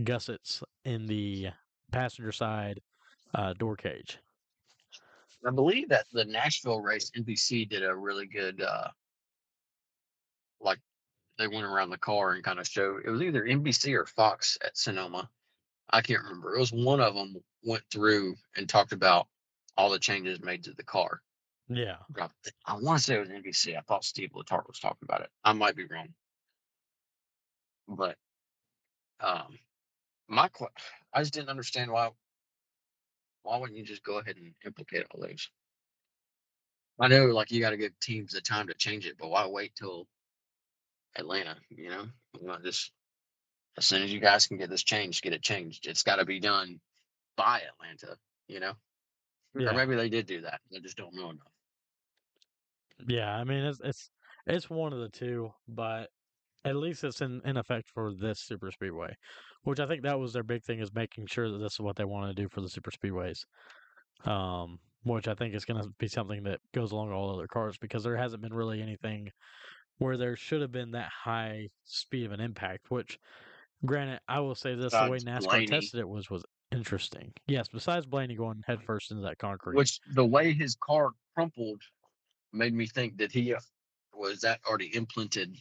gussets 0.03 0.63
in 0.85 1.07
the 1.07 1.49
passenger 1.91 2.33
side 2.33 2.81
uh, 3.35 3.55
door 3.55 3.77
cage. 3.77 4.19
I 5.47 5.51
believe 5.51 5.89
that 5.91 6.07
the 6.13 6.25
Nashville 6.25 6.81
race, 6.81 7.11
NBC 7.17 7.69
did 7.69 7.85
a 7.85 7.95
really 7.95 8.27
good, 8.27 8.63
uh, 8.63 8.89
like 10.61 10.79
they 11.39 11.49
went 11.49 11.65
around 11.65 11.91
the 11.91 11.99
car 11.99 12.33
and 12.33 12.43
kind 12.43 12.59
of 12.59 12.67
showed. 12.67 13.03
It 13.05 13.11
was 13.11 13.23
either 13.23 13.45
NBC 13.45 13.95
or 13.95 14.07
Fox 14.07 14.57
at 14.65 14.77
Sonoma. 14.77 15.29
I 15.91 16.01
can't 16.01 16.23
remember. 16.23 16.55
It 16.55 16.61
was 16.61 16.73
one 16.73 17.01
of 17.01 17.15
them 17.15 17.37
went 17.63 17.83
through 17.91 18.37
and 18.57 18.69
talked 18.69 18.93
about 18.93 19.27
all 19.77 19.91
the 19.91 19.99
changes 19.99 20.41
made 20.43 20.65
to 20.65 20.73
the 20.73 20.83
car. 20.83 21.21
Yeah. 21.69 21.97
I, 22.21 22.29
I 22.67 22.75
want 22.75 22.99
to 22.99 23.05
say 23.05 23.17
it 23.17 23.21
was 23.21 23.29
NBC. 23.31 23.77
I 23.77 23.81
thought 23.83 24.05
Steve 24.05 24.31
Letarte 24.35 24.69
was 24.69 24.79
talking 24.79 24.99
about 25.03 25.23
it. 25.23 25.31
I 25.45 25.53
might 25.53 25.77
be 25.77 25.87
wrong, 25.87 26.09
but 27.89 28.17
um, 29.21 29.59
my 30.29 30.49
I 31.13 31.21
just 31.21 31.35
didn't 31.35 31.49
understand 31.51 31.91
why. 31.91 32.11
Why 33.43 33.59
wouldn't 33.59 33.79
you 33.79 33.85
just 33.85 34.05
go 34.05 34.19
ahead 34.19 34.37
and 34.37 34.55
implicate 34.65 35.07
all 35.11 35.21
those? 35.21 35.51
I 37.01 37.09
know, 37.09 37.27
like 37.27 37.51
you 37.51 37.61
got 37.61 37.71
to 37.71 37.77
give 37.77 37.99
teams 38.01 38.33
the 38.33 38.41
time 38.41 38.69
to 38.69 38.75
change 38.75 39.07
it, 39.07 39.17
but 39.19 39.29
why 39.31 39.47
wait 39.47 39.75
till 39.77 40.07
Atlanta? 41.17 41.57
You 41.71 41.91
know, 41.91 42.07
you 42.41 42.47
know, 42.47 42.59
just 42.65 42.93
as 43.79 43.87
soon 43.87 44.03
as 44.03 44.13
you 44.13 44.21
guys 44.21 44.47
can 44.47 44.59
get 44.59 44.71
this 44.71 44.85
changed, 44.85 45.23
get 45.23 45.33
it 45.33 45.43
changed. 45.43 45.87
It's 45.87 46.03
got 46.05 46.17
to 46.17 46.25
be 46.25 46.41
done 46.41 46.81
by 47.37 47.63
Atlanta. 47.63 48.17
You 48.49 48.61
know, 48.61 48.75
or 49.67 49.75
maybe 49.75 49.97
they 49.97 50.09
did 50.11 50.27
do 50.27 50.43
that. 50.43 50.61
I 50.75 50.81
just 50.81 50.97
don't 50.99 51.15
know 51.15 51.31
enough. 51.31 51.54
Yeah. 53.07 53.35
I 53.35 53.45
mean, 53.45 53.65
it's 53.65 53.81
it's 53.83 54.11
it's 54.47 54.71
one 54.71 54.93
of 54.93 55.01
the 55.01 55.09
two, 55.09 55.51
but 55.69 56.09
at 56.65 56.77
least 56.77 57.05
it's 57.05 57.21
in, 57.21 57.41
in 57.45 57.57
effect 57.57 57.89
for 57.93 58.13
this 58.15 58.41
super 58.41 58.71
speedway, 58.71 59.15
which 59.63 59.81
I 59.81 59.87
think 59.87 60.03
that 60.03 60.19
was 60.19 60.33
their 60.33 60.43
big 60.43 60.63
thing 60.63 60.81
is 60.81 60.95
making 60.95 61.27
sure 61.27 61.51
that 61.51 61.59
this 61.59 61.75
is 61.75 61.81
what 61.81 61.97
they 61.97 62.05
want 62.05 62.35
to 62.35 62.43
do 62.43 62.49
for 62.49 62.61
the 62.61 62.69
super 62.69 62.91
speedways. 62.91 63.45
Um, 64.25 64.79
which 65.03 65.29
I 65.29 65.35
think 65.35 65.55
is 65.55 65.67
going 65.67 65.83
to 65.83 65.91
be 65.99 66.09
something 66.09 66.45
that 66.45 66.61
goes 66.73 66.93
along 66.93 67.13
all 67.13 67.35
other 67.35 67.47
cars 67.47 67.77
because 67.79 68.03
there 68.03 68.17
hasn't 68.17 68.43
been 68.43 68.55
really 68.55 68.81
anything 68.81 69.29
where 69.99 70.17
there 70.17 70.35
should 70.35 70.63
have 70.63 70.73
been 70.73 70.93
that 70.93 71.09
high 71.09 71.69
speed 71.85 72.27
of 72.27 72.33
an 72.33 72.41
impact. 72.41 72.91
Which, 72.91 73.19
granted, 73.85 74.21
I 74.29 74.41
will 74.41 74.55
say 74.55 74.75
this: 74.75 74.93
the 74.93 75.09
way 75.11 75.19
NASCAR 75.19 75.45
Blaney. 75.45 75.67
tested 75.67 76.01
it 76.01 76.09
was 76.09 76.31
was 76.31 76.43
interesting. 76.73 77.33
Yes, 77.47 77.69
besides 77.73 78.07
Blaney 78.07 78.35
going 78.35 78.63
headfirst 78.67 79.11
into 79.11 79.23
that 79.25 79.39
concrete. 79.39 79.77
Which 79.77 80.01
the 80.15 80.25
way 80.25 80.53
his 80.53 80.77
car 80.77 81.11
crumpled 81.35 81.83
made 82.55 82.75
me 82.75 82.87
think 82.87 83.19
that 83.19 83.33
he 83.33 83.55
was 84.15 84.41
that 84.41 84.61
already 84.69 84.87
implemented 84.87 85.57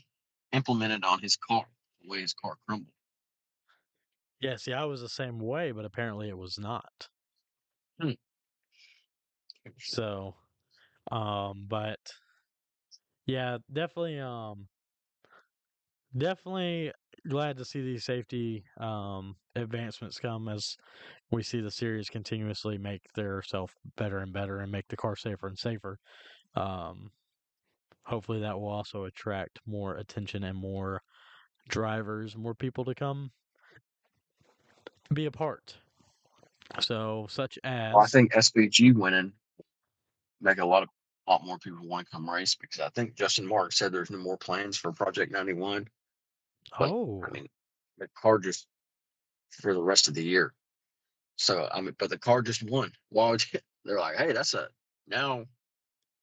implemented 0.51 1.03
on 1.03 1.19
his 1.19 1.37
car. 1.37 1.65
The 2.01 2.09
way 2.09 2.21
his 2.21 2.33
car 2.33 2.57
crumbled. 2.67 2.93
yeah, 4.39 4.57
see, 4.57 4.73
I 4.73 4.85
was 4.85 5.01
the 5.01 5.09
same 5.09 5.39
way, 5.39 5.71
but 5.71 5.85
apparently 5.85 6.29
it 6.29 6.37
was 6.37 6.59
not. 6.59 7.07
So, 9.79 10.35
um, 11.11 11.67
but 11.69 11.99
yeah, 13.25 13.57
definitely, 13.71 14.19
um, 14.19 14.67
definitely 16.17 16.91
glad 17.29 17.57
to 17.57 17.65
see 17.65 17.81
these 17.81 18.03
safety 18.03 18.65
um 18.79 19.35
advancements 19.55 20.19
come 20.19 20.49
as 20.49 20.75
we 21.31 21.41
see 21.41 21.61
the 21.61 21.71
series 21.71 22.09
continuously 22.09 22.77
make 22.77 23.01
their 23.15 23.41
self 23.41 23.73
better 23.95 24.17
and 24.17 24.33
better 24.33 24.59
and 24.59 24.71
make 24.71 24.87
the 24.89 24.97
car 24.97 25.15
safer 25.15 25.47
and 25.47 25.57
safer. 25.57 25.97
Um, 26.55 27.11
hopefully 28.03 28.41
that 28.41 28.59
will 28.59 28.69
also 28.69 29.05
attract 29.05 29.59
more 29.65 29.95
attention 29.95 30.43
and 30.43 30.57
more 30.57 31.01
drivers, 31.67 32.35
more 32.35 32.53
people 32.53 32.85
to 32.85 32.95
come 32.95 33.31
be 35.13 35.25
a 35.25 35.31
part. 35.31 35.75
So, 36.79 37.27
such 37.29 37.59
as 37.63 37.93
Well, 37.93 38.03
I 38.03 38.07
think 38.07 38.33
SVG 38.33 38.95
winning 38.95 39.33
make 40.41 40.57
a 40.57 40.65
lot 40.65 40.83
of 40.83 40.89
a 41.27 41.31
lot 41.31 41.45
more 41.45 41.57
people 41.57 41.87
want 41.87 42.05
to 42.05 42.11
come 42.11 42.29
race 42.29 42.55
because 42.55 42.81
I 42.81 42.89
think 42.89 43.15
Justin 43.15 43.47
Marks 43.47 43.77
said 43.77 43.93
there's 43.93 44.11
no 44.11 44.17
more 44.17 44.37
plans 44.37 44.75
for 44.75 44.91
Project 44.91 45.31
91. 45.31 45.87
but, 46.77 46.89
oh, 46.89 47.23
I 47.25 47.31
mean, 47.31 47.47
the 47.97 48.09
car 48.21 48.39
just 48.39 48.67
for 49.51 49.73
the 49.73 49.81
rest 49.81 50.09
of 50.09 50.15
the 50.15 50.23
year. 50.23 50.53
So 51.37 51.69
I 51.71 51.79
mean, 51.79 51.95
but 51.97 52.09
the 52.09 52.17
car 52.17 52.41
just 52.41 52.63
won. 52.63 52.91
Why 53.09 53.29
would 53.29 53.43
you, 53.53 53.59
they're 53.85 53.99
like, 53.99 54.17
hey, 54.17 54.33
that's 54.33 54.53
a 54.53 54.67
now 55.07 55.45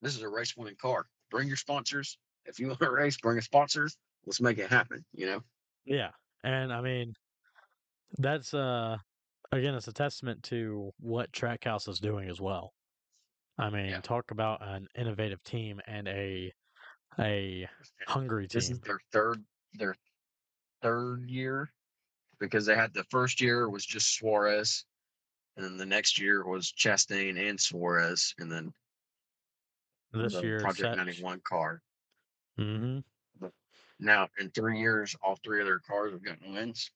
this 0.01 0.15
is 0.15 0.21
a 0.21 0.29
race 0.29 0.55
winning 0.57 0.75
car. 0.81 1.05
Bring 1.29 1.47
your 1.47 1.57
sponsors. 1.57 2.17
If 2.45 2.59
you 2.59 2.67
want 2.69 2.79
to 2.79 2.89
race, 2.91 3.17
bring 3.17 3.37
a 3.37 3.41
sponsors. 3.41 3.97
Let's 4.25 4.41
make 4.41 4.57
it 4.57 4.69
happen. 4.69 5.03
You 5.13 5.25
know, 5.27 5.41
Yeah. 5.85 6.11
And 6.43 6.71
I 6.73 6.81
mean 6.81 7.13
that's 8.17 8.53
uh 8.53 8.97
again 9.51 9.73
it's 9.75 9.87
a 9.87 9.93
testament 9.93 10.43
to 10.43 10.91
what 10.99 11.31
Trackhouse 11.31 11.87
is 11.87 11.99
doing 11.99 12.29
as 12.29 12.41
well. 12.41 12.73
I 13.57 13.69
mean, 13.69 13.87
Yeah. 13.87 14.01
talk 14.01 14.31
about 14.31 14.65
an 14.67 14.87
innovative 14.95 15.41
team 15.43 15.79
and 15.87 16.07
a 16.07 16.51
a 17.19 17.67
hungry 18.07 18.47
team. 18.47 18.57
This 18.59 18.69
is 18.69 18.79
their 18.81 18.99
third 19.11 19.43
their 19.73 19.95
third 20.81 21.29
year 21.29 21.71
because 22.39 22.65
they 22.65 22.75
had 22.75 22.93
the 22.93 23.03
first 23.05 23.41
year 23.41 23.69
was 23.69 23.85
just 23.85 24.15
Suarez, 24.15 24.85
and 25.57 25.65
then 25.65 25.77
the 25.77 25.85
next 25.85 26.19
year 26.19 26.45
was 26.45 26.71
Chastain 26.71 27.37
and 27.49 27.59
Suarez, 27.59 28.33
and 28.39 28.51
then 28.51 28.73
This 30.13 30.33
the 30.33 30.41
year, 30.41 30.59
Project 30.59 30.97
91 30.97 31.41
car. 31.41 31.81
Mm-hmm. 32.59 32.99
Now, 33.99 34.27
in 34.39 34.49
three 34.51 34.79
years, 34.79 35.15
all 35.21 35.37
three 35.43 35.61
of 35.61 35.67
their 35.67 35.79
cars 35.79 36.11
have 36.11 36.23
gotten 36.23 36.53
wins. 36.53 36.89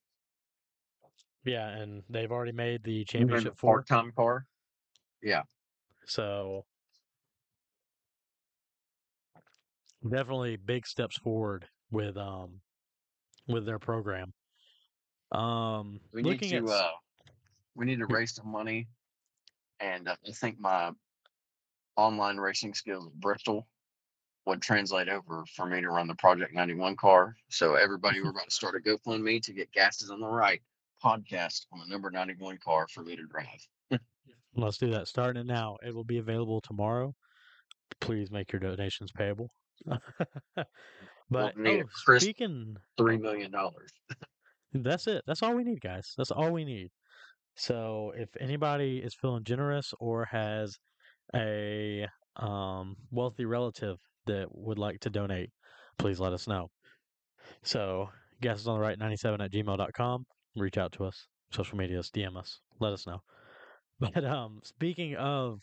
Yeah, 1.44 1.68
and 1.68 2.02
they've 2.10 2.32
already 2.32 2.52
made 2.52 2.82
the 2.82 2.90
Even 2.90 3.04
the 3.04 3.04
championship 3.04 3.58
four. 3.58 3.74
part-time 3.76 4.12
car. 4.16 4.46
Yeah, 5.22 5.42
So 6.04 6.66
definitely 10.08 10.56
big 10.56 10.86
steps 10.86 11.16
forward 11.16 11.66
with 11.90 12.16
um 12.16 12.60
with 13.48 13.64
their 13.64 13.78
program. 13.78 14.32
Um 15.32 16.00
we 16.12 16.22
need 16.22 16.40
to 16.42 16.56
at 16.56 16.64
uh, 16.68 16.90
we 17.74 17.86
need 17.86 17.98
to 17.98 18.06
raise 18.06 18.34
some 18.34 18.48
money, 18.50 18.88
and 19.80 20.08
uh, 20.08 20.16
I 20.26 20.32
think 20.32 20.58
my 20.58 20.92
online 21.96 22.36
racing 22.36 22.74
skills 22.74 23.06
at 23.06 23.14
Bristol 23.14 23.66
would 24.46 24.62
translate 24.62 25.08
over 25.08 25.44
for 25.54 25.66
me 25.66 25.80
to 25.80 25.88
run 25.88 26.06
the 26.06 26.14
Project 26.14 26.54
91 26.54 26.96
car. 26.96 27.34
So 27.48 27.74
everybody, 27.74 28.18
mm-hmm. 28.18 28.26
we're 28.26 28.30
about 28.30 28.48
to 28.48 28.54
start 28.54 28.76
a 28.76 28.88
GoFundMe 28.88 29.42
to 29.42 29.52
get 29.52 29.72
Gases 29.72 30.10
on 30.10 30.20
the 30.20 30.28
Right 30.28 30.60
podcast 31.04 31.66
on 31.72 31.80
the 31.80 31.86
number 31.86 32.10
91 32.10 32.58
car 32.64 32.86
for 32.88 33.02
me 33.02 33.16
to 33.16 33.24
drive. 33.26 34.00
let's 34.54 34.78
do 34.78 34.90
that. 34.90 35.08
Starting 35.08 35.40
it 35.40 35.46
now. 35.46 35.76
It 35.84 35.94
will 35.94 36.04
be 36.04 36.18
available 36.18 36.60
tomorrow. 36.60 37.14
Please 38.00 38.30
make 38.30 38.52
your 38.52 38.60
donations 38.60 39.10
payable. 39.12 39.50
but 41.30 41.56
need 41.56 41.80
a 41.80 41.82
oh, 41.82 41.88
crisp 42.04 42.24
speaking 42.24 42.76
Three 42.96 43.18
million 43.18 43.50
dollars. 43.50 43.90
That's 44.72 45.06
it. 45.06 45.22
That's 45.26 45.42
all 45.42 45.54
we 45.54 45.64
need, 45.64 45.80
guys. 45.80 46.14
That's 46.16 46.30
all 46.30 46.50
we 46.50 46.64
need. 46.64 46.90
So 47.56 48.12
if 48.16 48.28
anybody 48.40 48.98
is 48.98 49.14
feeling 49.14 49.44
generous 49.44 49.94
or 49.98 50.24
has 50.26 50.78
a 51.34 52.06
um, 52.36 52.96
wealthy 53.10 53.44
relative 53.44 53.98
that 54.26 54.46
would 54.50 54.78
like 54.78 55.00
to 55.00 55.10
donate, 55.10 55.50
please 55.98 56.20
let 56.20 56.32
us 56.32 56.46
know. 56.46 56.68
So 57.62 58.08
guess 58.40 58.60
is 58.60 58.68
on 58.68 58.78
the 58.78 58.82
right 58.84 58.98
97 58.98 59.40
at 59.40 59.52
gmail.com. 59.52 60.26
Reach 60.56 60.78
out 60.78 60.92
to 60.92 61.04
us. 61.04 61.26
Social 61.52 61.78
medias, 61.78 62.10
DM 62.10 62.36
us. 62.36 62.60
Let 62.80 62.92
us 62.92 63.06
know. 63.06 63.20
But 63.98 64.26
um, 64.26 64.60
speaking 64.62 65.16
of 65.16 65.62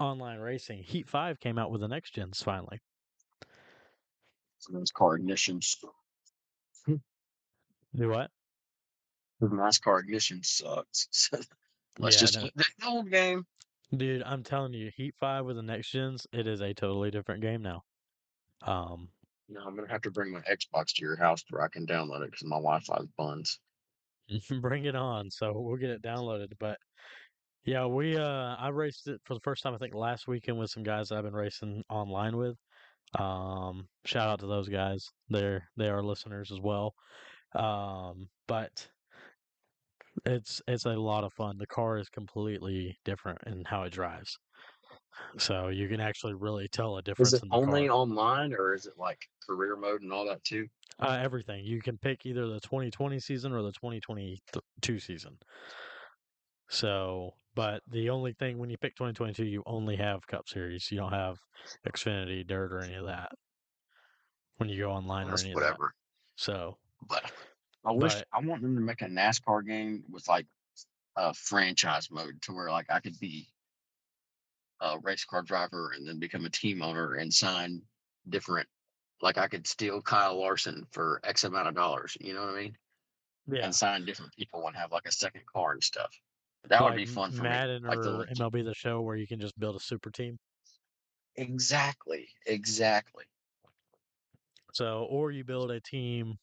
online 0.00 0.38
racing, 0.38 0.82
Heat 0.82 1.06
5 1.06 1.38
came 1.38 1.58
out 1.58 1.70
with 1.70 1.82
the 1.82 1.88
next 1.88 2.14
gens 2.14 2.42
finally. 2.42 2.80
So 4.58 4.72
those 4.72 4.90
car 4.90 5.18
ignitions. 5.18 5.76
Do 6.86 8.08
what? 8.08 8.30
The 9.40 9.48
NASCAR 9.48 10.00
ignition 10.00 10.42
sucks. 10.42 11.30
Let's 11.98 12.16
Yeah, 12.16 12.20
just 12.20 12.36
no. 12.36 12.48
the 12.56 12.64
old 12.86 13.10
game. 13.10 13.46
Dude, 13.96 14.22
I'm 14.22 14.42
telling 14.42 14.72
you, 14.74 14.90
Heat 14.96 15.14
5 15.20 15.44
with 15.46 15.56
the 15.56 15.62
next 15.62 15.90
gens, 15.90 16.26
it 16.32 16.46
is 16.46 16.60
a 16.60 16.74
totally 16.74 17.10
different 17.10 17.42
game 17.42 17.62
now. 17.62 17.82
Um, 18.62 19.12
No, 19.48 19.60
I'm 19.60 19.76
gonna 19.76 19.88
have 19.90 20.02
to 20.02 20.10
bring 20.10 20.32
my 20.32 20.40
Xbox 20.40 20.94
to 20.94 21.02
your 21.02 21.16
house 21.16 21.44
where 21.50 21.62
I 21.62 21.68
can 21.68 21.86
download 21.86 22.22
it 22.22 22.30
because 22.30 22.44
my 22.44 22.56
Wi-Fi 22.56 22.96
is 22.96 23.08
buns. 23.16 23.60
Bring 24.60 24.84
it 24.86 24.94
on. 24.96 25.30
So 25.30 25.52
we'll 25.60 25.76
get 25.76 25.90
it 25.90 26.02
downloaded. 26.02 26.52
But 26.58 26.78
yeah, 27.64 27.86
we 27.86 28.16
uh 28.16 28.56
I 28.56 28.68
raced 28.68 29.06
it 29.08 29.20
for 29.24 29.34
the 29.34 29.40
first 29.40 29.62
time 29.62 29.74
I 29.74 29.78
think 29.78 29.94
last 29.94 30.26
weekend 30.26 30.58
with 30.58 30.70
some 30.70 30.82
guys 30.82 31.08
that 31.08 31.18
I've 31.18 31.24
been 31.24 31.34
racing 31.34 31.84
online 31.90 32.36
with. 32.36 32.56
Um 33.18 33.88
shout 34.06 34.28
out 34.28 34.40
to 34.40 34.46
those 34.46 34.68
guys. 34.68 35.10
They're 35.28 35.68
they 35.76 35.88
are 35.88 36.02
listeners 36.02 36.50
as 36.52 36.60
well. 36.60 36.94
Um 37.54 38.30
but 38.46 38.88
it's 40.24 40.60
it's 40.68 40.86
a 40.86 40.90
lot 40.96 41.24
of 41.24 41.32
fun. 41.32 41.58
The 41.58 41.66
car 41.66 41.98
is 41.98 42.08
completely 42.08 42.96
different 43.04 43.38
in 43.46 43.64
how 43.64 43.82
it 43.84 43.90
drives. 43.92 44.38
So 45.38 45.68
you 45.68 45.88
can 45.88 46.00
actually 46.00 46.34
really 46.34 46.68
tell 46.68 46.96
a 46.96 47.02
difference 47.02 47.34
Is 47.34 47.34
it 47.34 47.42
in 47.42 47.48
the 47.50 47.56
only 47.56 47.88
car. 47.88 47.96
online 47.96 48.52
or 48.52 48.74
is 48.74 48.86
it 48.86 48.94
like 48.96 49.18
career 49.46 49.76
mode 49.76 50.02
and 50.02 50.12
all 50.12 50.26
that 50.26 50.42
too? 50.44 50.68
Uh, 51.00 51.18
everything. 51.20 51.64
You 51.64 51.80
can 51.82 51.98
pick 51.98 52.24
either 52.24 52.46
the 52.46 52.60
2020 52.60 53.18
season 53.18 53.52
or 53.52 53.62
the 53.62 53.72
2022 53.72 54.98
season. 55.00 55.38
So, 56.68 57.32
but 57.54 57.82
the 57.88 58.10
only 58.10 58.32
thing 58.32 58.58
when 58.58 58.70
you 58.70 58.76
pick 58.78 58.96
2022, 58.96 59.44
you 59.44 59.62
only 59.66 59.96
have 59.96 60.26
Cup 60.26 60.48
Series. 60.48 60.90
You 60.90 60.98
don't 60.98 61.12
have 61.12 61.38
Xfinity, 61.86 62.46
Dirt, 62.46 62.72
or 62.72 62.80
any 62.80 62.94
of 62.94 63.06
that 63.06 63.32
when 64.56 64.68
you 64.68 64.78
go 64.78 64.90
online 64.90 65.28
or 65.28 65.30
That's 65.30 65.42
any 65.42 65.52
of 65.52 65.60
that. 65.60 65.76
whatever. 65.76 65.94
So, 66.36 66.78
But 67.08 67.30
I 67.84 67.92
wish 67.92 68.14
But- 68.14 68.28
I 68.32 68.40
want 68.40 68.62
them 68.62 68.74
to 68.76 68.80
make 68.80 69.02
a 69.02 69.06
NASCAR 69.06 69.66
game 69.66 70.04
with 70.10 70.26
like 70.28 70.46
a 71.16 71.32
franchise 71.34 72.10
mode 72.10 72.40
to 72.42 72.52
where 72.52 72.70
like 72.70 72.86
I 72.90 73.00
could 73.00 73.18
be 73.20 73.48
a 74.80 74.98
race 74.98 75.24
car 75.24 75.42
driver 75.42 75.92
and 75.94 76.06
then 76.06 76.18
become 76.18 76.44
a 76.44 76.50
team 76.50 76.82
owner 76.82 77.14
and 77.14 77.32
sign 77.32 77.82
different 78.28 78.68
like 79.22 79.38
I 79.38 79.46
could 79.48 79.66
steal 79.66 80.02
Kyle 80.02 80.38
Larson 80.38 80.86
for 80.90 81.20
X 81.24 81.44
amount 81.44 81.68
of 81.68 81.74
dollars, 81.74 82.16
you 82.20 82.34
know 82.34 82.40
what 82.40 82.54
I 82.54 82.62
mean? 82.62 82.76
yeah. 83.46 83.64
And 83.64 83.74
sign 83.74 84.04
different 84.04 84.32
people 84.32 84.66
and 84.66 84.76
have 84.76 84.90
like 84.90 85.06
a 85.06 85.12
second 85.12 85.42
car 85.46 85.72
and 85.72 85.82
stuff. 85.82 86.10
That 86.68 86.82
would 86.82 86.90
like 86.90 86.96
be 86.96 87.06
fun 87.06 87.30
for 87.30 87.42
Madden 87.42 87.82
me. 87.82 87.88
Like 87.88 88.00
the 88.00 88.20
or 88.20 88.26
MLB 88.26 88.64
The 88.64 88.74
Show 88.74 89.02
where 89.02 89.16
you 89.16 89.26
can 89.26 89.38
just 89.38 89.58
build 89.58 89.76
a 89.76 89.80
super 89.80 90.10
team. 90.10 90.38
Exactly. 91.36 92.28
Exactly. 92.46 93.24
So, 94.72 95.06
or 95.08 95.30
you 95.30 95.44
build 95.44 95.70
a 95.70 95.80
team, 95.80 96.38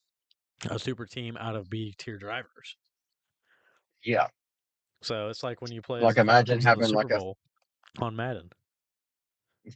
a 0.69 0.79
super 0.79 1.05
team 1.05 1.37
out 1.37 1.55
of 1.55 1.69
B 1.69 1.93
tier 1.97 2.17
drivers. 2.17 2.77
Yeah. 4.03 4.27
So 5.01 5.29
it's 5.29 5.43
like 5.43 5.61
when 5.61 5.71
you 5.71 5.81
play 5.81 6.01
Like 6.01 6.17
imagine 6.17 6.61
Falcons 6.61 6.89
in 6.89 6.95
the 6.95 6.99
having 6.99 7.09
like 7.09 7.21
a- 7.21 8.03
on 8.03 8.15
Madden. 8.15 8.49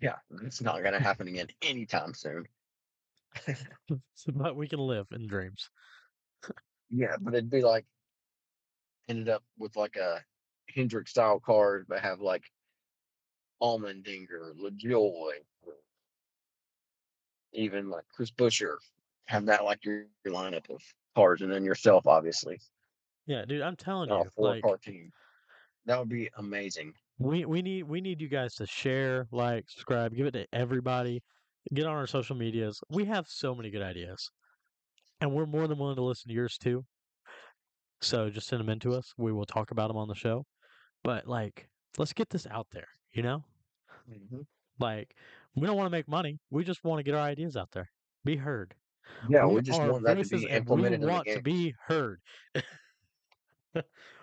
Yeah. 0.02 0.16
It's 0.44 0.62
not 0.62 0.84
gonna 0.84 1.00
happen 1.00 1.28
again 1.28 1.48
anytime 1.62 2.14
soon. 2.14 2.46
but 4.28 4.56
we 4.56 4.68
can 4.68 4.80
live 4.80 5.08
in 5.12 5.28
dreams. 5.28 5.70
Yeah, 6.90 7.16
but 7.20 7.34
it'd 7.34 7.50
be 7.50 7.62
like 7.62 7.86
ended 9.08 9.30
up 9.30 9.44
with 9.58 9.76
like 9.76 9.96
a 9.96 10.24
Hendrick 10.74 11.08
style 11.08 11.40
cars, 11.40 11.86
but 11.88 12.00
have 12.00 12.22
like 12.22 12.44
Allmendinger, 13.62 14.54
LaJoie, 14.60 15.32
even 17.54 17.90
like 17.90 18.04
Chris 18.14 18.32
Buescher. 18.32 18.76
Have 19.28 19.46
that 19.48 19.64
like 19.64 19.84
your, 19.84 20.06
your 20.24 20.34
lineup 20.34 20.70
of 20.70 20.82
cars, 21.16 21.42
and 21.42 21.52
then 21.52 21.64
yourself, 21.64 22.06
obviously, 22.08 22.60
Yeah, 23.26 23.46
dude, 23.46 23.62
I'm 23.62 23.76
telling 23.76 24.10
you, 24.10 24.24
four 24.36 24.50
like 24.50 24.64
car 24.64 24.78
team. 24.78 25.12
That 25.86 26.00
would 26.00 26.10
be 26.10 26.30
amazing. 26.38 26.94
we 27.20 27.46
we 27.46 27.62
need 27.62 27.84
we 27.84 28.02
need 28.02 28.22
you 28.22 28.28
guys 28.28 28.56
to 28.56 28.68
share, 28.68 29.28
like, 29.32 29.70
subscribe, 29.70 30.16
give 30.16 30.28
it 30.28 30.32
to 30.32 30.46
everybody. 30.54 31.24
Get 31.74 31.86
on 31.86 31.96
our 31.96 32.06
social 32.08 32.36
medias. 32.36 32.80
We 32.90 33.06
have 33.06 33.28
so 33.28 33.56
many 33.56 33.72
good 33.72 33.82
ideas, 33.82 34.30
and 35.20 35.32
we're 35.32 35.48
more 35.48 35.68
than 35.68 35.80
willing 35.80 35.96
to 35.96 36.04
listen 36.04 36.30
to 36.30 36.36
yours 36.36 36.58
too. 36.58 36.86
So 38.02 38.30
just 38.30 38.48
send 38.48 38.60
them 38.60 38.70
in 38.70 38.80
to 38.82 38.94
us. 38.94 39.14
We 39.18 39.32
will 39.32 39.46
talk 39.46 39.72
about 39.72 39.88
them 39.88 39.98
on 39.98 40.08
the 40.08 40.16
show. 40.16 40.46
But 41.04 41.28
like, 41.28 41.68
let's 41.98 42.14
get 42.14 42.30
this 42.30 42.46
out 42.52 42.68
there. 42.72 42.88
You 43.14 43.24
know, 43.24 43.44
mm-hmm. 44.12 44.42
like 44.80 45.16
we 45.56 45.66
don't 45.66 45.78
want 45.78 45.88
to 45.88 45.92
make 45.92 46.08
money. 46.08 46.40
We 46.52 46.64
just 46.64 46.84
want 46.84 47.00
to 47.00 47.04
get 47.04 47.16
our 47.16 47.22
ideas 47.22 47.58
out 47.58 47.72
there, 47.72 47.90
be 48.24 48.36
heard. 48.36 48.76
Yeah, 49.30 49.46
we, 49.46 49.62
just 49.62 49.82
want 49.82 50.04
that 50.04 50.24
to 50.24 50.38
be 50.38 50.46
implemented 50.46 50.92
we 50.92 50.96
in 50.96 51.02
the 51.02 51.08
want 51.08 51.28
to 51.28 51.42
be 51.42 51.76
heard. 51.88 52.20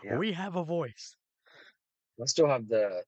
Yeah. 0.05 0.17
We 0.17 0.33
have 0.33 0.57
a 0.57 0.65
voice. 0.65 1.15
I 2.21 2.25
still 2.27 2.49
have 2.49 2.69
the, 2.69 3.03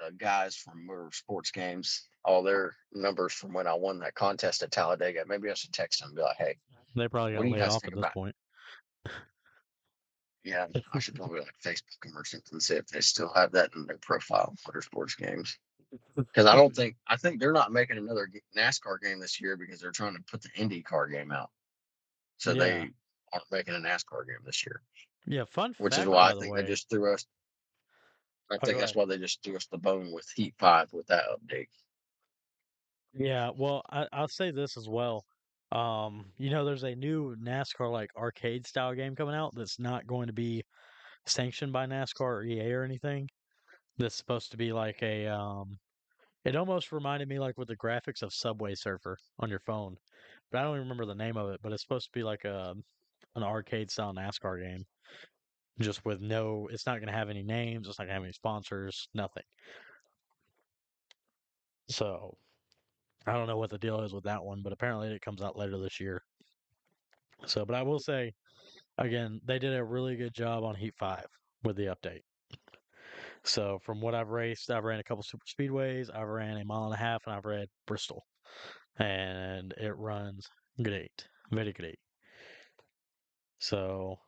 the 0.00 0.12
guys 0.12 0.54
from 0.54 0.86
Motor 0.86 1.08
Sports 1.12 1.50
Games, 1.50 2.08
all 2.24 2.42
their 2.42 2.76
numbers 2.92 3.32
from 3.32 3.54
when 3.54 3.66
I 3.66 3.72
won 3.74 4.00
that 4.00 4.14
contest 4.14 4.62
at 4.62 4.70
Talladega. 4.70 5.24
Maybe 5.26 5.50
I 5.50 5.54
should 5.54 5.72
text 5.72 6.00
them 6.00 6.08
and 6.08 6.16
be 6.16 6.22
like, 6.22 6.36
hey, 6.36 6.56
They 6.94 7.08
probably 7.08 7.32
got 7.32 7.42
laid 7.42 7.60
off 7.62 7.84
at 7.84 7.90
this 7.90 7.98
about- 7.98 8.12
point. 8.12 8.36
Yeah, 10.44 10.66
I 10.92 10.98
should 10.98 11.14
probably 11.14 11.40
like 11.40 11.54
Facebook 11.64 12.02
them 12.02 12.18
or 12.18 12.24
something, 12.26 12.50
and 12.52 12.62
see 12.62 12.74
if 12.74 12.86
they 12.88 13.00
still 13.00 13.32
have 13.34 13.52
that 13.52 13.70
in 13.74 13.86
their 13.86 13.96
profile, 14.02 14.54
Motorsports 14.68 15.16
games. 15.16 15.58
Because 16.16 16.46
I 16.46 16.54
don't 16.56 16.74
think 16.74 16.96
I 17.06 17.16
think 17.16 17.40
they're 17.40 17.52
not 17.52 17.72
making 17.72 17.98
another 17.98 18.28
NASCAR 18.56 19.00
game 19.00 19.20
this 19.20 19.40
year 19.40 19.56
because 19.56 19.80
they're 19.80 19.92
trying 19.92 20.16
to 20.16 20.22
put 20.22 20.42
the 20.42 20.50
IndyCar 20.50 21.10
game 21.10 21.30
out. 21.32 21.50
So 22.38 22.54
Yeah. 22.54 22.60
they 22.64 22.92
aren't 23.32 23.50
making 23.50 23.74
a 23.74 23.78
NASCAR 23.78 24.26
game 24.26 24.40
this 24.44 24.64
year, 24.66 24.82
Yeah, 25.26 25.44
fun 25.44 25.74
which 25.78 25.98
is 25.98 26.06
why 26.06 26.30
I 26.30 26.34
think 26.34 26.52
way. 26.52 26.62
they 26.62 26.68
just 26.68 26.88
threw 26.90 27.12
us. 27.12 27.26
I 28.50 28.58
Oh, 28.62 28.66
think 28.66 28.78
that's 28.78 28.94
why 28.94 29.04
they 29.06 29.18
just 29.18 29.42
threw 29.42 29.56
us 29.56 29.66
the 29.66 29.78
bone 29.78 30.12
with 30.12 30.28
Heat 30.34 30.54
Five 30.58 30.92
with 30.92 31.06
that 31.08 31.24
update. 31.30 31.68
Yeah, 33.12 33.50
well, 33.54 33.82
I, 33.90 34.06
I'll 34.12 34.28
say 34.28 34.50
this 34.50 34.76
as 34.76 34.88
well. 34.88 35.24
Um, 35.72 36.32
you 36.36 36.50
know, 36.50 36.64
there's 36.64 36.82
a 36.84 36.94
new 36.94 37.36
NASCAR 37.36 37.90
like 37.90 38.10
arcade 38.16 38.66
style 38.66 38.94
game 38.94 39.14
coming 39.16 39.34
out 39.34 39.54
that's 39.54 39.78
not 39.78 40.06
going 40.06 40.26
to 40.26 40.32
be 40.32 40.62
sanctioned 41.26 41.72
by 41.72 41.86
NASCAR 41.86 42.20
or 42.20 42.44
EA 42.44 42.72
or 42.72 42.84
anything. 42.84 43.28
That's 43.98 44.16
supposed 44.16 44.50
to 44.52 44.56
be 44.56 44.72
like 44.72 45.02
a 45.02 45.26
um 45.28 45.78
It 46.44 46.56
almost 46.56 46.92
reminded 46.92 47.28
me 47.28 47.38
like 47.38 47.56
with 47.56 47.68
the 47.68 47.76
graphics 47.76 48.22
of 48.22 48.32
Subway 48.32 48.74
Surfer 48.74 49.16
on 49.40 49.48
your 49.48 49.60
phone, 49.60 49.96
but 50.50 50.58
I 50.58 50.62
don't 50.62 50.76
even 50.76 50.88
remember 50.88 51.06
the 51.06 51.14
name 51.14 51.36
of 51.36 51.50
it. 51.50 51.60
But 51.62 51.72
it's 51.72 51.82
supposed 51.82 52.06
to 52.06 52.18
be 52.18 52.22
like 52.22 52.44
a 52.44 52.74
an 53.36 53.42
arcade 53.42 53.90
style 53.90 54.14
NASCAR 54.14 54.62
game, 54.62 54.84
just 55.80 56.04
with 56.04 56.20
no. 56.20 56.68
It's 56.70 56.86
not 56.86 56.96
going 56.96 57.08
to 57.08 57.18
have 57.18 57.30
any 57.30 57.42
names. 57.42 57.88
It's 57.88 57.98
not 57.98 58.04
going 58.04 58.10
to 58.10 58.14
have 58.14 58.22
any 58.24 58.32
sponsors. 58.32 59.08
Nothing. 59.14 59.42
So 61.88 62.36
I 63.26 63.32
don't 63.32 63.46
know 63.46 63.58
what 63.58 63.70
the 63.70 63.78
deal 63.78 64.00
is 64.00 64.12
with 64.12 64.24
that 64.24 64.44
one, 64.44 64.62
but 64.62 64.72
apparently 64.72 65.08
it 65.08 65.22
comes 65.22 65.42
out 65.42 65.56
later 65.56 65.78
this 65.78 65.98
year. 66.00 66.22
So, 67.46 67.64
but 67.64 67.74
I 67.74 67.82
will 67.82 67.98
say, 67.98 68.32
again, 68.98 69.40
they 69.44 69.58
did 69.58 69.74
a 69.74 69.84
really 69.84 70.16
good 70.16 70.34
job 70.34 70.64
on 70.64 70.74
Heat 70.74 70.94
5 70.98 71.24
with 71.62 71.76
the 71.76 71.86
update. 71.86 72.22
So, 73.44 73.78
from 73.78 74.00
what 74.00 74.14
I've 74.14 74.28
raced, 74.30 74.70
I've 74.70 74.84
ran 74.84 74.98
a 75.00 75.04
couple 75.04 75.22
super 75.22 75.46
speedways, 75.46 76.12
I've 76.14 76.28
ran 76.28 76.56
a 76.58 76.64
mile 76.64 76.84
and 76.86 76.94
a 76.94 76.98
half, 76.98 77.26
and 77.26 77.34
I've 77.34 77.44
ran 77.44 77.66
Bristol. 77.86 78.26
And 78.98 79.72
it 79.78 79.92
runs 79.92 80.48
great, 80.82 81.28
very 81.50 81.72
great. 81.72 82.00
So, 83.58 84.20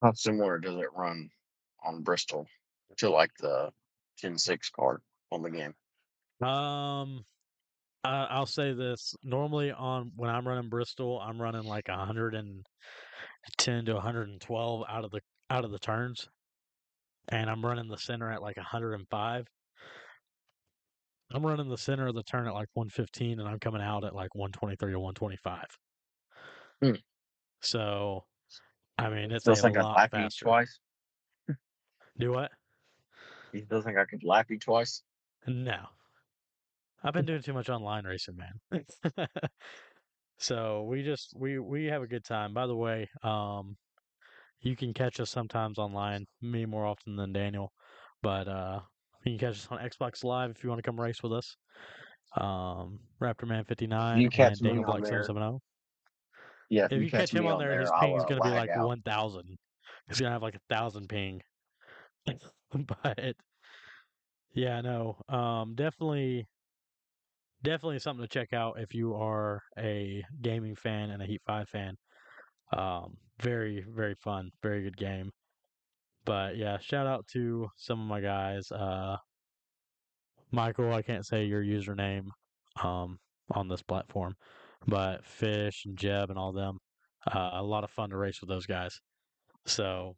How 0.00 0.12
similar 0.12 0.60
does 0.60 0.76
it 0.76 0.92
run 0.92 1.32
on 1.82 2.04
Bristol 2.04 2.46
to 2.98 3.10
like 3.10 3.32
the 3.38 3.74
10-6 4.18 4.70
card 4.70 5.02
on 5.32 5.42
the 5.42 5.50
game? 5.50 5.74
um, 6.42 7.24
I'll 8.04 8.46
say 8.46 8.72
this: 8.74 9.14
normally 9.22 9.72
on 9.72 10.12
when 10.16 10.30
I'm 10.30 10.46
running 10.48 10.70
Bristol, 10.70 11.20
I'm 11.20 11.40
running 11.42 11.64
like 11.64 11.88
110 11.88 13.84
to 13.86 13.94
112 13.94 14.84
out 14.88 15.04
of 15.04 15.10
the 15.12 15.20
out 15.50 15.64
of 15.64 15.70
the 15.72 15.78
turns, 15.78 16.28
and 17.28 17.50
I'm 17.50 17.64
running 17.64 17.88
the 17.88 17.98
center 17.98 18.30
at 18.30 18.42
like 18.42 18.56
105. 18.56 19.46
I'm 21.32 21.44
running 21.44 21.68
the 21.68 21.78
center 21.78 22.06
of 22.06 22.14
the 22.14 22.22
turn 22.22 22.46
at 22.46 22.54
like 22.54 22.68
115, 22.74 23.40
and 23.40 23.48
I'm 23.48 23.58
coming 23.58 23.82
out 23.82 24.04
at 24.04 24.14
like 24.14 24.34
123 24.34 24.92
or 24.92 24.98
125. 25.00 25.64
Hmm. 26.82 26.94
So, 27.62 28.24
I 28.98 29.08
mean, 29.10 29.32
it's 29.32 29.48
a 29.48 29.52
I'd 29.52 29.74
lot 29.76 29.96
lap 29.96 30.10
faster. 30.10 30.44
twice. 30.44 30.80
Do 32.18 32.30
what? 32.32 32.52
You 33.52 33.64
still 33.64 33.82
think 33.82 33.96
I 33.98 34.04
could 34.04 34.22
lap 34.24 34.50
you 34.50 34.58
twice? 34.58 35.02
No. 35.46 35.86
I've 37.02 37.12
been 37.12 37.26
doing 37.26 37.42
too 37.42 37.52
much 37.52 37.68
online 37.68 38.04
racing, 38.04 38.36
man. 38.36 38.84
so 40.38 40.84
we 40.84 41.02
just 41.02 41.34
we 41.36 41.58
we 41.58 41.86
have 41.86 42.02
a 42.02 42.06
good 42.06 42.24
time. 42.24 42.54
By 42.54 42.66
the 42.66 42.76
way, 42.76 43.08
um 43.22 43.76
you 44.64 44.76
can 44.76 44.94
catch 44.94 45.20
us 45.20 45.30
sometimes 45.30 45.78
online, 45.78 46.26
me 46.40 46.66
more 46.66 46.86
often 46.86 47.16
than 47.16 47.32
Daniel. 47.32 47.72
But 48.22 48.48
uh 48.48 48.80
you 49.24 49.32
can 49.32 49.38
catch 49.38 49.56
us 49.58 49.68
on 49.70 49.78
Xbox 49.78 50.24
Live 50.24 50.50
if 50.50 50.62
you 50.62 50.68
want 50.70 50.78
to 50.82 50.88
come 50.88 51.00
race 51.00 51.22
with 51.22 51.32
us. 51.32 51.56
Um 52.36 53.00
Raptor 53.20 53.46
Man 53.46 53.64
59 53.64 54.20
You 54.20 54.30
catch 54.30 54.52
and 54.52 54.60
Daniel 54.60 54.84
Black 54.84 55.06
770. 55.06 55.60
Yeah, 56.70 56.86
If 56.90 57.02
you 57.02 57.10
catch 57.10 57.32
him 57.32 57.46
on 57.46 57.58
there, 57.58 57.78
his 57.78 57.90
I'll, 57.90 58.00
ping 58.00 58.16
is 58.16 58.24
going 58.24 58.40
to 58.42 58.48
be 58.48 58.54
like 58.54 58.70
out. 58.70 58.88
1000. 58.88 59.56
He's 60.08 60.20
going 60.20 60.30
to 60.30 60.32
have 60.32 60.42
like 60.42 60.54
a 60.56 60.60
1000 60.68 61.08
ping. 61.08 61.40
but 63.04 63.36
yeah, 64.54 64.80
no. 64.80 65.16
Um 65.28 65.74
definitely 65.74 66.46
definitely 67.62 67.98
something 67.98 68.24
to 68.24 68.28
check 68.28 68.52
out 68.52 68.78
if 68.78 68.94
you 68.94 69.14
are 69.14 69.62
a 69.78 70.22
gaming 70.42 70.76
fan 70.76 71.10
and 71.10 71.22
a 71.22 71.26
Heat 71.26 71.42
5 71.46 71.68
fan. 71.68 71.96
Um, 72.72 73.16
very, 73.40 73.84
very 73.88 74.14
fun, 74.14 74.50
very 74.62 74.82
good 74.82 74.96
game. 74.96 75.30
But 76.24 76.56
yeah, 76.56 76.78
shout 76.78 77.06
out 77.06 77.26
to 77.28 77.68
some 77.76 78.00
of 78.00 78.06
my 78.06 78.20
guys. 78.20 78.70
Uh, 78.72 79.16
Michael, 80.50 80.92
I 80.92 81.02
can't 81.02 81.26
say 81.26 81.44
your 81.44 81.62
username 81.62 82.26
um, 82.82 83.18
on 83.50 83.68
this 83.68 83.82
platform, 83.82 84.34
but 84.86 85.24
Fish 85.24 85.84
and 85.84 85.96
Jeb 85.98 86.30
and 86.30 86.38
all 86.38 86.52
them. 86.52 86.78
Uh, 87.26 87.50
a 87.54 87.62
lot 87.62 87.84
of 87.84 87.90
fun 87.90 88.10
to 88.10 88.16
race 88.16 88.40
with 88.40 88.48
those 88.48 88.66
guys. 88.66 89.00
So, 89.66 90.16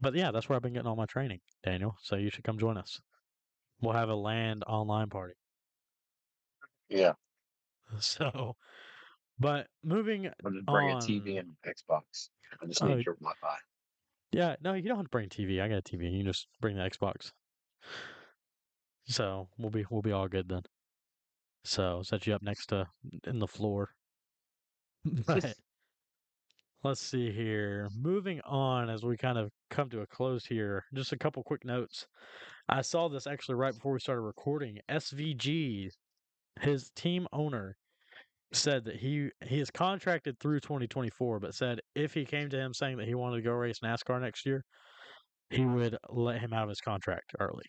but 0.00 0.14
yeah, 0.14 0.30
that's 0.30 0.48
where 0.48 0.56
I've 0.56 0.62
been 0.62 0.72
getting 0.72 0.88
all 0.88 0.96
my 0.96 1.06
training, 1.06 1.40
Daniel. 1.62 1.96
So 2.02 2.16
you 2.16 2.30
should 2.30 2.44
come 2.44 2.58
join 2.58 2.76
us. 2.76 3.00
We'll 3.80 3.94
have 3.94 4.08
a 4.08 4.14
land 4.14 4.64
online 4.66 5.08
party. 5.08 5.34
Yeah, 6.88 7.12
So, 8.00 8.56
but 9.38 9.66
moving 9.84 10.24
just 10.24 10.66
bring 10.66 10.90
a 10.90 10.94
on. 10.94 11.00
TV 11.02 11.38
and 11.38 11.50
Xbox. 11.66 12.28
I 12.62 12.66
just 12.66 12.82
need 12.82 12.92
oh, 12.92 12.96
your 12.96 13.14
Wi-Fi. 13.14 13.56
Yeah, 14.32 14.56
no, 14.62 14.74
you 14.74 14.88
don't 14.88 14.96
have 14.96 15.06
to 15.06 15.10
bring 15.10 15.28
TV. 15.28 15.62
I 15.62 15.68
got 15.68 15.78
a 15.78 15.82
TV. 15.82 16.10
You 16.10 16.18
can 16.18 16.32
just 16.32 16.46
bring 16.60 16.76
the 16.76 16.82
Xbox. 16.82 17.32
So 19.06 19.48
we'll 19.58 19.70
be 19.70 19.84
we'll 19.90 20.02
be 20.02 20.12
all 20.12 20.28
good 20.28 20.48
then. 20.48 20.62
So 21.64 22.02
set 22.02 22.26
you 22.26 22.34
up 22.34 22.42
next 22.42 22.66
to 22.66 22.86
in 23.26 23.38
the 23.38 23.48
floor. 23.48 23.90
But 25.26 25.56
let's 26.84 27.00
see 27.00 27.32
here. 27.32 27.88
Moving 27.96 28.40
on 28.42 28.88
as 28.88 29.04
we 29.04 29.16
kind 29.16 29.36
of 29.36 29.50
come 29.68 29.90
to 29.90 30.02
a 30.02 30.06
close 30.06 30.46
here. 30.46 30.84
Just 30.94 31.12
a 31.12 31.18
couple 31.18 31.42
quick 31.42 31.64
notes. 31.64 32.06
I 32.68 32.82
saw 32.82 33.08
this 33.08 33.26
actually 33.26 33.56
right 33.56 33.74
before 33.74 33.92
we 33.92 33.98
started 33.98 34.22
recording. 34.22 34.78
SVG, 34.88 35.90
his 36.60 36.90
team 36.94 37.26
owner, 37.32 37.76
said 38.52 38.84
that 38.84 38.96
he 38.96 39.30
he 39.44 39.60
is 39.60 39.70
contracted 39.70 40.38
through 40.38 40.60
2024, 40.60 41.40
but 41.40 41.54
said 41.54 41.80
if 41.94 42.14
he 42.14 42.24
came 42.24 42.48
to 42.50 42.56
him 42.58 42.74
saying 42.74 42.98
that 42.98 43.08
he 43.08 43.14
wanted 43.14 43.36
to 43.36 43.42
go 43.42 43.52
race 43.52 43.80
NASCAR 43.80 44.20
next 44.20 44.46
year, 44.46 44.64
he 45.50 45.64
would 45.64 45.96
let 46.08 46.40
him 46.40 46.52
out 46.52 46.64
of 46.64 46.68
his 46.68 46.80
contract 46.80 47.32
early. 47.40 47.64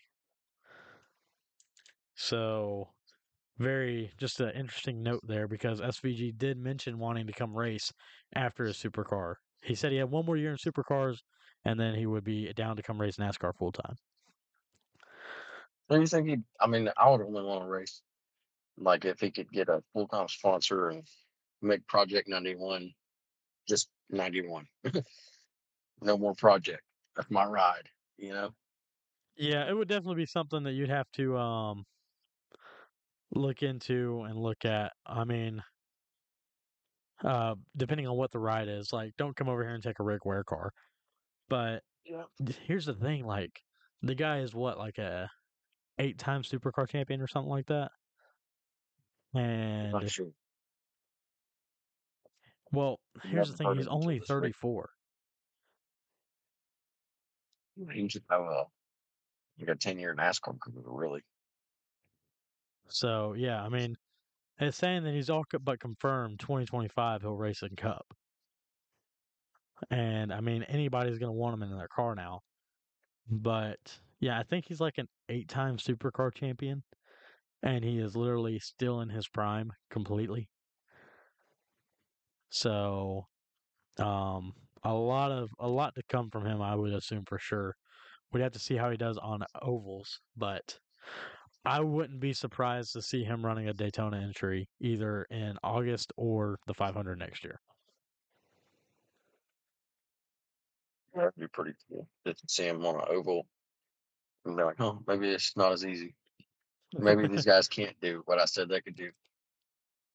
So, 2.16 2.88
very 3.58 4.12
just 4.18 4.40
an 4.40 4.50
interesting 4.50 5.02
note 5.02 5.22
there 5.26 5.48
because 5.48 5.80
SVG 5.80 6.36
did 6.38 6.58
mention 6.58 6.98
wanting 6.98 7.26
to 7.26 7.32
come 7.32 7.56
race 7.56 7.92
after 8.34 8.64
his 8.64 8.76
supercar. 8.76 9.34
He 9.62 9.74
said 9.74 9.92
he 9.92 9.98
had 9.98 10.10
one 10.10 10.26
more 10.26 10.36
year 10.36 10.52
in 10.52 10.56
supercars 10.56 11.18
and 11.64 11.78
then 11.78 11.94
he 11.94 12.06
would 12.06 12.24
be 12.24 12.52
down 12.52 12.76
to 12.76 12.82
come 12.82 13.00
race 13.00 13.16
NASCAR 13.16 13.54
full 13.54 13.72
time. 13.72 13.96
Do 15.88 16.00
you 16.00 16.06
think 16.06 16.28
he? 16.28 16.38
I 16.60 16.66
mean, 16.66 16.88
I 16.96 17.10
would 17.10 17.20
only 17.20 17.42
want 17.42 17.62
to 17.62 17.68
race 17.68 18.00
like 18.76 19.04
if 19.04 19.20
he 19.20 19.30
could 19.30 19.50
get 19.50 19.68
a 19.68 19.82
full 19.92 20.08
time 20.08 20.28
sponsor 20.28 20.88
and 20.90 21.06
make 21.62 21.86
Project 21.88 22.28
ninety 22.28 22.56
one 22.56 22.92
just 23.68 23.90
ninety 24.10 24.46
one. 24.46 24.68
no 26.02 26.16
more 26.18 26.34
project. 26.34 26.82
That's 27.16 27.30
my 27.30 27.44
ride. 27.44 27.88
You 28.16 28.32
know. 28.32 28.54
Yeah, 29.36 29.68
it 29.68 29.74
would 29.74 29.88
definitely 29.88 30.16
be 30.22 30.26
something 30.26 30.62
that 30.64 30.72
you'd 30.72 30.88
have 30.88 31.10
to 31.12 31.36
um 31.36 31.86
look 33.34 33.62
into 33.62 34.22
and 34.22 34.36
look 34.38 34.64
at. 34.64 34.92
I 35.06 35.24
mean, 35.24 35.62
uh, 37.22 37.54
depending 37.76 38.06
on 38.06 38.16
what 38.16 38.30
the 38.32 38.38
ride 38.38 38.68
is, 38.68 38.92
like, 38.92 39.14
don't 39.16 39.36
come 39.36 39.48
over 39.48 39.62
here 39.62 39.74
and 39.74 39.82
take 39.82 39.98
a 40.00 40.04
Rick 40.04 40.24
Ware 40.24 40.44
car. 40.44 40.72
But 41.48 41.84
Yeah. 42.04 42.26
here's 42.62 42.86
the 42.86 42.94
thing, 42.94 43.26
like, 43.26 43.62
the 44.02 44.14
guy 44.14 44.40
is 44.40 44.54
what, 44.54 44.78
like 44.78 44.98
a 44.98 45.30
eight-time 45.98 46.42
supercar 46.42 46.88
champion 46.88 47.20
or 47.22 47.28
something 47.28 47.50
like 47.50 47.66
that. 47.68 47.92
And 49.34 50.10
sure. 50.10 50.32
well, 52.72 53.00
here's 53.22 53.48
the 53.48 53.54
Never 53.54 53.56
thing, 53.56 53.66
heard 53.68 53.78
he's 53.78 53.86
of 53.86 53.92
him 53.92 54.00
till 54.00 54.00
only 54.02 54.18
this 54.20 54.28
week. 54.40 54.54
34. 54.54 54.90
He 57.92 58.08
should 58.08 58.24
have 58.30 58.42
a 58.42 58.64
like 59.58 59.68
a 59.68 59.74
ten 59.76 59.98
year 59.98 60.14
NASCAR 60.14 60.58
career, 60.60 60.84
really. 60.86 61.22
So 62.88 63.34
yeah, 63.34 63.62
I 63.62 63.68
mean, 63.68 63.96
it's 64.58 64.76
saying 64.76 65.04
that 65.04 65.14
he's 65.14 65.30
all 65.30 65.44
co- 65.44 65.58
but 65.58 65.80
confirmed 65.80 66.40
2025 66.40 67.22
he'll 67.22 67.36
race 67.36 67.62
in 67.62 67.76
Cup. 67.76 68.06
And 69.90 70.32
I 70.32 70.40
mean, 70.40 70.62
anybody's 70.64 71.18
gonna 71.18 71.32
want 71.32 71.54
him 71.54 71.62
in 71.62 71.76
their 71.76 71.88
car 71.88 72.14
now. 72.14 72.42
But 73.28 74.00
yeah, 74.20 74.38
I 74.38 74.42
think 74.42 74.66
he's 74.66 74.80
like 74.80 74.98
an 74.98 75.08
eight-time 75.28 75.78
supercar 75.78 76.34
champion, 76.34 76.82
and 77.64 77.82
he 77.82 77.98
is 77.98 78.14
literally 78.14 78.58
still 78.58 79.00
in 79.00 79.08
his 79.08 79.26
prime 79.26 79.72
completely. 79.90 80.48
So, 82.50 83.26
um, 83.98 84.52
a 84.84 84.92
lot 84.92 85.32
of 85.32 85.48
a 85.58 85.66
lot 85.66 85.94
to 85.94 86.02
come 86.08 86.30
from 86.30 86.44
him, 86.44 86.60
I 86.60 86.76
would 86.76 86.92
assume 86.92 87.24
for 87.26 87.38
sure. 87.38 87.74
We'd 88.32 88.42
have 88.42 88.52
to 88.52 88.58
see 88.58 88.76
how 88.76 88.90
he 88.90 88.96
does 88.96 89.16
on 89.16 89.40
ovals, 89.62 90.20
but 90.36 90.78
I 91.64 91.80
wouldn't 91.80 92.20
be 92.20 92.34
surprised 92.34 92.92
to 92.92 93.02
see 93.02 93.24
him 93.24 93.44
running 93.44 93.68
a 93.68 93.72
Daytona 93.72 94.18
entry 94.18 94.68
either 94.80 95.26
in 95.30 95.56
August 95.62 96.12
or 96.16 96.58
the 96.66 96.74
500 96.74 97.18
next 97.18 97.44
year. 97.44 97.58
That'd 101.14 101.32
be 101.38 101.46
pretty 101.46 101.72
cool. 101.88 102.06
Just 102.26 102.50
see 102.50 102.64
him 102.66 102.84
on 102.84 102.96
an 102.96 103.06
oval 103.08 103.46
and 104.44 104.56
be 104.56 104.62
like, 104.64 104.80
oh, 104.80 104.98
maybe 105.06 105.30
it's 105.30 105.56
not 105.56 105.72
as 105.72 105.86
easy. 105.86 106.14
Maybe 106.98 107.26
these 107.28 107.44
guys 107.44 107.68
can't 107.68 107.98
do 108.00 108.22
what 108.26 108.38
I 108.38 108.44
said 108.44 108.68
they 108.68 108.80
could 108.80 108.96
do. 108.96 109.10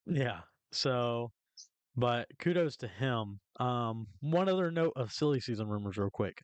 Yeah. 0.06 0.40
So 0.72 1.32
but 2.00 2.28
kudos 2.40 2.78
to 2.78 2.88
him. 2.88 3.40
Um, 3.60 4.08
one 4.22 4.48
other 4.48 4.72
note 4.72 4.94
of 4.96 5.12
silly 5.12 5.42
season 5.42 5.68
rumors, 5.68 5.98
real 5.98 6.10
quick. 6.10 6.42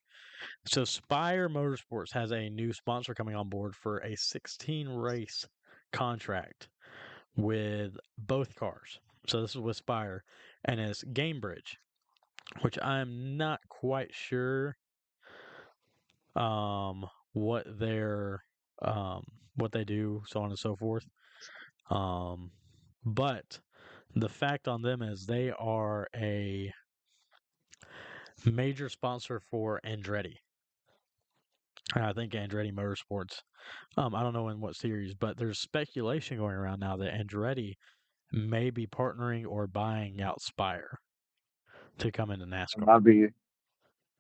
So 0.66 0.84
Spire 0.84 1.48
Motorsports 1.48 2.12
has 2.12 2.32
a 2.32 2.50
new 2.50 2.74
sponsor 2.74 3.14
coming 3.14 3.36
on 3.36 3.48
board 3.50 3.74
for 3.76 4.00
a 4.00 4.18
16 4.18 4.90
race 4.90 5.48
contract 5.94 6.68
with 7.38 7.96
both 8.18 8.56
cars. 8.56 9.00
So 9.28 9.42
this 9.42 9.52
is 9.52 9.62
with 9.62 9.78
Spire, 9.78 10.24
and 10.66 10.80
it's 10.80 11.04
Gainbridge, 11.04 11.78
which 12.62 12.78
I'm 12.82 13.38
not 13.38 13.62
quite 13.70 14.14
sure 14.14 14.78
um, 16.36 17.06
what 17.32 17.80
their 17.80 18.44
um, 18.82 19.24
what 19.56 19.72
they 19.72 19.84
do, 19.84 20.22
so 20.28 20.42
on 20.42 20.50
and 20.50 20.60
so 20.60 20.76
forth. 20.76 21.06
Um, 21.90 22.52
but 23.04 23.60
the 24.16 24.30
fact 24.30 24.68
on 24.68 24.82
them 24.82 25.02
is 25.02 25.26
they 25.26 25.52
are 25.52 26.08
a 26.16 26.72
major 28.46 28.90
sponsor 28.90 29.40
for 29.40 29.80
Andretti. 29.86 30.36
I 31.94 32.14
think 32.14 32.34
Andretti 32.34 32.74
Motorsports. 32.74 33.42
Um, 33.96 34.16
I 34.16 34.24
don't 34.24 34.34
know 34.34 34.50
in 34.50 34.60
what 34.60 34.76
series, 34.76 35.14
but 35.14 35.38
there's 35.38 35.60
speculation 35.60 36.38
going 36.38 36.56
around 36.56 36.80
now 36.80 36.98
that 36.98 37.14
Andretti 37.14 37.76
may 38.32 38.70
be 38.72 38.88
partnering 38.88 39.46
or 39.48 39.68
buying 39.68 40.22
out 40.22 40.42
Spire 40.42 41.00
to 42.00 42.12
come 42.12 42.32
into 42.32 42.46
NASCAR. 42.46 42.86
That'd 42.86 43.04
be 43.04 43.28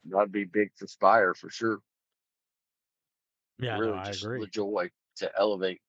that'd 0.05 0.31
be 0.31 0.45
big 0.45 0.69
for 0.75 0.87
Spire 0.87 1.33
for 1.33 1.49
sure. 1.49 1.79
Yeah, 3.59 3.77
really 3.77 3.93
no, 3.93 3.99
I 3.99 4.11
just 4.11 4.23
agree. 4.23 4.39
the 4.41 4.47
joy 4.47 4.89
to 5.17 5.31
elevate, 5.37 5.81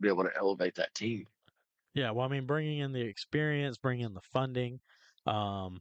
be 0.00 0.08
able 0.08 0.24
to 0.24 0.36
elevate 0.36 0.74
that 0.76 0.94
team. 0.94 1.26
Yeah, 1.94 2.10
well, 2.12 2.26
I 2.26 2.28
mean, 2.28 2.46
bringing 2.46 2.78
in 2.78 2.92
the 2.92 3.00
experience, 3.00 3.76
bringing 3.76 4.06
in 4.06 4.14
the 4.14 4.20
funding, 4.32 4.80
um, 5.26 5.80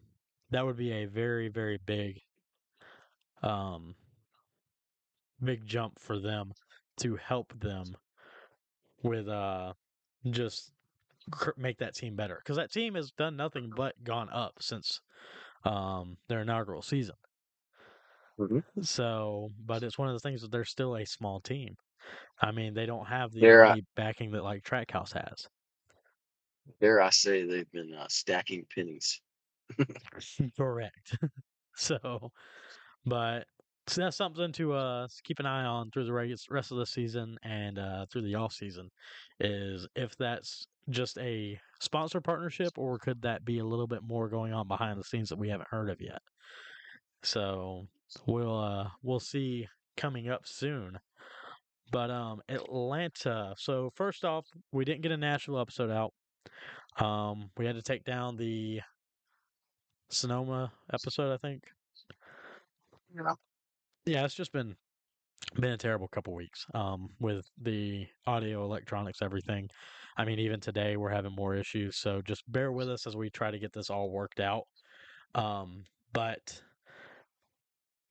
that 0.52 0.66
would 0.66 0.78
be 0.78 0.92
a 0.92 1.06
very, 1.06 1.50
very 1.50 1.78
big, 1.86 2.22
um, 3.44 3.96
big 5.44 5.66
jump 5.66 6.00
for 6.00 6.20
them 6.20 6.52
to 6.98 7.16
help 7.18 7.54
them 7.60 7.96
with 9.04 9.28
uh, 9.28 9.74
just 10.30 10.72
cr- 11.32 11.52
make 11.58 11.78
that 11.78 11.96
team 11.96 12.16
better 12.16 12.42
because 12.44 12.58
that 12.58 12.72
team 12.72 12.96
has 12.96 13.12
done 13.12 13.38
nothing 13.38 13.72
but 13.76 14.04
gone 14.04 14.30
up 14.32 14.54
since 14.60 15.02
um, 15.64 16.18
their 16.28 16.42
inaugural 16.42 16.82
season. 16.82 17.16
Mhm. 18.38 18.64
So, 18.82 19.52
but 19.60 19.84
it's 19.84 19.98
one 20.00 20.08
of 20.08 20.16
the 20.16 20.20
things 20.20 20.42
that 20.42 20.52
they're 20.52 20.66
still 20.66 20.96
a 20.98 21.06
small 21.06 21.40
team. 21.42 21.76
I 22.42 22.52
mean, 22.52 22.74
they 22.76 22.86
don't 22.88 23.08
have 23.08 23.32
the 23.34 23.40
They're, 23.40 23.66
uh, 23.66 23.76
backing 23.96 24.32
that 24.32 24.44
like 24.44 24.64
Trackhouse 24.64 25.14
has. 25.14 25.48
Dare 26.80 27.00
I 27.02 27.12
say 27.12 27.44
they've 27.46 27.70
been 27.70 27.94
uh, 27.94 28.08
stacking 28.08 28.66
pennies. 28.74 29.22
Correct. 30.58 31.18
so, 31.76 32.32
but 33.06 33.48
so 33.88 34.02
that's 34.02 34.18
something 34.18 34.52
to 34.54 34.74
uh 34.74 35.06
s- 35.06 35.22
keep 35.24 35.40
an 35.40 35.46
eye 35.48 35.66
on 35.66 35.92
through 35.92 36.06
the 36.06 36.14
reg- 36.14 36.36
rest 36.50 36.72
of 36.72 36.78
the 36.80 36.86
season 36.86 37.38
and 37.44 37.80
uh 37.80 38.06
through 38.12 38.24
the 38.24 38.36
off 38.36 38.54
season 38.54 38.90
is 39.40 39.88
if 39.96 40.16
that's 40.18 40.68
just 40.90 41.18
a 41.20 41.60
sponsor 41.82 42.22
partnership 42.22 42.78
or 42.78 43.00
could 43.00 43.22
that 43.24 43.46
be 43.46 43.60
a 43.60 43.66
little 43.66 43.88
bit 43.88 44.04
more 44.04 44.30
going 44.30 44.54
on 44.54 44.68
behind 44.68 45.00
the 45.00 45.04
scenes 45.06 45.30
that 45.30 45.38
we 45.40 45.50
haven't 45.50 45.70
heard 45.72 45.90
of 45.90 46.02
yet. 46.02 46.22
So, 47.24 47.88
we'll 48.26 48.58
uh 48.58 48.90
we'll 49.04 49.20
see 49.20 49.68
coming 49.96 50.30
up 50.30 50.46
soon. 50.46 51.00
But 51.92 52.12
um 52.12 52.42
Atlanta. 52.50 53.54
So 53.58 53.92
first 53.96 54.26
off, 54.26 54.46
we 54.72 54.86
didn't 54.86 55.02
get 55.02 55.12
a 55.12 55.18
Nashville 55.18 55.60
episode 55.60 55.92
out. 55.92 56.14
Um 57.04 57.50
we 57.58 57.66
had 57.66 57.76
to 57.76 57.82
take 57.82 58.04
down 58.04 58.38
the 58.38 58.82
Sonoma 60.10 60.72
episode, 60.94 61.34
I 61.34 61.38
think. 61.38 61.64
Yeah. 63.14 63.34
Yeah, 64.06 64.24
it's 64.24 64.36
just 64.36 64.54
been 64.54 64.76
been 65.56 65.72
a 65.72 65.78
terrible 65.78 66.08
couple 66.08 66.34
weeks 66.34 66.66
um 66.74 67.10
with 67.20 67.50
the 67.62 68.06
audio 68.26 68.64
electronics 68.64 69.22
everything 69.22 69.70
i 70.18 70.26
mean 70.26 70.40
even 70.40 70.60
today 70.60 70.98
we're 70.98 71.10
having 71.10 71.34
more 71.36 71.56
issues 71.56 71.96
so 71.96 72.22
just 72.22 72.50
bear 72.52 72.72
with 72.72 72.90
us 72.90 73.08
as 73.08 73.16
we 73.16 73.30
try 73.30 73.50
to 73.50 73.60
get 73.60 73.72
this 73.72 73.90
all 73.90 74.10
worked 74.10 74.40
out 74.40 74.64
um 75.36 75.84
but 76.14 76.62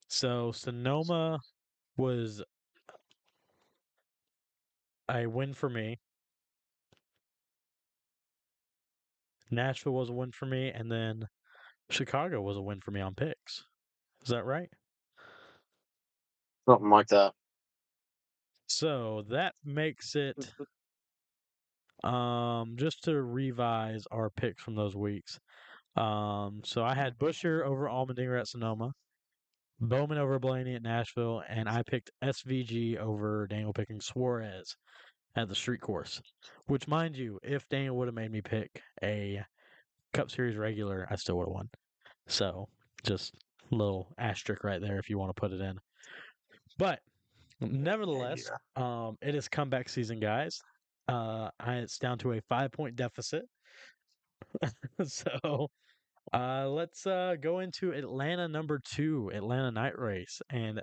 so 0.08 0.52
sonoma 0.52 1.38
was 1.96 2.42
a 5.10 5.26
win 5.26 5.54
for 5.54 5.68
me 5.68 5.98
nashville 9.50 9.92
was 9.92 10.08
a 10.08 10.12
win 10.12 10.32
for 10.32 10.46
me 10.46 10.70
and 10.70 10.90
then 10.90 11.26
chicago 11.90 12.40
was 12.40 12.56
a 12.56 12.62
win 12.62 12.80
for 12.80 12.90
me 12.90 13.00
on 13.00 13.14
picks 13.14 13.64
is 14.22 14.28
that 14.28 14.44
right 14.44 14.68
Something 16.68 16.90
like 16.90 17.06
that. 17.08 17.32
So 18.66 19.24
that 19.30 19.54
makes 19.64 20.16
it 20.16 20.52
um 22.04 22.74
just 22.76 23.04
to 23.04 23.22
revise 23.22 24.04
our 24.10 24.30
picks 24.30 24.62
from 24.62 24.74
those 24.74 24.96
weeks. 24.96 25.38
Um 25.94 26.60
so 26.64 26.84
I 26.84 26.94
had 26.94 27.18
Buescher 27.18 27.64
over 27.64 27.86
Allmendinger 27.86 28.38
at 28.38 28.48
Sonoma, 28.48 28.92
Bowman 29.80 30.18
over 30.18 30.38
Blaney 30.38 30.74
at 30.74 30.82
Nashville, 30.82 31.42
and 31.48 31.68
I 31.68 31.82
picked 31.82 32.10
SVG 32.24 32.98
over 32.98 33.46
Daniel 33.46 33.72
picking 33.72 34.00
Suarez 34.00 34.76
at 35.36 35.48
the 35.48 35.54
street 35.54 35.80
course. 35.80 36.20
Which 36.66 36.88
mind 36.88 37.16
you, 37.16 37.38
if 37.42 37.68
Daniel 37.68 37.96
would 37.96 38.08
have 38.08 38.14
made 38.14 38.30
me 38.30 38.40
pick 38.40 38.80
a 39.02 39.42
Cup 40.12 40.30
Series 40.30 40.56
regular, 40.56 41.06
I 41.10 41.16
still 41.16 41.36
would 41.38 41.48
have 41.48 41.54
won. 41.54 41.68
So 42.26 42.68
just 43.04 43.34
a 43.70 43.74
little 43.74 44.14
asterisk 44.18 44.64
right 44.64 44.80
there 44.80 44.98
if 44.98 45.10
you 45.10 45.18
want 45.18 45.34
to 45.34 45.40
put 45.40 45.52
it 45.52 45.60
in. 45.60 45.76
But 46.78 47.00
nevertheless, 47.60 48.50
um, 48.76 49.16
it 49.20 49.34
is 49.34 49.48
comeback 49.48 49.88
season, 49.88 50.20
guys. 50.20 50.58
Uh, 51.08 51.50
I, 51.60 51.76
it's 51.76 51.98
down 51.98 52.18
to 52.18 52.32
a 52.32 52.40
five 52.48 52.72
point 52.72 52.96
deficit. 52.96 53.44
so 55.04 55.68
uh, 56.32 56.68
let's 56.68 57.06
uh, 57.06 57.36
go 57.40 57.60
into 57.60 57.92
Atlanta 57.92 58.48
number 58.48 58.78
two, 58.78 59.30
Atlanta 59.34 59.70
night 59.70 59.98
race, 59.98 60.40
and 60.50 60.82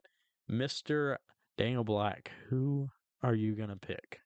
Mr. 0.50 1.18
Daniel 1.58 1.84
Black. 1.84 2.32
Who 2.50 2.90
are 3.22 3.36
you 3.36 3.56
gonna 3.56 3.78
pick? 3.78 4.20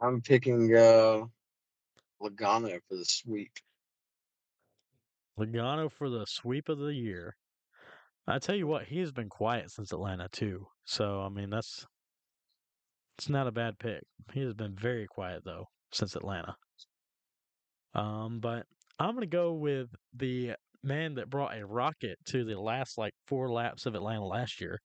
I'm 0.00 0.20
picking 0.20 0.74
uh 0.74 1.22
Logano 2.22 2.78
for 2.88 2.96
the 2.96 3.04
sweep. 3.04 3.52
Logano 5.38 5.90
for 5.90 6.08
the 6.08 6.24
sweep 6.26 6.68
of 6.68 6.78
the 6.78 6.94
year. 6.94 7.36
I 8.26 8.38
tell 8.38 8.54
you 8.54 8.66
what, 8.66 8.84
he 8.86 9.00
has 9.00 9.12
been 9.12 9.28
quiet 9.28 9.70
since 9.70 9.92
Atlanta 9.92 10.28
too. 10.30 10.66
So 10.84 11.20
I 11.22 11.28
mean, 11.28 11.50
that's 11.50 11.86
it's 13.18 13.28
not 13.28 13.46
a 13.46 13.52
bad 13.52 13.78
pick. 13.78 14.02
He 14.32 14.40
has 14.40 14.54
been 14.54 14.74
very 14.74 15.06
quiet 15.06 15.42
though 15.44 15.66
since 15.92 16.16
Atlanta. 16.16 16.56
Um, 17.94 18.40
but 18.40 18.66
I'm 18.98 19.14
gonna 19.14 19.26
go 19.26 19.52
with 19.52 19.88
the 20.14 20.54
man 20.82 21.14
that 21.14 21.30
brought 21.30 21.56
a 21.56 21.66
rocket 21.66 22.18
to 22.26 22.44
the 22.44 22.58
last 22.58 22.98
like 22.98 23.14
four 23.26 23.50
laps 23.50 23.86
of 23.86 23.94
Atlanta 23.94 24.24
last 24.24 24.60
year, 24.60 24.80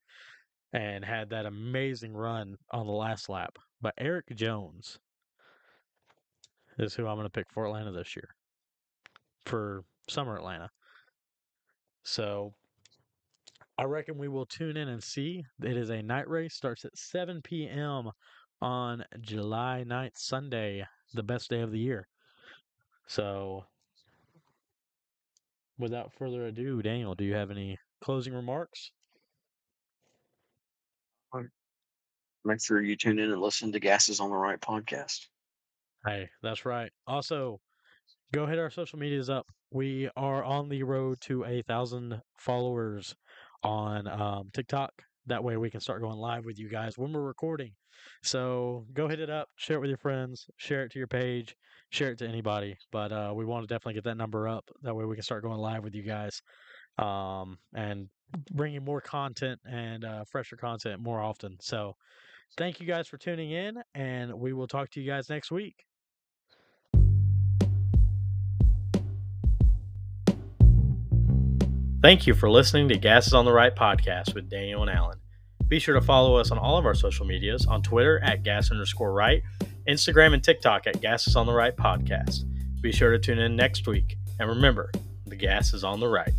and 0.73 1.03
had 1.03 1.29
that 1.29 1.45
amazing 1.45 2.13
run 2.13 2.55
on 2.71 2.85
the 2.85 2.93
last 2.93 3.29
lap. 3.29 3.57
But 3.81 3.93
Erik 3.97 4.25
Jones 4.35 4.99
is 6.77 6.93
who 6.93 7.07
I'm 7.07 7.17
gonna 7.17 7.29
pick 7.29 7.51
for 7.51 7.65
Atlanta 7.65 7.91
this 7.91 8.15
year 8.15 8.29
for 9.45 9.83
summer 10.07 10.35
Atlanta. 10.35 10.69
So 12.03 12.53
I 13.77 13.83
reckon 13.83 14.17
we 14.17 14.27
will 14.27 14.45
tune 14.45 14.75
in 14.75 14.89
and 14.89 15.01
see. 15.01 15.45
It 15.63 15.77
is 15.77 15.89
a 15.89 16.01
night 16.01 16.27
race, 16.27 16.53
starts 16.53 16.83
at 16.83 16.97
7 16.97 17.41
p.m. 17.41 18.11
on 18.61 19.05
July 19.21 19.85
9th, 19.87 20.17
Sunday, 20.17 20.85
the 21.13 21.23
best 21.23 21.49
day 21.49 21.61
of 21.61 21.71
the 21.71 21.79
year. 21.79 22.07
So, 23.07 23.63
without 25.79 26.13
further 26.13 26.45
ado, 26.45 26.81
Daniel, 26.81 27.15
do 27.15 27.23
you 27.23 27.33
have 27.33 27.49
any 27.49 27.77
closing 28.03 28.33
remarks? 28.33 28.91
Make 32.45 32.61
sure 32.61 32.81
you 32.81 32.95
tune 32.95 33.19
in 33.19 33.31
and 33.31 33.41
listen 33.41 33.71
to 33.73 33.79
Gases 33.79 34.19
on 34.19 34.29
the 34.29 34.35
Right 34.35 34.59
podcast. 34.59 35.25
Hey, 36.05 36.29
that's 36.41 36.65
right. 36.65 36.91
Also, 37.05 37.59
go 38.33 38.45
hit 38.45 38.57
our 38.59 38.69
social 38.69 38.97
medias 38.97 39.29
up. 39.29 39.45
We 39.71 40.09
are 40.15 40.43
on 40.43 40.69
the 40.69 40.83
road 40.83 41.19
to 41.21 41.43
a 41.43 41.61
thousand 41.63 42.21
followers 42.37 43.13
on 43.61 44.07
um, 44.07 44.49
TikTok. 44.53 44.93
That 45.29 45.43
way, 45.43 45.57
we 45.57 45.69
can 45.69 45.79
start 45.79 46.01
going 46.01 46.17
live 46.17 46.45
with 46.45 46.57
you 46.57 46.67
guys 46.69 46.97
when 46.97 47.13
we're 47.13 47.21
recording. 47.21 47.71
So 48.23 48.85
go 48.93 49.07
hit 49.07 49.19
it 49.19 49.29
up, 49.29 49.49
share 49.57 49.77
it 49.77 49.79
with 49.79 49.89
your 49.89 49.97
friends, 49.97 50.47
share 50.57 50.83
it 50.83 50.91
to 50.93 50.97
your 50.97 51.07
page, 51.07 51.55
share 51.91 52.11
it 52.11 52.17
to 52.19 52.27
anybody. 52.27 52.75
But 52.91 53.11
uh, 53.11 53.31
we 53.35 53.45
want 53.45 53.67
to 53.67 53.73
definitely 53.73 53.93
get 53.93 54.05
that 54.05 54.17
number 54.17 54.47
up. 54.47 54.67
That 54.81 54.95
way, 54.95 55.05
we 55.05 55.15
can 55.15 55.23
start 55.23 55.43
going 55.43 55.59
live 55.59 55.83
with 55.83 55.93
you 55.93 56.01
guys 56.01 56.41
um, 56.97 57.59
and 57.75 58.07
bringing 58.51 58.83
more 58.83 59.01
content 59.01 59.59
and 59.69 60.03
uh, 60.03 60.23
fresher 60.25 60.55
content 60.55 60.99
more 60.99 61.19
often. 61.21 61.57
So 61.61 61.95
thank 62.57 62.79
you 62.79 62.87
guys 62.87 63.07
for 63.07 63.17
tuning 63.17 63.51
in, 63.51 63.77
and 63.93 64.33
we 64.33 64.53
will 64.53 64.67
talk 64.67 64.89
to 64.91 64.99
you 65.01 65.07
guys 65.07 65.29
next 65.29 65.51
week. 65.51 65.85
Thank 72.01 72.25
you 72.25 72.33
for 72.33 72.49
listening 72.49 72.87
to 72.87 72.97
Gas 72.97 73.27
is 73.27 73.33
on 73.33 73.43
the 73.43 73.51
Right 73.51 73.75
podcast 73.75 74.33
with 74.33 74.49
Daniel 74.49 74.81
and 74.83 74.89
Alan. 74.89 75.19
Be 75.67 75.79
sure 75.79 75.95
to 75.95 76.01
follow 76.01 76.37
us 76.37 76.49
on 76.49 76.57
all 76.57 76.77
of 76.77 76.85
our 76.85 76.93
social 76.93 77.25
medias 77.25 77.65
on 77.65 77.81
Twitter 77.81 78.23
at 78.23 78.41
gas 78.41 78.71
underscore 78.71 79.11
right, 79.11 79.43
Instagram 79.85 80.33
and 80.33 80.41
TikTok 80.41 80.87
at 80.87 81.01
Gas 81.01 81.27
is 81.27 81.35
on 81.35 81.45
the 81.45 81.51
Right 81.51 81.75
podcast. 81.75 82.45
Be 82.79 82.93
sure 82.93 83.11
to 83.11 83.19
tune 83.19 83.37
in 83.37 83.57
next 83.57 83.85
week. 83.85 84.15
And 84.39 84.47
remember, 84.47 84.93
the 85.27 85.35
gas 85.35 85.73
is 85.73 85.83
on 85.83 85.99
the 85.99 86.07
right. 86.07 86.31